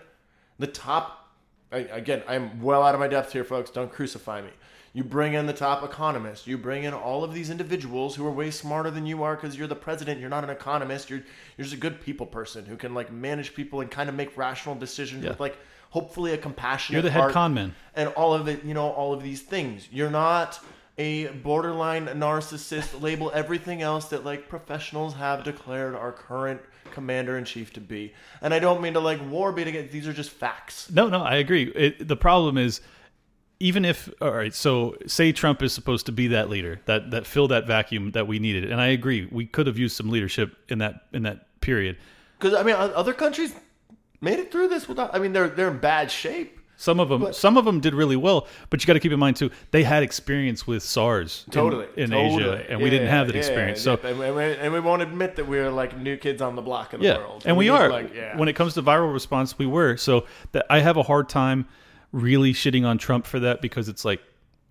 [0.59, 1.29] the top.
[1.73, 3.71] I, again, I'm well out of my depth here, folks.
[3.71, 4.51] Don't crucify me.
[4.93, 6.49] You bring in the top economist.
[6.49, 9.57] You bring in all of these individuals who are way smarter than you are because
[9.57, 10.19] you're the president.
[10.19, 11.09] You're not an economist.
[11.09, 11.21] You're
[11.57, 14.37] you're just a good people person who can like manage people and kind of make
[14.37, 15.31] rational decisions Yeah.
[15.31, 15.57] with like
[15.91, 16.95] hopefully a compassionate.
[16.95, 17.75] You're the head con man.
[17.95, 18.65] and all of it.
[18.65, 19.89] You know all of these things.
[19.93, 20.59] You're not
[20.99, 23.01] a borderline narcissist.
[23.03, 26.61] label everything else that like professionals have declared our current
[26.93, 28.15] commander in chief to be.
[28.41, 29.93] And I don't mean to like war bait against.
[29.93, 30.91] These are just facts.
[30.91, 31.65] No, no, I agree.
[31.75, 32.81] It, the problem is,
[33.63, 37.27] even if all right, so say Trump is supposed to be that leader that that
[37.27, 40.57] fill that vacuum that we needed, and I agree, we could have used some leadership
[40.69, 41.99] in that in that period.
[42.39, 43.55] Because I mean, other countries
[44.21, 45.15] made it through this without.
[45.15, 46.59] I mean, they're they're in bad shape.
[46.77, 49.19] Some of them, some of them did really well, but you got to keep in
[49.19, 52.37] mind too, they had experience with SARS Totally in, totally.
[52.55, 53.85] Asia, and we didn't have that yeah, experience.
[53.85, 53.97] yeah.
[53.97, 56.63] So and we, and we- we won't admit that we're like new kids on the
[56.63, 57.43] block in the yeah, world.
[57.45, 57.91] and we, need, are.
[57.91, 58.35] Like, yeah.
[58.35, 59.99] When it comes to viral response, we were.
[59.99, 61.67] So that I have a hard time
[62.13, 64.23] really shitting on Trump for that because it's like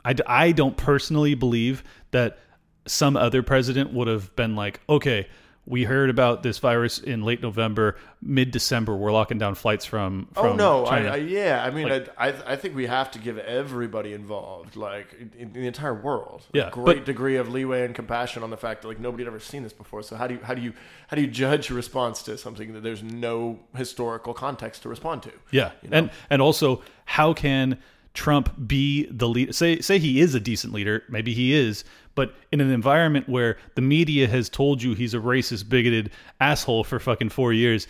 [0.03, 2.39] I, I don't personally believe that
[2.87, 5.27] some other president would have been like, okay,
[5.69, 10.27] we heard about this virus in late November, mid December, we're locking down flights from.
[10.35, 10.85] Oh, from Oh no!
[10.87, 11.09] I, China.
[11.11, 15.13] I, yeah, I mean, Like- I, I, think we have to give everybody involved, like
[15.13, 18.49] in, in the entire world, a Yeah, great but- degree of leeway and compassion on
[18.49, 20.01] the fact that like nobody had ever seen this before.
[20.01, 20.73] So how do you how do you
[21.07, 25.21] how do you judge a response to something that there's no historical context to respond
[25.23, 25.31] to?
[25.51, 27.77] Yeah, and and also, how can
[28.15, 29.53] Trump be the leader?
[29.53, 31.83] Say say he is a decent leader, maybe he is,
[32.19, 36.83] but in an environment where the media has told you he's a racist, bigoted asshole
[36.83, 37.87] for fucking four years,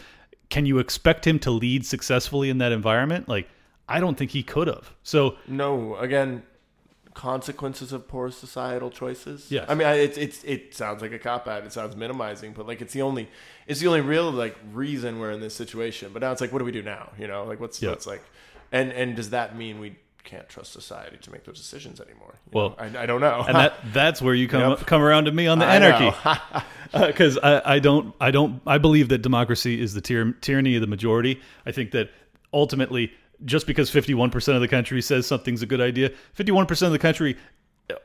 [0.50, 3.28] can you expect him to lead successfully in that environment?
[3.28, 3.48] Like,
[3.88, 4.92] I don't think he could have.
[5.02, 6.44] So No, again,
[7.16, 9.52] consequences of poor societal choices.
[9.52, 11.64] Yeah, I mean, it's it's it sounds like a cop out.
[11.66, 13.28] It sounds minimizing, but like it's the only
[13.68, 16.12] it's the only real like reason we're in this situation.
[16.14, 17.10] But now it's like, what do we do now?
[17.18, 17.90] You know, like what's Yeah.
[17.90, 18.24] what's like,
[18.72, 22.36] and and does that mean we can't trust society to make those decisions anymore?
[22.46, 23.00] You Well, know?
[23.00, 23.44] I, I don't know.
[23.48, 24.86] and that that's where you come Yep.
[24.86, 27.08] come around to me on the I anarchy.
[27.08, 30.76] because uh, I, I don't I don't I believe that democracy is the tyr- tyranny
[30.76, 31.40] of the majority.
[31.66, 32.10] I think that
[32.54, 33.12] ultimately,
[33.46, 36.66] just because fifty one percent of the country says something's a good idea, fifty one
[36.66, 37.38] percent of the country,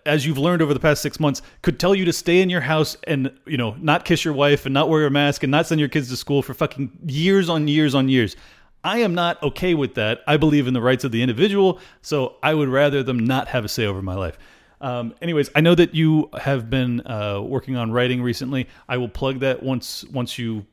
[0.06, 2.60] as you've learned over the past six months, could tell you to stay in your
[2.62, 5.66] house and you know not kiss your wife and not wear a mask and not
[5.66, 8.36] send your kids to school for fucking years on years on years.
[8.84, 10.22] I am not okay with that.
[10.26, 13.64] I believe in the rights of the individual, so I would rather them not have
[13.64, 14.38] a say over my life.
[14.80, 18.68] Um, anyways, I know that you have been uh, working on writing recently.
[18.88, 20.66] I will plug that once once you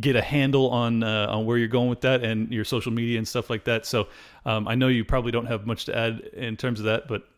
[0.00, 3.18] get a handle on uh, on where you're going with that and your social media
[3.18, 3.84] and stuff like that.
[3.86, 4.08] So
[4.46, 7.28] um, I know you probably don't have much to add in terms of that, but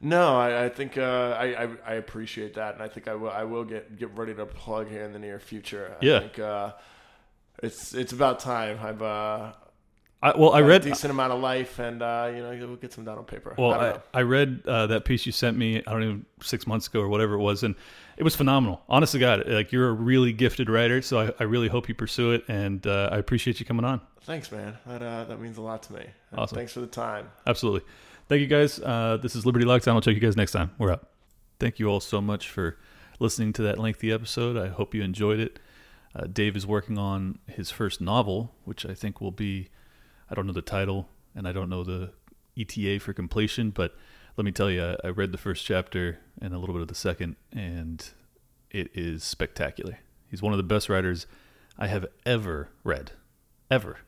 [0.00, 3.30] No, I, I think uh, I, I I appreciate that, and I think I will
[3.30, 5.96] I will get get ready to plug here in the near future.
[6.00, 6.20] I Yeah.
[6.20, 6.72] think uh,
[7.62, 8.78] it's it's about time.
[8.82, 9.52] I've uh,
[10.20, 12.92] I, well, I read a decent amount of life, and uh, you know we'll get
[12.92, 13.54] some down on paper.
[13.56, 14.00] Well, I I.
[14.14, 15.78] I, read uh, that piece you sent me.
[15.86, 17.76] I don't know six months ago or whatever it was, and
[18.16, 18.82] it was phenomenal.
[18.88, 21.94] Honest to God, like you're a really gifted writer, so I, I really hope you
[21.94, 24.00] pursue it, and uh, I appreciate you coming on.
[24.22, 24.76] Thanks, man.
[24.86, 26.06] That uh, that means a lot to me.
[26.36, 26.56] Awesome.
[26.56, 27.30] Thanks for the time.
[27.46, 27.82] Absolutely.
[28.28, 28.80] Thank you guys.
[28.80, 29.94] Uh, this is Liberty Lockdown.
[29.94, 30.72] I'll check you guys next time.
[30.78, 31.08] We're out.
[31.60, 32.76] Thank you all so much for
[33.20, 34.56] listening to that lengthy episode.
[34.56, 35.60] I hope you enjoyed it.
[36.14, 39.68] Uh, Dave is working on his first novel, which I think will be,
[40.30, 42.12] I don't know the title and I don't know the
[42.58, 43.94] ETA for completion, but
[44.36, 46.88] let me tell you, I, I read the first chapter and a little bit of
[46.88, 48.08] the second, and
[48.70, 49.98] it is spectacular.
[50.30, 51.26] He's one of the best writers
[51.78, 53.12] I have ever read,
[53.70, 53.98] ever,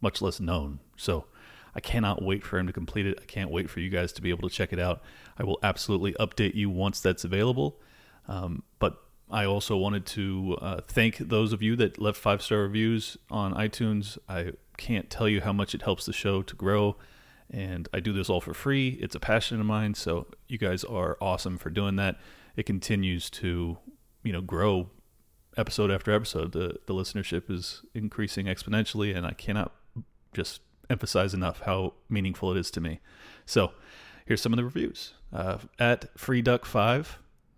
[0.00, 0.80] much less known.
[0.96, 1.26] So
[1.74, 3.18] I cannot wait for him to complete it.
[3.20, 5.02] I can't wait for you guys to be able to check it out.
[5.38, 7.78] I will absolutely update you once that's available.
[8.28, 12.58] Um, but I also wanted to uh, thank those of you that left five star
[12.58, 14.18] reviews on iTunes.
[14.28, 16.96] I can't tell you how much it helps the show to grow.
[17.50, 18.98] And I do this all for free.
[19.00, 19.94] It's a passion of mine.
[19.94, 22.18] So you guys are awesome for doing that.
[22.56, 23.78] It continues to,
[24.22, 24.90] you know, grow
[25.56, 26.52] episode after episode.
[26.52, 29.72] The the listenership is increasing exponentially, and I cannot
[30.32, 33.00] just emphasize enough how meaningful it is to me.
[33.44, 33.72] So
[34.24, 35.14] here's some of the reviews.
[35.32, 37.06] Uh, at FreeDuck5,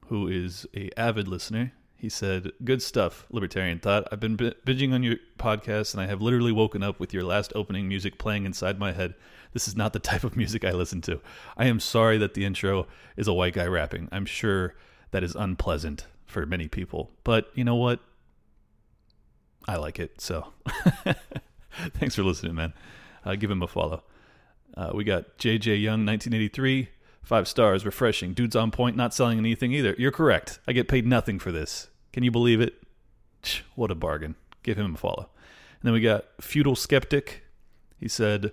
[0.08, 4.08] who is a avid listener, he said, "Good stuff, Libertarian Thought.
[4.12, 7.24] I've been bi- binging on your podcast, and I have literally woken up with your
[7.24, 9.14] last opening music playing inside my head.
[9.52, 11.20] This is not the type of music I listen to.
[11.56, 14.08] I am sorry that the intro is a white guy rapping.
[14.12, 14.74] I'm sure
[15.10, 18.00] that is unpleasant for many people, but you know what?
[19.66, 20.20] I like it.
[20.20, 20.52] So,
[21.94, 22.72] thanks for listening, man.
[23.24, 24.04] Uh, give him a follow."
[24.76, 26.88] Uh, we got JJ Young, 1983,
[27.22, 28.32] five stars, refreshing.
[28.32, 29.94] Dude's on point, not selling anything either.
[29.98, 30.60] You're correct.
[30.66, 31.88] I get paid nothing for this.
[32.12, 32.74] Can you believe it?
[33.74, 34.34] What a bargain.
[34.62, 35.28] Give him a follow.
[35.80, 37.44] And then we got Feudal Skeptic.
[37.98, 38.52] He said,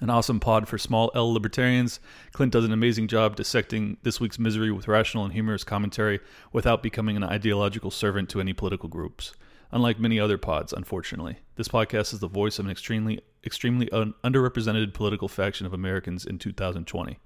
[0.00, 2.00] an awesome pod for small L libertarians.
[2.32, 6.20] Clint does an amazing job dissecting this week's misery with rational and humorous commentary
[6.52, 9.32] without becoming an ideological servant to any political groups.
[9.70, 14.14] Unlike many other pods, unfortunately, this podcast is the voice of an extremely, extremely un-
[14.22, 17.18] underrepresented political faction of Americans in 2020.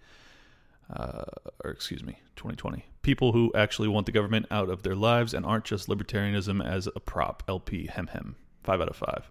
[0.90, 1.24] Uh,
[1.64, 2.86] or excuse me, 2020.
[3.02, 6.88] People who actually want the government out of their lives and aren't just libertarianism as
[6.94, 7.42] a prop.
[7.46, 8.36] LP, hem hem.
[8.62, 9.30] Five out of five.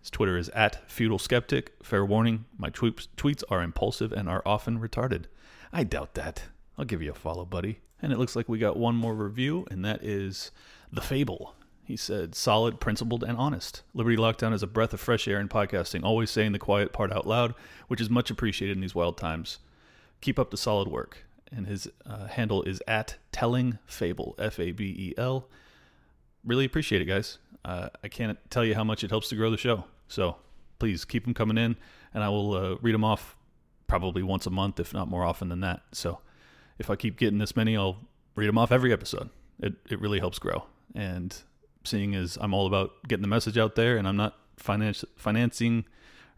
[0.00, 1.72] His Twitter is at feudal skeptic.
[1.82, 5.24] Fair warning, my tweets, tweets are impulsive and are often retarded.
[5.72, 6.44] I doubt that.
[6.78, 7.80] I'll give you a follow, buddy.
[8.00, 10.52] And it looks like we got one more review, and that is
[10.92, 11.54] The Fable.
[11.84, 13.82] He said, solid, principled, and honest.
[13.94, 17.10] Liberty Lockdown is a breath of fresh air in podcasting, always saying the quiet part
[17.12, 17.54] out loud,
[17.88, 19.58] which is much appreciated in these wild times.
[20.20, 21.24] Keep up the solid work.
[21.50, 25.48] And his uh, handle is at Telling Fable, F A B E L.
[26.44, 27.38] Really appreciate it, guys.
[27.64, 29.84] Uh, I can't tell you how much it helps to grow the show.
[30.08, 30.36] So
[30.78, 31.76] please keep them coming in,
[32.12, 33.34] and I will uh, read them off
[33.86, 35.80] probably once a month, if not more often than that.
[35.92, 36.20] So
[36.78, 37.98] if I keep getting this many, I'll
[38.34, 39.30] read them off every episode.
[39.60, 40.64] It it really helps grow.
[40.94, 41.34] And
[41.84, 45.86] seeing as I'm all about getting the message out there, and I'm not finance, financing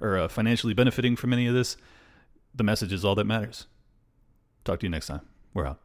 [0.01, 1.77] or uh, financially benefiting from any of this,
[2.55, 3.67] the message is all that matters.
[4.65, 5.23] Talk to you next time.
[5.55, 5.81] We're out.